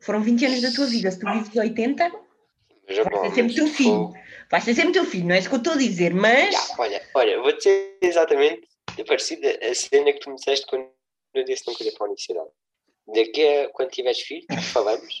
Foram 0.00 0.22
20 0.22 0.46
anos 0.46 0.62
da 0.62 0.70
tua 0.70 0.86
vida. 0.86 1.10
Se 1.10 1.18
tu 1.18 1.26
vives 1.32 1.56
80, 1.56 2.12
Já, 2.88 3.02
vai 3.04 3.28
ser 3.28 3.34
sempre 3.34 3.54
teu 3.54 3.66
filho. 3.66 4.12
Vai 4.50 4.60
ser 4.60 4.74
sempre 4.74 4.92
teu 4.92 5.04
filho, 5.04 5.26
não 5.26 5.34
é 5.34 5.38
isso 5.38 5.48
que 5.48 5.54
eu 5.54 5.58
estou 5.58 5.74
a 5.74 5.76
dizer, 5.76 6.14
mas. 6.14 6.54
Já, 6.54 6.74
olha, 6.78 7.02
olha, 7.14 7.40
vou 7.40 7.52
dizer 7.56 7.98
exatamente 8.00 8.66
parecida 9.04 9.58
a 9.62 9.74
cena 9.74 10.12
que 10.12 10.20
tu 10.20 10.30
me 10.30 10.36
disseste 10.36 10.66
quando 10.66 10.88
eu 11.34 11.44
disse 11.44 11.66
não 11.66 11.74
queria 11.74 11.92
para 11.92 12.06
a 12.06 12.08
universidade. 12.08 12.48
Daqui 13.14 13.46
a 13.46 13.68
quando 13.70 13.90
tiveres 13.90 14.20
filho, 14.20 14.46
falamos 14.72 15.20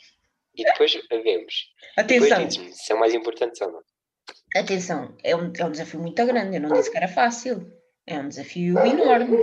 e 0.54 0.64
depois 0.64 0.92
vemos. 1.10 1.54
Depois 1.96 2.32
Atenção, 2.32 2.46
dizes-me 2.46 2.72
se 2.72 2.86
são 2.86 2.98
mais 2.98 3.14
importantes 3.14 3.60
ou 3.60 3.72
não. 3.72 3.82
atenção, 4.56 5.16
é 5.22 5.36
um, 5.36 5.52
é 5.56 5.64
um 5.64 5.70
desafio 5.70 6.00
muito 6.00 6.26
grande. 6.26 6.56
Eu 6.56 6.60
não 6.62 6.72
disse 6.72 6.90
que 6.90 6.96
era 6.96 7.08
fácil. 7.08 7.72
É 8.06 8.18
um 8.18 8.28
desafio 8.28 8.78
enorme. 8.78 9.36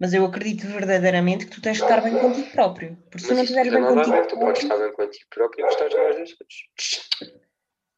Mas 0.00 0.14
eu 0.14 0.24
acredito 0.24 0.66
verdadeiramente 0.66 1.46
que 1.46 1.52
tu 1.52 1.60
tens 1.60 1.78
que 1.78 1.84
estar 1.84 2.00
bem 2.00 2.16
contigo 2.16 2.50
próprio. 2.50 2.96
Porque 3.10 3.18
se 3.18 3.28
tu 3.28 3.34
não 3.34 3.42
estiveres 3.42 3.72
tem 3.72 3.82
bem 3.82 3.94
contigo 3.94 4.26
tu 4.28 4.38
podes 4.38 4.38
próprio. 4.38 4.62
estar 4.62 4.78
bem 4.78 4.92
contigo 4.92 5.24
próprio 5.30 5.60
e 5.60 5.68
gostar 5.68 6.02
mais 6.02 6.16
das. 6.16 6.30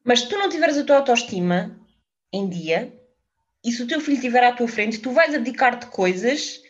Mas 0.03 0.19
se 0.21 0.29
tu 0.29 0.37
não 0.37 0.49
tiveres 0.49 0.77
a 0.77 0.83
tua 0.83 0.97
autoestima 0.97 1.79
em 2.33 2.49
dia, 2.49 2.91
e 3.63 3.71
se 3.71 3.83
o 3.83 3.87
teu 3.87 4.01
filho 4.01 4.15
estiver 4.15 4.43
à 4.43 4.51
tua 4.51 4.67
frente, 4.67 4.99
tu 4.99 5.11
vais 5.11 5.35
abdicar 5.35 5.77
de 5.77 5.85
coisas 5.87 6.61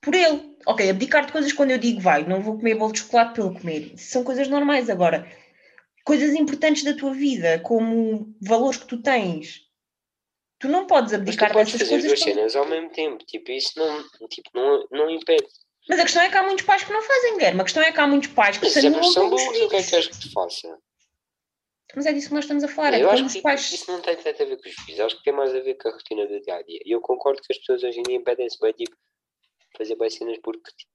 por 0.00 0.14
ele. 0.14 0.56
Ok, 0.66 0.88
abdicar 0.88 1.26
de 1.26 1.32
coisas 1.32 1.52
quando 1.52 1.70
eu 1.70 1.78
digo 1.78 2.00
vai, 2.00 2.26
não 2.26 2.40
vou 2.40 2.56
comer 2.56 2.74
bolo 2.74 2.92
de 2.92 3.00
chocolate 3.00 3.34
pelo 3.34 3.54
comer. 3.54 3.92
São 3.96 4.24
coisas 4.24 4.48
normais. 4.48 4.88
Agora, 4.88 5.30
coisas 6.04 6.34
importantes 6.34 6.82
da 6.84 6.94
tua 6.94 7.12
vida, 7.12 7.58
como 7.60 8.34
valores 8.40 8.78
que 8.78 8.86
tu 8.86 9.02
tens, 9.02 9.67
tu 10.58 10.68
não 10.68 10.86
podes 10.86 11.12
Mas 11.12 11.20
tu 11.20 11.22
abdicar 11.22 11.52
podes 11.52 11.72
dessas 11.72 11.88
fazer 11.88 12.00
coisas. 12.02 12.20
duas 12.20 12.34
cenas 12.34 12.56
ao 12.56 12.66
mesmo 12.66 12.90
tempo. 12.90 13.24
Tipo, 13.24 13.50
isso 13.52 13.78
não, 13.78 14.02
tipo, 14.28 14.50
não, 14.54 14.86
não 14.90 15.10
impede. 15.10 15.46
Mas 15.88 15.98
a 16.00 16.02
questão 16.02 16.22
é 16.22 16.28
que 16.28 16.36
há 16.36 16.42
muitos 16.42 16.64
pais 16.64 16.84
que 16.84 16.92
não 16.92 17.00
fazem, 17.02 17.34
Guilherme. 17.36 17.60
A 17.60 17.64
questão 17.64 17.82
é 17.82 17.92
que 17.92 18.00
há 18.00 18.06
muitos 18.06 18.28
pais 18.30 18.58
que 18.58 18.64
Mas 18.64 18.72
se 18.74 18.80
se 18.82 18.86
é 18.86 19.02
são 19.04 19.30
burros, 19.30 19.46
o 19.46 19.52
que 19.68 19.76
é 19.76 19.82
que 19.82 19.90
queres 19.90 20.06
que 20.08 20.18
te 20.18 20.32
faça? 20.32 20.78
Mas 21.96 22.04
é 22.04 22.12
disso 22.12 22.28
que 22.28 22.34
nós 22.34 22.44
estamos 22.44 22.62
a 22.64 22.68
falar. 22.68 22.92
É 22.92 22.96
que 22.98 23.04
eu 23.04 23.08
quando 23.08 23.14
acho 23.14 23.24
os 23.26 23.32
que 23.32 23.40
pais. 23.42 23.72
isso 23.72 23.90
não 23.90 24.00
tem 24.02 24.14
tanto 24.16 24.42
a 24.42 24.46
ver 24.46 24.56
com 24.60 24.68
os 24.68 24.74
filhos, 24.74 25.00
acho 25.00 25.16
que 25.16 25.22
tem 25.24 25.32
mais 25.32 25.54
a 25.54 25.60
ver 25.60 25.74
com 25.74 25.88
a 25.88 25.92
rotina 25.92 26.26
do 26.26 26.40
dia 26.42 26.56
a 26.56 26.62
dia. 26.62 26.80
E 26.84 26.94
eu 26.94 27.00
concordo 27.00 27.40
que 27.40 27.50
as 27.52 27.58
pessoas 27.58 27.82
hoje 27.82 28.00
em 28.00 28.02
dia 28.02 28.16
impedem-se 28.16 28.58
bem, 28.60 28.72
tipo, 28.74 28.94
fazer 29.76 29.96
bem 29.96 30.10
cenas 30.10 30.38
porque. 30.42 30.70
tipo, 30.76 30.90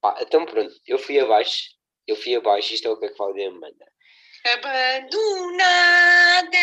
Pá, 0.00 0.16
então 0.20 0.44
pronto, 0.44 0.74
eu 0.86 0.98
fui 0.98 1.18
abaixo, 1.18 1.70
eu 2.06 2.16
fui 2.16 2.34
abaixo, 2.34 2.74
isto 2.74 2.86
é 2.86 2.90
o 2.90 2.98
que 2.98 3.06
a 3.06 3.14
Cláudia 3.14 3.50
me 3.50 3.58
manda. 3.60 3.86
Abandonada, 4.46 6.58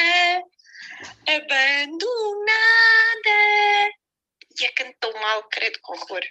abandonada. 1.28 2.52
E 4.60 4.66
a 4.66 4.74
cantou 4.74 5.14
mal, 5.14 5.44
credo, 5.50 5.80
com 5.82 5.94
horror. 5.94 6.22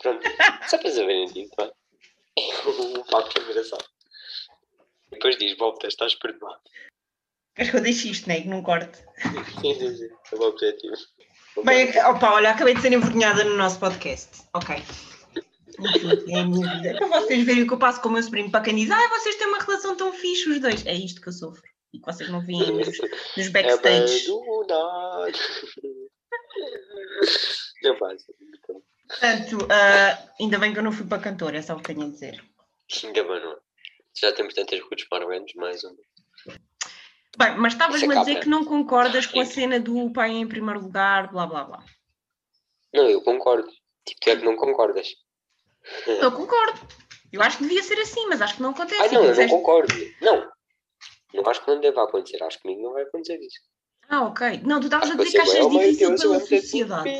Pronto, 0.00 0.22
só 0.68 0.78
para 0.78 0.90
saberem 0.90 1.48
pá. 1.56 1.70
O 2.66 3.04
papo 3.04 3.38
é 3.38 3.42
engraçado. 3.42 3.84
depois 5.10 5.36
diz, 5.36 5.56
volta, 5.56 5.86
estás 5.86 6.14
perdoado. 6.14 6.60
Queres 7.54 7.70
que 7.70 7.76
eu 7.76 7.82
deixe 7.82 8.10
isto, 8.10 8.28
né? 8.28 8.40
Que 8.40 8.48
não 8.48 8.62
corte. 8.62 8.98
Sim, 9.60 9.74
sim, 9.74 9.96
sim. 9.96 10.08
É 10.32 10.36
o 10.36 10.42
objetivo. 10.42 10.96
Bem, 11.64 11.90
opa, 12.06 12.32
olha, 12.32 12.50
acabei 12.50 12.74
de 12.74 12.80
ser 12.80 12.92
envergonhada 12.92 13.44
no 13.44 13.56
nosso 13.56 13.78
podcast. 13.78 14.42
Ok. 14.54 14.76
Enfim, 15.78 16.32
é 16.32 16.38
a 16.38 16.46
minha 16.46 16.76
vida. 16.76 16.98
Para 16.98 17.20
vocês 17.20 17.44
verem 17.44 17.64
o 17.64 17.66
que 17.66 17.74
eu 17.74 17.78
passo 17.78 18.00
com 18.00 18.08
o 18.08 18.12
meu 18.12 18.22
sobrinho, 18.22 18.50
para 18.50 18.64
quem 18.64 18.76
diz, 18.76 18.90
ah, 18.90 19.08
vocês 19.08 19.36
têm 19.36 19.48
uma 19.48 19.58
relação 19.58 19.96
tão 19.96 20.12
fixe, 20.12 20.48
os 20.48 20.60
dois. 20.60 20.86
É 20.86 20.94
isto 20.94 21.20
que 21.20 21.28
eu 21.28 21.32
sofro. 21.32 21.62
E 21.92 21.98
que 21.98 22.06
vocês 22.06 22.30
não 22.30 22.40
veem 22.40 22.72
nos, 22.72 22.86
nos 22.86 23.46
É 23.46 23.50
backstage. 23.50 24.26
Não 27.82 27.96
faz. 27.98 28.24
Portanto, 29.08 29.68
ah, 29.70 30.32
ainda 30.40 30.58
bem 30.58 30.72
que 30.72 30.78
eu 30.78 30.82
não 30.82 30.92
fui 30.92 31.06
para 31.06 31.22
cantor, 31.22 31.54
é 31.54 31.60
só 31.60 31.74
o 31.74 31.82
que 31.82 31.94
tenho 31.94 32.06
a 32.06 32.10
dizer. 32.10 32.42
Ainda 33.04 33.24
bem, 33.24 33.40
não. 33.40 33.56
Já 34.14 34.32
temos 34.32 34.54
tantas 34.54 34.80
rutas 34.80 35.06
marvendes, 35.10 35.54
mais 35.54 35.84
um. 35.84 35.96
Bem, 37.38 37.56
mas 37.56 37.72
estavas-me 37.72 38.14
a 38.14 38.18
é 38.18 38.20
dizer 38.20 38.32
cabra. 38.34 38.42
que 38.42 38.48
não 38.48 38.64
concordas 38.64 39.26
com 39.26 39.40
a 39.40 39.44
cena 39.44 39.80
do 39.80 40.12
pai 40.12 40.30
em 40.30 40.46
primeiro 40.46 40.80
lugar, 40.80 41.30
blá 41.30 41.46
blá 41.46 41.64
blá. 41.64 41.84
Não, 42.92 43.08
eu 43.08 43.22
concordo. 43.22 43.70
Tipo, 44.06 44.20
tu 44.20 44.30
é 44.30 44.36
que 44.36 44.44
não 44.44 44.56
concordas. 44.56 45.14
Eu 46.06 46.30
concordo. 46.32 46.80
Eu 47.32 47.40
acho 47.40 47.56
que 47.56 47.64
devia 47.64 47.82
ser 47.82 47.98
assim, 47.98 48.26
mas 48.26 48.42
acho 48.42 48.56
que 48.56 48.62
não 48.62 48.70
acontece. 48.70 49.02
Ah, 49.02 49.12
não, 49.12 49.24
eu 49.24 49.34
não 49.34 49.48
concordo. 49.48 49.94
Não. 50.20 50.50
Não 51.34 51.42
acho 51.46 51.64
que 51.64 51.70
não 51.70 51.80
deva 51.80 52.04
acontecer. 52.04 52.42
Acho 52.42 52.58
que 52.58 52.62
comigo 52.62 52.82
não 52.82 52.92
vai 52.92 53.02
acontecer 53.02 53.38
isso. 53.40 53.60
Ah, 54.08 54.26
ok. 54.26 54.60
Não, 54.64 54.80
tu 54.80 54.86
estavas 54.86 55.10
a 55.10 55.14
dizer 55.14 55.30
que 55.30 55.38
achas 55.38 55.54
meu 55.54 55.70
difícil 55.70 56.08
Deus, 56.08 56.22
pela 56.22 56.40
sociedade. 56.40 57.10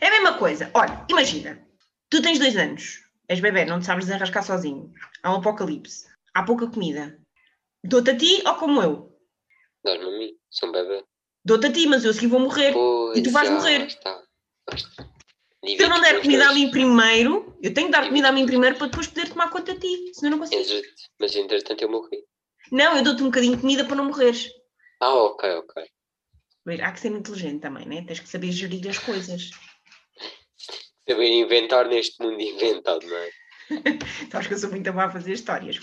É 0.00 0.06
a 0.06 0.10
mesma 0.10 0.38
coisa. 0.38 0.70
Olha, 0.74 1.06
imagina, 1.08 1.66
tu 2.10 2.22
tens 2.22 2.38
dois 2.38 2.56
anos, 2.56 3.00
és 3.28 3.40
bebê, 3.40 3.64
não 3.64 3.78
te 3.78 3.86
sabes 3.86 4.06
desenrascar 4.06 4.44
sozinho. 4.44 4.92
Há 5.22 5.32
um 5.32 5.36
apocalipse, 5.36 6.06
há 6.34 6.42
pouca 6.42 6.66
comida. 6.66 7.18
Dou-te 7.84 8.10
a 8.10 8.16
ti 8.16 8.42
ou 8.46 8.54
como 8.54 8.82
eu? 8.82 9.16
Dá-me 9.84 10.04
a 10.04 10.18
mim. 10.18 10.36
Sou 10.50 10.68
um 10.68 10.72
bebê. 10.72 11.04
Dou-te 11.44 11.66
a 11.66 11.72
ti, 11.72 11.86
mas 11.86 12.04
eu 12.04 12.10
a 12.10 12.14
seguir 12.14 12.28
vou 12.28 12.40
morrer. 12.40 12.72
Pois, 12.72 13.18
E 13.18 13.22
tu 13.22 13.30
vais 13.30 13.48
já, 13.48 13.54
morrer. 13.54 13.86
Está. 13.86 14.22
Se 15.64 15.82
eu 15.82 15.88
não 15.88 16.00
der 16.00 16.20
comida 16.20 16.48
a 16.48 16.54
mim 16.54 16.70
primeiro, 16.70 17.56
eu 17.62 17.72
tenho 17.74 17.86
que 17.88 17.92
dar 17.92 18.06
comida 18.06 18.28
a 18.28 18.32
mim 18.32 18.46
primeiro 18.46 18.76
para 18.76 18.86
depois 18.86 19.06
poder 19.06 19.28
tomar 19.28 19.50
conta 19.50 19.74
de 19.74 19.80
ti. 19.80 20.14
Senão 20.14 20.32
não 20.32 20.38
consigo. 20.38 20.62
Mas 21.20 21.36
entretanto 21.36 21.82
eu 21.82 21.90
morri. 21.90 22.24
Não, 22.72 22.96
eu 22.96 23.04
dou-te 23.04 23.22
um 23.22 23.26
bocadinho 23.26 23.54
de 23.54 23.60
comida 23.60 23.84
para 23.84 23.96
não 23.96 24.06
morreres. 24.06 24.50
Ah, 24.98 25.14
ok, 25.14 25.56
ok. 25.56 25.84
Há 26.80 26.92
que 26.92 27.00
ser 27.00 27.12
inteligente 27.12 27.60
também, 27.60 27.86
né? 27.86 28.02
Tens 28.06 28.18
que 28.20 28.28
saber 28.28 28.50
gerir 28.50 28.88
as 28.88 28.98
coisas. 28.98 29.50
Saber 31.06 31.26
inventar 31.28 31.88
neste 31.88 32.22
mundo 32.22 32.40
inventado, 32.40 33.04
não 33.06 33.16
é? 33.16 33.30
Sabes 34.30 34.46
que 34.46 34.54
eu 34.54 34.58
sou 34.58 34.70
muito 34.70 34.90
boa 34.92 35.06
a 35.06 35.10
fazer 35.10 35.32
histórias. 35.32 35.76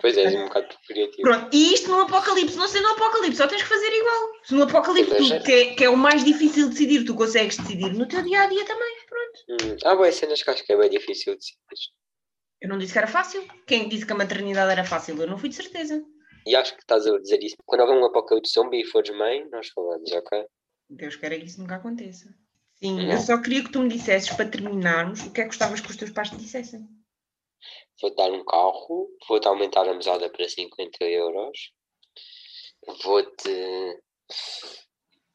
Pois 0.00 0.16
é, 0.16 0.24
és 0.24 0.34
um 0.34 0.44
bocado 0.46 0.66
criativo. 0.86 1.22
Pronto, 1.22 1.56
e 1.56 1.74
isto 1.74 1.88
no 1.88 2.00
apocalipse, 2.00 2.56
não 2.56 2.66
sei 2.66 2.80
no 2.80 2.88
apocalipse, 2.88 3.36
só 3.36 3.46
tens 3.46 3.62
que 3.62 3.68
fazer 3.68 3.88
igual. 3.88 4.32
Se 4.42 4.54
no 4.54 4.64
apocalipse, 4.64 5.16
tu, 5.16 5.32
é- 5.32 5.40
que, 5.40 5.52
é, 5.52 5.74
que 5.76 5.84
é 5.84 5.88
o 5.88 5.96
mais 5.96 6.24
difícil 6.24 6.64
de 6.64 6.70
decidir, 6.70 7.04
tu 7.04 7.14
consegues 7.14 7.56
decidir 7.56 7.92
no 7.94 8.06
teu 8.08 8.20
dia 8.22 8.42
a 8.42 8.46
dia 8.46 8.64
também. 8.64 8.96
Pronto. 9.08 9.64
Hum. 9.64 9.76
Ah, 9.84 9.94
boas 9.94 10.14
cenas 10.16 10.42
que 10.42 10.50
acho 10.50 10.64
que 10.66 10.72
é 10.72 10.76
bem 10.76 10.90
difícil 10.90 11.34
de 11.34 11.38
decidir. 11.38 11.99
Eu 12.60 12.68
não 12.68 12.78
disse 12.78 12.92
que 12.92 12.98
era 12.98 13.06
fácil. 13.06 13.46
Quem 13.66 13.88
disse 13.88 14.04
que 14.04 14.12
a 14.12 14.16
maternidade 14.16 14.70
era 14.70 14.84
fácil? 14.84 15.20
Eu 15.20 15.26
não 15.26 15.38
fui 15.38 15.48
de 15.48 15.56
certeza. 15.56 16.04
E 16.46 16.54
acho 16.54 16.74
que 16.74 16.82
estás 16.82 17.06
a 17.06 17.18
dizer 17.18 17.42
isso. 17.42 17.56
Quando 17.64 17.82
houver 17.82 17.96
um 17.96 18.04
apocalipse 18.04 18.52
zombie 18.52 18.82
e 18.82 18.86
fores 18.86 19.10
mãe, 19.16 19.48
nós 19.50 19.68
falamos, 19.68 20.10
ok? 20.12 20.46
Deus 20.88 21.16
queira 21.16 21.38
que 21.38 21.46
isso 21.46 21.60
nunca 21.60 21.76
aconteça. 21.76 22.34
Sim, 22.76 22.96
Não. 22.96 23.12
eu 23.12 23.18
só 23.18 23.40
queria 23.40 23.62
que 23.62 23.70
tu 23.70 23.80
me 23.80 23.88
dissesses, 23.88 24.34
para 24.34 24.48
terminarmos, 24.48 25.20
o 25.22 25.32
que 25.32 25.40
é 25.40 25.44
que 25.44 25.50
gostavas 25.50 25.80
que 25.80 25.90
os 25.90 25.96
teus 25.96 26.10
pais 26.10 26.30
te 26.30 26.36
dissessem. 26.36 26.88
Vou-te 28.00 28.16
dar 28.16 28.30
um 28.32 28.44
carro, 28.44 29.10
vou-te 29.28 29.46
aumentar 29.46 29.86
a 29.86 29.94
mesada 29.94 30.30
para 30.30 30.48
50 30.48 31.04
euros, 31.04 31.72
vou-te. 33.02 33.50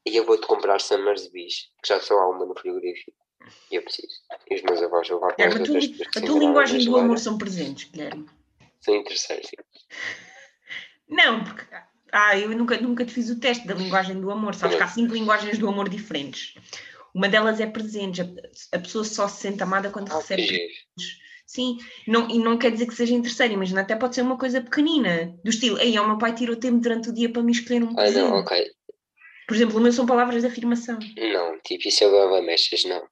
E 0.08 0.16
eu 0.16 0.26
vou-te 0.26 0.48
comprar 0.48 0.82
Summersbees, 0.82 1.72
que 1.84 1.88
já 1.88 2.00
só 2.00 2.16
há 2.16 2.30
uma 2.30 2.46
no 2.46 2.58
frigorífico. 2.58 3.25
E 3.72 3.76
eu 3.76 3.82
preciso. 3.84 4.08
E 4.50 4.56
os 4.56 4.62
meus 4.62 4.82
avós 4.82 5.08
Guilherme, 5.08 5.96
a 6.16 6.20
a 6.20 6.22
tua 6.22 6.40
linguagem 6.40 6.86
do 6.86 6.98
amor 6.98 7.20
são 7.20 7.38
presentes, 7.38 7.90
Guilherme. 7.90 8.26
São 8.82 8.96
interessantes. 8.96 9.50
Não, 11.08 11.44
porque 11.44 11.66
ah, 12.12 12.38
eu 12.38 12.50
nunca, 12.50 12.78
nunca 12.80 13.06
te 13.06 13.14
fiz 13.14 13.30
o 13.30 13.40
teste 13.40 13.68
da 13.68 13.74
linguagem 13.74 14.20
do 14.20 14.32
amor. 14.32 14.56
Sabes 14.56 14.78
que 14.78 14.84
há 14.84 14.88
cinco 14.88 15.14
linguagens 15.14 15.58
do 15.58 15.68
amor 15.68 15.90
diferentes. 15.90 16.56
Uma 17.14 17.30
delas 17.30 17.60
é 17.60 17.66
presentes. 17.66 18.26
A, 18.26 18.78
a 18.78 18.80
pessoa 18.80 19.04
só 19.04 19.28
se 19.28 19.42
sente 19.42 19.62
amada 19.64 19.90
quando 19.90 20.12
Ah, 20.12 20.18
recebe. 20.18 20.44
giro. 20.44 20.74
Sim, 21.46 21.78
não, 22.08 22.28
e 22.30 22.40
não 22.40 22.58
quer 22.58 22.72
dizer 22.72 22.88
que 22.88 22.96
seja 22.96 23.14
interesseiro. 23.14 23.54
Imagina, 23.54 23.82
até 23.82 23.96
pode 23.96 24.16
ser 24.16 24.22
uma 24.22 24.38
coisa 24.38 24.62
pequenina. 24.62 25.38
Do 25.44 25.50
estilo, 25.50 25.80
ei, 25.80 25.98
o 26.00 26.08
meu 26.08 26.18
pai 26.18 26.34
tirou 26.34 26.56
tempo 26.56 26.80
durante 26.80 27.10
o 27.10 27.14
dia 27.14 27.30
para 27.32 27.44
me 27.44 27.52
escolher 27.52 27.84
um 27.84 27.92
Ah, 27.92 27.96
presente. 27.96 28.18
não, 28.18 28.40
ok. 28.40 28.72
Por 29.48 29.56
exemplo, 29.56 29.78
o 29.78 29.82
meu 29.82 29.92
são 29.92 30.08
palavras 30.08 30.42
de 30.42 30.48
afirmação. 30.48 30.98
Não, 31.16 31.60
tipo, 31.60 31.88
isso 31.88 32.04
é 32.04 32.08
lava 32.08 32.42
mechas, 32.42 32.84
não. 32.86 33.08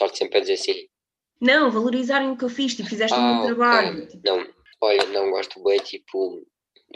Estás 0.00 0.16
sempre 0.16 0.38
a 0.38 0.40
dizer 0.40 0.54
assim. 0.54 0.88
Não, 1.40 1.70
valorizarem 1.70 2.30
o 2.30 2.36
que 2.36 2.44
eu 2.44 2.48
fiz, 2.48 2.74
tipo, 2.74 2.88
fizeste 2.88 3.16
Ah, 3.16 3.20
meu 3.34 3.36
ok. 3.36 3.46
trabalho. 3.46 4.06
Tipo, 4.08 4.22
Não, 4.24 4.54
olha, 4.80 5.06
não 5.06 5.30
gosto 5.30 5.62
bem, 5.62 5.78
tipo, 5.80 6.42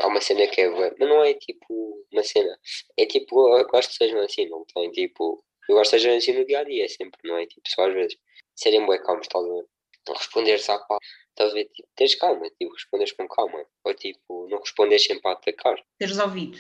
há 0.01 0.07
uma 0.07 0.21
cena 0.23 0.47
que 0.47 0.61
é 0.63 0.71
bué, 0.71 0.95
mas 0.99 1.09
não 1.09 1.23
é 1.23 1.35
tipo 1.35 2.07
uma 2.13 2.23
cena, 2.23 2.59
é 2.97 3.05
tipo, 3.07 3.59
eu 3.59 3.67
gosto 3.67 3.91
que 3.91 3.97
sejam 3.97 4.21
assim, 4.21 4.49
não 4.49 4.65
tem 4.75 4.91
tipo, 4.91 5.45
eu 5.69 5.77
gosto 5.77 5.91
que 5.93 5.99
sejam 6.01 6.17
assim 6.17 6.33
no 6.33 6.47
dia 6.47 6.61
a 6.61 6.65
dia, 6.65 6.89
sempre, 6.89 7.19
não 7.25 7.37
é 7.39 7.47
tipo, 7.47 7.63
só 7.69 7.87
às 7.89 7.95
vezes, 7.95 8.17
serem 8.55 8.87
bem 8.87 9.03
calmos, 9.03 9.27
estás 9.27 9.45
a 9.45 9.49
ver? 9.49 9.65
Não 10.07 10.15
responderes 10.15 10.69
à 10.71 10.79
pá, 10.79 10.99
estás 11.31 11.51
a 11.51 11.55
ver, 11.55 11.65
tipo, 11.67 11.89
tens 11.97 12.15
calma, 12.15 12.49
tipo, 12.59 12.73
responderes 12.73 13.13
com 13.13 13.29
calma, 13.29 13.67
ou 13.85 13.95
tipo, 13.95 14.49
não 14.51 14.59
responderes 14.61 15.05
sempre 15.05 15.29
a 15.29 15.33
atacar, 15.33 15.77
seres 16.01 16.19
ouvido. 16.19 16.59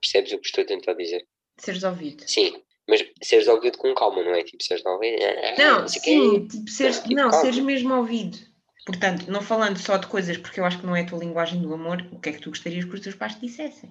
percebes 0.00 0.32
o 0.32 0.38
que 0.38 0.46
estou 0.46 0.62
a 0.62 0.66
tentar 0.66 0.94
dizer? 0.94 1.26
Seres 1.58 1.82
ouvido. 1.84 2.24
Sim, 2.28 2.62
mas 2.88 3.04
seres 3.22 3.48
ouvido 3.48 3.78
com 3.78 3.94
calma, 3.94 4.22
não 4.22 4.34
é 4.34 4.42
tipo, 4.42 4.62
seres 4.62 4.84
ouvido, 4.84 5.22
"Ah, 5.22 5.54
Não, 5.58 5.88
sei 5.88 6.00
o 6.00 6.04
quê." 6.04 6.10
sim, 6.10 6.48
tipo, 6.48 6.70
seres, 6.70 6.96
Tipo, 7.00 7.14
não, 7.14 7.30
calma. 7.30 7.40
seres 7.44 7.58
mesmo 7.60 7.94
ouvido. 7.94 8.38
Portanto, 8.84 9.30
não 9.30 9.40
falando 9.40 9.78
só 9.78 9.96
de 9.96 10.08
coisas, 10.08 10.36
porque 10.36 10.58
eu 10.58 10.64
acho 10.64 10.80
que 10.80 10.86
não 10.86 10.96
é 10.96 11.02
a 11.02 11.06
tua 11.06 11.18
linguagem 11.20 11.60
do 11.62 11.72
amor, 11.72 12.04
o 12.12 12.18
que 12.20 12.30
é 12.30 12.32
que 12.32 12.40
tu 12.40 12.50
gostarias 12.50 12.84
que 12.84 12.94
os 12.94 13.00
teus 13.00 13.14
pais 13.14 13.34
te 13.36 13.42
dissessem? 13.42 13.90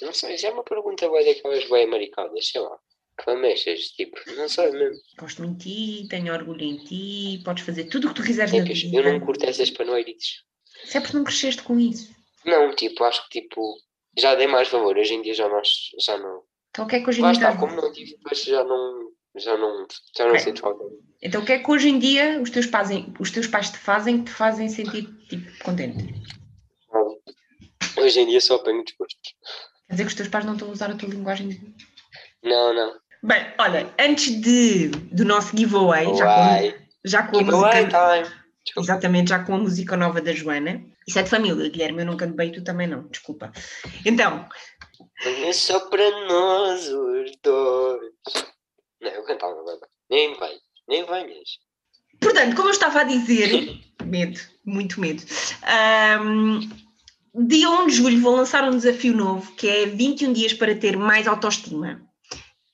Não 0.00 0.12
sei, 0.12 0.36
já 0.36 0.48
é 0.48 0.50
uma 0.52 0.64
pergunta 0.64 1.08
bem 1.08 1.24
daquelas 1.24 1.68
bem 1.70 1.84
americanas, 1.84 2.48
sei 2.48 2.60
lá. 2.60 2.76
Que 3.22 3.30
ameixas, 3.30 3.80
tipo, 3.90 4.16
não 4.34 4.48
sei 4.48 4.70
mesmo. 4.72 5.00
Gosto 5.18 5.42
muito 5.42 5.58
de 5.58 6.00
ti, 6.02 6.08
tenho 6.08 6.32
orgulho 6.32 6.62
em 6.62 6.78
ti, 6.78 7.40
podes 7.44 7.62
fazer 7.64 7.84
tudo 7.84 8.06
o 8.06 8.08
que 8.10 8.16
tu 8.20 8.26
quiseres 8.26 8.52
na 8.52 8.64
vida. 8.64 8.96
eu 8.96 9.04
não 9.04 9.20
curto 9.20 9.44
essas 9.44 9.70
panoirices. 9.70 10.42
Se 10.84 10.96
é 10.96 11.00
porque 11.00 11.16
não 11.16 11.24
cresceste 11.24 11.62
com 11.62 11.78
isso. 11.78 12.10
Não, 12.44 12.74
tipo, 12.74 13.04
acho 13.04 13.28
que 13.28 13.42
tipo, 13.42 13.76
já 14.18 14.34
dei 14.34 14.46
mais 14.48 14.68
valor, 14.68 14.96
hoje 14.96 15.14
em 15.14 15.22
dia 15.22 15.34
já 15.34 15.48
não, 15.48 15.60
já 16.00 16.18
não. 16.18 16.42
Então 16.72 16.86
o 16.86 16.88
que 16.88 16.96
é 16.96 17.00
que 17.00 17.08
hoje 17.08 17.20
em 17.20 17.24
dia 17.24 17.32
está, 17.32 17.54
como 17.56 17.76
não 17.76 17.92
tive, 17.92 18.16
depois 18.16 18.42
já 18.42 18.64
não, 18.64 19.10
já 19.36 19.56
não, 19.58 19.86
já 20.16 20.26
não 20.26 20.34
É. 20.34 20.38
sinto 20.38 20.60
falta. 20.62 20.82
Então 21.22 21.42
o 21.42 21.44
que 21.44 21.52
é 21.52 21.58
que 21.58 21.70
hoje 21.70 21.88
em 21.90 21.98
dia 21.98 22.40
os 22.40 22.48
teus 22.50 22.64
pais, 22.66 22.88
os 23.20 23.30
teus 23.30 23.46
pais 23.46 23.70
te 23.70 23.76
fazem 23.78 24.18
que 24.18 24.24
te 24.24 24.30
fazem 24.34 24.68
sentir 24.70 25.04
tipo, 25.28 25.64
contente? 25.64 26.14
Hoje 27.96 28.20
em 28.20 28.26
dia 28.26 28.40
só 28.40 28.56
apanho 28.56 28.82
desgostos. 28.84 29.34
Quer 29.86 29.92
dizer 29.94 30.02
que 30.04 30.08
os 30.08 30.14
teus 30.14 30.28
pais 30.28 30.44
não 30.44 30.54
estão 30.54 30.68
a 30.68 30.72
usar 30.72 30.90
a 30.90 30.94
tua 30.96 31.08
linguagem? 31.10 31.74
Não, 32.42 32.74
não. 32.74 32.94
Bem, 33.22 33.46
olha, 33.58 33.92
antes 34.00 34.40
de, 34.40 34.88
do 34.88 35.24
nosso 35.24 35.56
giveaway, 35.56 36.06
já 36.16 36.24
Uai. 36.26 36.72
com, 36.72 36.78
já 37.04 37.22
com 37.24 37.36
a 37.36 37.40
Giveaway 37.40 37.84
música. 37.84 38.22
time. 38.22 38.42
Desculpa. 38.64 38.86
Exatamente, 38.92 39.28
já 39.28 39.44
com 39.44 39.54
a 39.54 39.58
música 39.58 39.96
nova 39.96 40.20
da 40.20 40.32
Joana. 40.32 40.82
Isso 41.06 41.18
é 41.18 41.22
de 41.22 41.28
família, 41.30 41.68
Guilherme, 41.68 42.00
eu 42.02 42.06
não 42.06 42.16
canto 42.16 42.34
bem, 42.34 42.50
tu 42.52 42.62
também 42.62 42.86
não, 42.86 43.08
desculpa. 43.08 43.50
Então, 44.06 44.48
É 45.24 45.52
só 45.52 45.78
para 45.88 46.26
nós 46.26 46.88
os 46.88 47.32
dois. 47.42 48.12
Não, 49.00 49.10
eu 49.10 49.24
cantava, 49.24 49.54
nem 50.10 50.34
venhas, 50.36 50.60
nem 50.88 51.04
venhas. 51.04 51.58
portanto, 52.20 52.56
como 52.56 52.68
eu 52.68 52.72
estava 52.72 53.00
a 53.00 53.04
dizer, 53.04 53.80
medo, 54.04 54.40
muito 54.64 55.00
medo. 55.00 55.22
ahm, 55.62 56.60
dia 57.34 57.70
1 57.70 57.86
de 57.86 57.94
julho 57.94 58.20
vou 58.20 58.36
lançar 58.36 58.64
um 58.64 58.76
desafio 58.76 59.14
novo 59.14 59.52
que 59.52 59.68
é 59.68 59.86
21 59.86 60.32
dias 60.32 60.52
para 60.52 60.74
ter 60.74 60.96
mais 60.96 61.28
autoestima. 61.28 62.02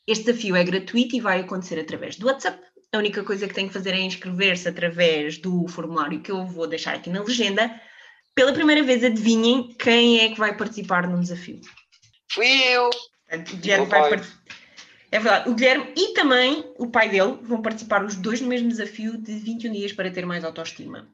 Este 0.07 0.25
desafio 0.25 0.57
é 0.57 0.64
gratuito 0.64 1.16
e 1.16 1.20
vai 1.20 1.41
acontecer 1.41 1.79
através 1.79 2.16
do 2.16 2.27
WhatsApp. 2.27 2.59
A 2.95 2.99
única 2.99 3.23
coisa 3.23 3.47
que 3.47 3.53
tem 3.53 3.68
que 3.68 3.75
fazer 3.75 3.93
é 3.93 4.01
inscrever-se 4.01 4.66
através 4.66 5.37
do 5.37 5.68
formulário 5.68 6.23
que 6.23 6.31
eu 6.31 6.47
vou 6.47 6.66
deixar 6.66 6.95
aqui 6.95 7.11
na 7.11 7.23
legenda. 7.23 7.79
Pela 8.35 8.55
primeira 8.55 8.83
vez, 8.83 9.05
adivinhem 9.05 9.75
quem 9.79 10.20
é 10.20 10.31
que 10.31 10.39
vai 10.39 10.57
participar 10.57 11.07
num 11.07 11.20
desafio. 11.20 11.61
Fui 12.31 12.47
eu. 12.47 12.91
O 13.33 13.57
Guilherme 13.57 13.87
vai 13.87 14.11
participar. 14.11 14.39
É 15.11 15.18
verdade, 15.18 15.49
o 15.49 15.55
Guilherme 15.55 15.93
e 15.97 16.12
também 16.12 16.70
o 16.76 16.87
pai 16.87 17.09
dele 17.09 17.39
vão 17.43 17.62
participar 17.62 18.05
os 18.05 18.14
dois 18.14 18.41
no 18.41 18.49
mesmo 18.49 18.68
desafio 18.68 19.16
de 19.16 19.33
21 19.39 19.72
dias 19.72 19.93
para 19.93 20.11
ter 20.11 20.26
mais 20.26 20.45
autoestima. 20.45 21.09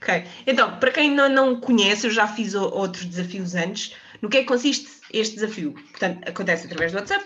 Ok, 0.00 0.24
então, 0.46 0.78
para 0.78 0.90
quem 0.90 1.10
não, 1.10 1.28
não 1.28 1.60
conhece, 1.60 2.06
eu 2.06 2.10
já 2.10 2.26
fiz 2.26 2.54
outros 2.54 3.04
desafios 3.04 3.54
antes. 3.54 3.94
No 4.20 4.28
que 4.28 4.38
é 4.38 4.40
que 4.40 4.46
consiste 4.46 4.88
este 5.12 5.34
desafio? 5.34 5.72
Portanto, 5.72 6.26
acontece 6.26 6.66
através 6.66 6.92
do 6.92 6.98
WhatsApp. 6.98 7.24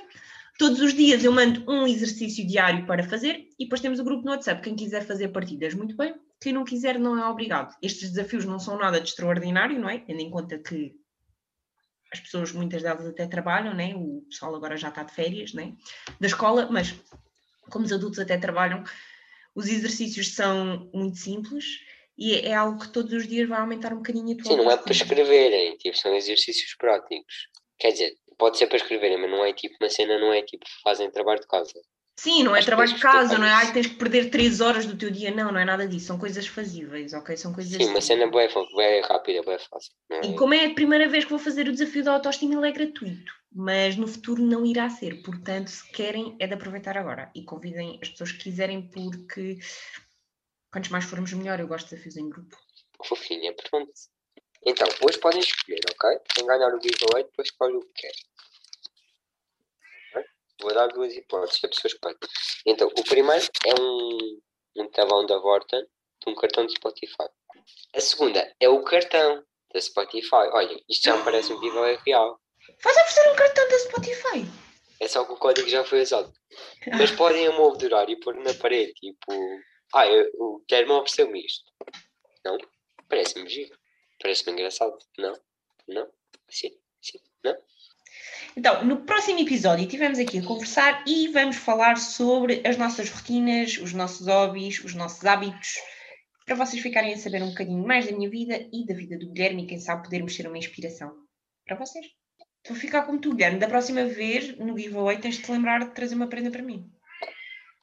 Todos 0.58 0.80
os 0.82 0.92
dias 0.92 1.24
eu 1.24 1.32
mando 1.32 1.64
um 1.70 1.86
exercício 1.86 2.46
diário 2.46 2.84
para 2.84 3.08
fazer 3.08 3.48
e 3.58 3.64
depois 3.64 3.80
temos 3.80 3.98
o 3.98 4.04
grupo 4.04 4.24
no 4.24 4.32
WhatsApp. 4.32 4.60
Quem 4.60 4.76
quiser 4.76 5.06
fazer 5.06 5.28
partidas, 5.28 5.72
muito 5.72 5.96
bem. 5.96 6.14
quem 6.38 6.52
não 6.52 6.64
quiser 6.64 6.98
não 6.98 7.18
é 7.18 7.26
obrigado. 7.26 7.74
Estes 7.80 8.10
desafios 8.10 8.44
não 8.44 8.58
são 8.58 8.76
nada 8.76 9.00
de 9.00 9.08
extraordinário, 9.08 9.78
não 9.78 9.88
é? 9.88 9.98
Tendo 9.98 10.20
em 10.20 10.30
conta 10.30 10.58
que 10.58 10.92
as 12.12 12.20
pessoas, 12.20 12.52
muitas 12.52 12.82
delas 12.82 13.06
até 13.06 13.26
trabalham, 13.26 13.74
né? 13.74 13.94
o 13.94 14.24
pessoal 14.28 14.54
agora 14.54 14.76
já 14.76 14.88
está 14.88 15.02
de 15.02 15.14
férias 15.14 15.52
né? 15.52 15.74
da 16.18 16.26
escola, 16.26 16.68
mas 16.70 16.94
como 17.70 17.84
os 17.84 17.92
adultos 17.92 18.18
até 18.18 18.36
trabalham, 18.36 18.82
os 19.54 19.68
exercícios 19.68 20.34
são 20.34 20.90
muito 20.92 21.18
simples 21.18 21.64
e 22.18 22.34
é 22.34 22.54
algo 22.54 22.80
que 22.80 22.92
todos 22.92 23.12
os 23.12 23.26
dias 23.26 23.48
vai 23.48 23.60
aumentar 23.60 23.92
um 23.92 23.98
bocadinho 23.98 24.32
a 24.32 24.42
tua 24.42 24.52
Sim, 24.52 24.56
não 24.56 24.70
é 24.70 24.76
para 24.76 24.92
escreverem, 24.92 25.76
tipo, 25.78 25.96
são 25.96 26.14
exercícios 26.14 26.74
práticos. 26.74 27.48
Quer 27.78 27.92
dizer, 27.92 28.14
pode 28.36 28.58
ser 28.58 28.66
para 28.66 28.76
escreverem, 28.76 29.18
mas 29.18 29.30
não 29.30 29.44
é 29.44 29.52
tipo 29.52 29.76
uma 29.80 29.88
cena, 29.88 30.18
não 30.18 30.32
é 30.32 30.42
tipo 30.42 30.64
fazem 30.82 31.10
trabalho 31.10 31.40
de 31.40 31.46
casa. 31.46 31.80
Sim, 32.22 32.42
não 32.42 32.54
é 32.54 32.58
Acho 32.58 32.66
trabalho 32.66 32.92
de 32.92 33.00
casa, 33.00 33.38
não 33.38 33.46
é? 33.46 33.50
Ai, 33.50 33.72
tens 33.72 33.86
que 33.86 33.94
perder 33.94 34.28
três 34.28 34.60
horas 34.60 34.84
do 34.84 34.94
teu 34.94 35.10
dia. 35.10 35.30
Não, 35.30 35.50
não 35.50 35.58
é 35.58 35.64
nada 35.64 35.88
disso. 35.88 36.08
São 36.08 36.18
coisas 36.18 36.46
fazíveis, 36.46 37.14
ok? 37.14 37.34
São 37.34 37.50
coisas. 37.50 37.72
Sim, 37.72 37.88
uma 37.88 38.00
cena 38.02 38.26
boa, 38.26 38.46
boa 38.46 39.06
rápida, 39.08 39.42
boa 39.42 39.58
fácil. 39.58 39.94
É? 40.10 40.26
E 40.26 40.36
como 40.36 40.52
é 40.52 40.66
a 40.66 40.74
primeira 40.74 41.08
vez 41.08 41.24
que 41.24 41.30
vou 41.30 41.38
fazer 41.38 41.66
o 41.66 41.72
desafio 41.72 42.04
da 42.04 42.12
autoestima, 42.12 42.56
ele 42.56 42.68
é 42.68 42.72
gratuito. 42.72 43.32
Mas 43.50 43.96
no 43.96 44.06
futuro 44.06 44.42
não 44.42 44.66
irá 44.66 44.90
ser. 44.90 45.22
Portanto, 45.22 45.68
se 45.68 45.90
querem, 45.92 46.36
é 46.38 46.46
de 46.46 46.52
aproveitar 46.52 46.98
agora. 46.98 47.30
E 47.34 47.42
convidem 47.42 47.98
as 48.02 48.10
pessoas 48.10 48.32
que 48.32 48.42
quiserem, 48.42 48.82
porque 48.90 49.58
quantos 50.70 50.90
mais 50.90 51.06
formos, 51.06 51.32
melhor. 51.32 51.58
Eu 51.58 51.68
gosto 51.68 51.86
de 51.86 51.92
desafios 51.92 52.18
em 52.18 52.28
grupo. 52.28 52.54
Fofinha, 53.02 53.54
pronto. 53.70 53.92
Então, 54.66 54.86
hoje 55.08 55.16
podem 55.16 55.40
escolher, 55.40 55.80
ok? 55.90 56.20
Quem 56.34 56.46
ganhar 56.46 56.68
o 56.68 56.82
giveaway, 56.82 57.24
depois 57.24 57.48
escolhe 57.48 57.76
o 57.76 57.80
que 57.80 57.92
quer. 57.94 58.12
Vou 60.60 60.74
dar 60.74 60.88
duas 60.88 61.14
hipóteses, 61.14 61.64
a 61.64 61.68
pessoa 61.68 61.90
escolhe. 61.90 62.16
Então, 62.66 62.88
o 62.88 63.04
primeiro 63.04 63.44
é 63.66 63.80
um, 63.80 64.40
um 64.76 64.90
talão 64.90 65.24
da 65.26 65.38
Vorten 65.38 65.82
de 65.82 66.30
um 66.30 66.34
cartão 66.34 66.66
de 66.66 66.74
Spotify. 66.74 67.28
A 67.94 68.00
segunda 68.00 68.54
é 68.60 68.68
o 68.68 68.82
cartão 68.82 69.44
da 69.72 69.80
Spotify. 69.80 70.48
Olha, 70.52 70.80
isto 70.88 71.04
já 71.04 71.16
me 71.16 71.24
parece 71.24 71.52
um 71.52 71.60
giveaway 71.60 71.98
real. 72.06 72.40
Vais 72.82 72.96
oferecer 72.96 73.30
um 73.30 73.36
cartão 73.36 73.68
da 73.68 73.78
Spotify? 73.78 74.44
É 75.00 75.08
só 75.08 75.24
que 75.24 75.32
o 75.32 75.36
código 75.36 75.68
já 75.68 75.82
foi 75.82 76.02
usado. 76.02 76.32
Mas 76.98 77.10
podem 77.10 77.46
amoldurar 77.46 78.08
e 78.10 78.20
pôr 78.20 78.34
na 78.34 78.52
parede, 78.54 78.92
tipo... 78.94 79.32
Ah, 79.94 80.06
eu, 80.06 80.30
o 80.34 80.62
Guilherme 80.68 80.92
ofereceu-me 80.92 81.44
isto. 81.44 81.64
Não? 82.44 82.58
Parece-me 83.08 83.48
giro. 83.48 83.76
Parece-me 84.20 84.52
engraçado. 84.52 84.96
Não? 85.18 85.32
Não? 85.88 86.12
Sim? 86.48 86.78
Sim? 87.00 87.18
Não? 87.42 87.56
Então, 88.56 88.84
no 88.84 88.98
próximo 89.04 89.38
episódio 89.40 89.84
estivemos 89.84 90.18
aqui 90.18 90.38
a 90.38 90.42
conversar 90.42 91.04
e 91.06 91.28
vamos 91.28 91.56
falar 91.56 91.96
sobre 91.96 92.60
as 92.66 92.76
nossas 92.76 93.08
rotinas, 93.08 93.78
os 93.78 93.92
nossos 93.92 94.26
hobbies, 94.26 94.82
os 94.84 94.94
nossos 94.94 95.24
hábitos, 95.24 95.74
para 96.44 96.56
vocês 96.56 96.82
ficarem 96.82 97.14
a 97.14 97.16
saber 97.16 97.42
um 97.42 97.50
bocadinho 97.50 97.86
mais 97.86 98.06
da 98.06 98.12
minha 98.16 98.28
vida 98.28 98.66
e 98.72 98.84
da 98.84 98.94
vida 98.94 99.16
do 99.16 99.30
Guilherme 99.30 99.62
e 99.62 99.66
quem 99.66 99.78
sabe 99.78 100.02
podermos 100.02 100.34
ser 100.34 100.48
uma 100.48 100.58
inspiração 100.58 101.12
para 101.64 101.76
vocês. 101.76 102.06
Vou 102.66 102.76
ficar 102.76 103.02
como 103.02 103.20
tu, 103.20 103.34
Guilherme. 103.34 103.58
Da 103.58 103.68
próxima 103.68 104.04
vez, 104.04 104.56
no 104.58 104.76
giveaway, 104.76 105.18
tens 105.18 105.36
de 105.36 105.42
te 105.42 105.52
lembrar 105.52 105.78
de 105.80 105.94
trazer 105.94 106.14
uma 106.14 106.26
prenda 106.28 106.50
para 106.50 106.62
mim. 106.62 106.90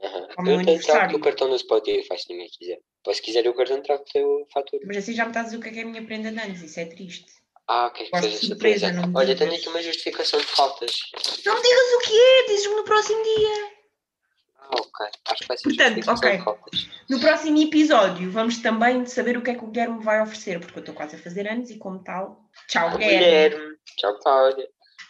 Aham. 0.04 0.28
Ao 0.38 0.44
meu 0.44 0.54
Eu 0.54 0.60
tenho 0.60 0.70
aniversário. 0.78 1.18
o 1.18 1.22
cartão 1.22 1.50
do 1.50 1.58
Spotify 1.58 2.18
se 2.18 2.30
ninguém 2.30 2.50
quiser. 2.50 2.80
Pois 3.04 3.18
se 3.18 3.24
quiser 3.24 3.48
o 3.48 3.54
cartão, 3.54 3.82
trago 3.82 4.04
o 4.04 4.06
teu 4.12 4.48
fatura. 4.54 4.84
Mas 4.86 4.98
assim 4.98 5.14
já 5.14 5.24
me 5.24 5.32
estás 5.32 5.46
a 5.46 5.50
dizer 5.50 5.58
o 5.58 5.62
que 5.62 5.70
é 5.70 5.72
que 5.72 5.80
é 5.80 5.84
a 5.84 5.86
minha 5.86 6.06
prenda 6.06 6.32
de 6.32 6.40
anos. 6.40 6.62
Isso 6.62 6.80
é 6.80 6.86
triste. 6.86 7.32
Ah, 7.68 7.88
ok. 7.88 8.10
Gosto 8.12 8.28
de 8.30 8.36
Seja 8.36 8.48
surpresa, 8.48 8.88
surpresa. 8.88 9.12
Olha, 9.14 9.36
digas. 9.36 9.40
tenho 9.50 9.60
aqui 9.60 9.70
uma 9.70 9.82
justificação 9.84 10.40
de 10.40 10.46
faltas. 10.46 10.92
Não 11.46 11.56
me 11.56 11.62
digas 11.62 11.94
o 11.96 12.00
que 12.00 12.20
é, 12.20 12.44
dizes-me 12.48 12.76
no 12.76 12.84
próximo 12.84 13.24
dia. 13.24 13.72
Ah, 14.60 14.70
ok. 14.72 15.06
Acho 15.30 15.42
que 15.42 15.48
vai 15.48 15.58
ser 15.58 15.64
Portanto, 15.64 16.10
ok. 16.10 16.38
de 16.38 16.44
faltas. 16.44 16.88
No 17.10 17.20
próximo 17.20 17.58
episódio 17.62 18.32
vamos 18.32 18.58
também 18.60 19.06
saber 19.06 19.38
o 19.38 19.42
que 19.42 19.52
é 19.52 19.56
que 19.56 19.64
o 19.64 19.68
Guilherme 19.68 20.04
vai 20.04 20.22
oferecer, 20.22 20.60
porque 20.60 20.80
eu 20.80 20.82
estou 20.82 20.96
quase 20.96 21.16
a 21.16 21.20
fazer 21.20 21.48
anos 21.48 21.70
e 21.70 21.78
como 21.78 22.04
tal, 22.04 22.42
tchau, 22.68 22.90
Guilherme. 22.98 23.18
Guilherme. 23.18 23.78
Tchau, 23.98 24.20
Cláudia. 24.20 24.70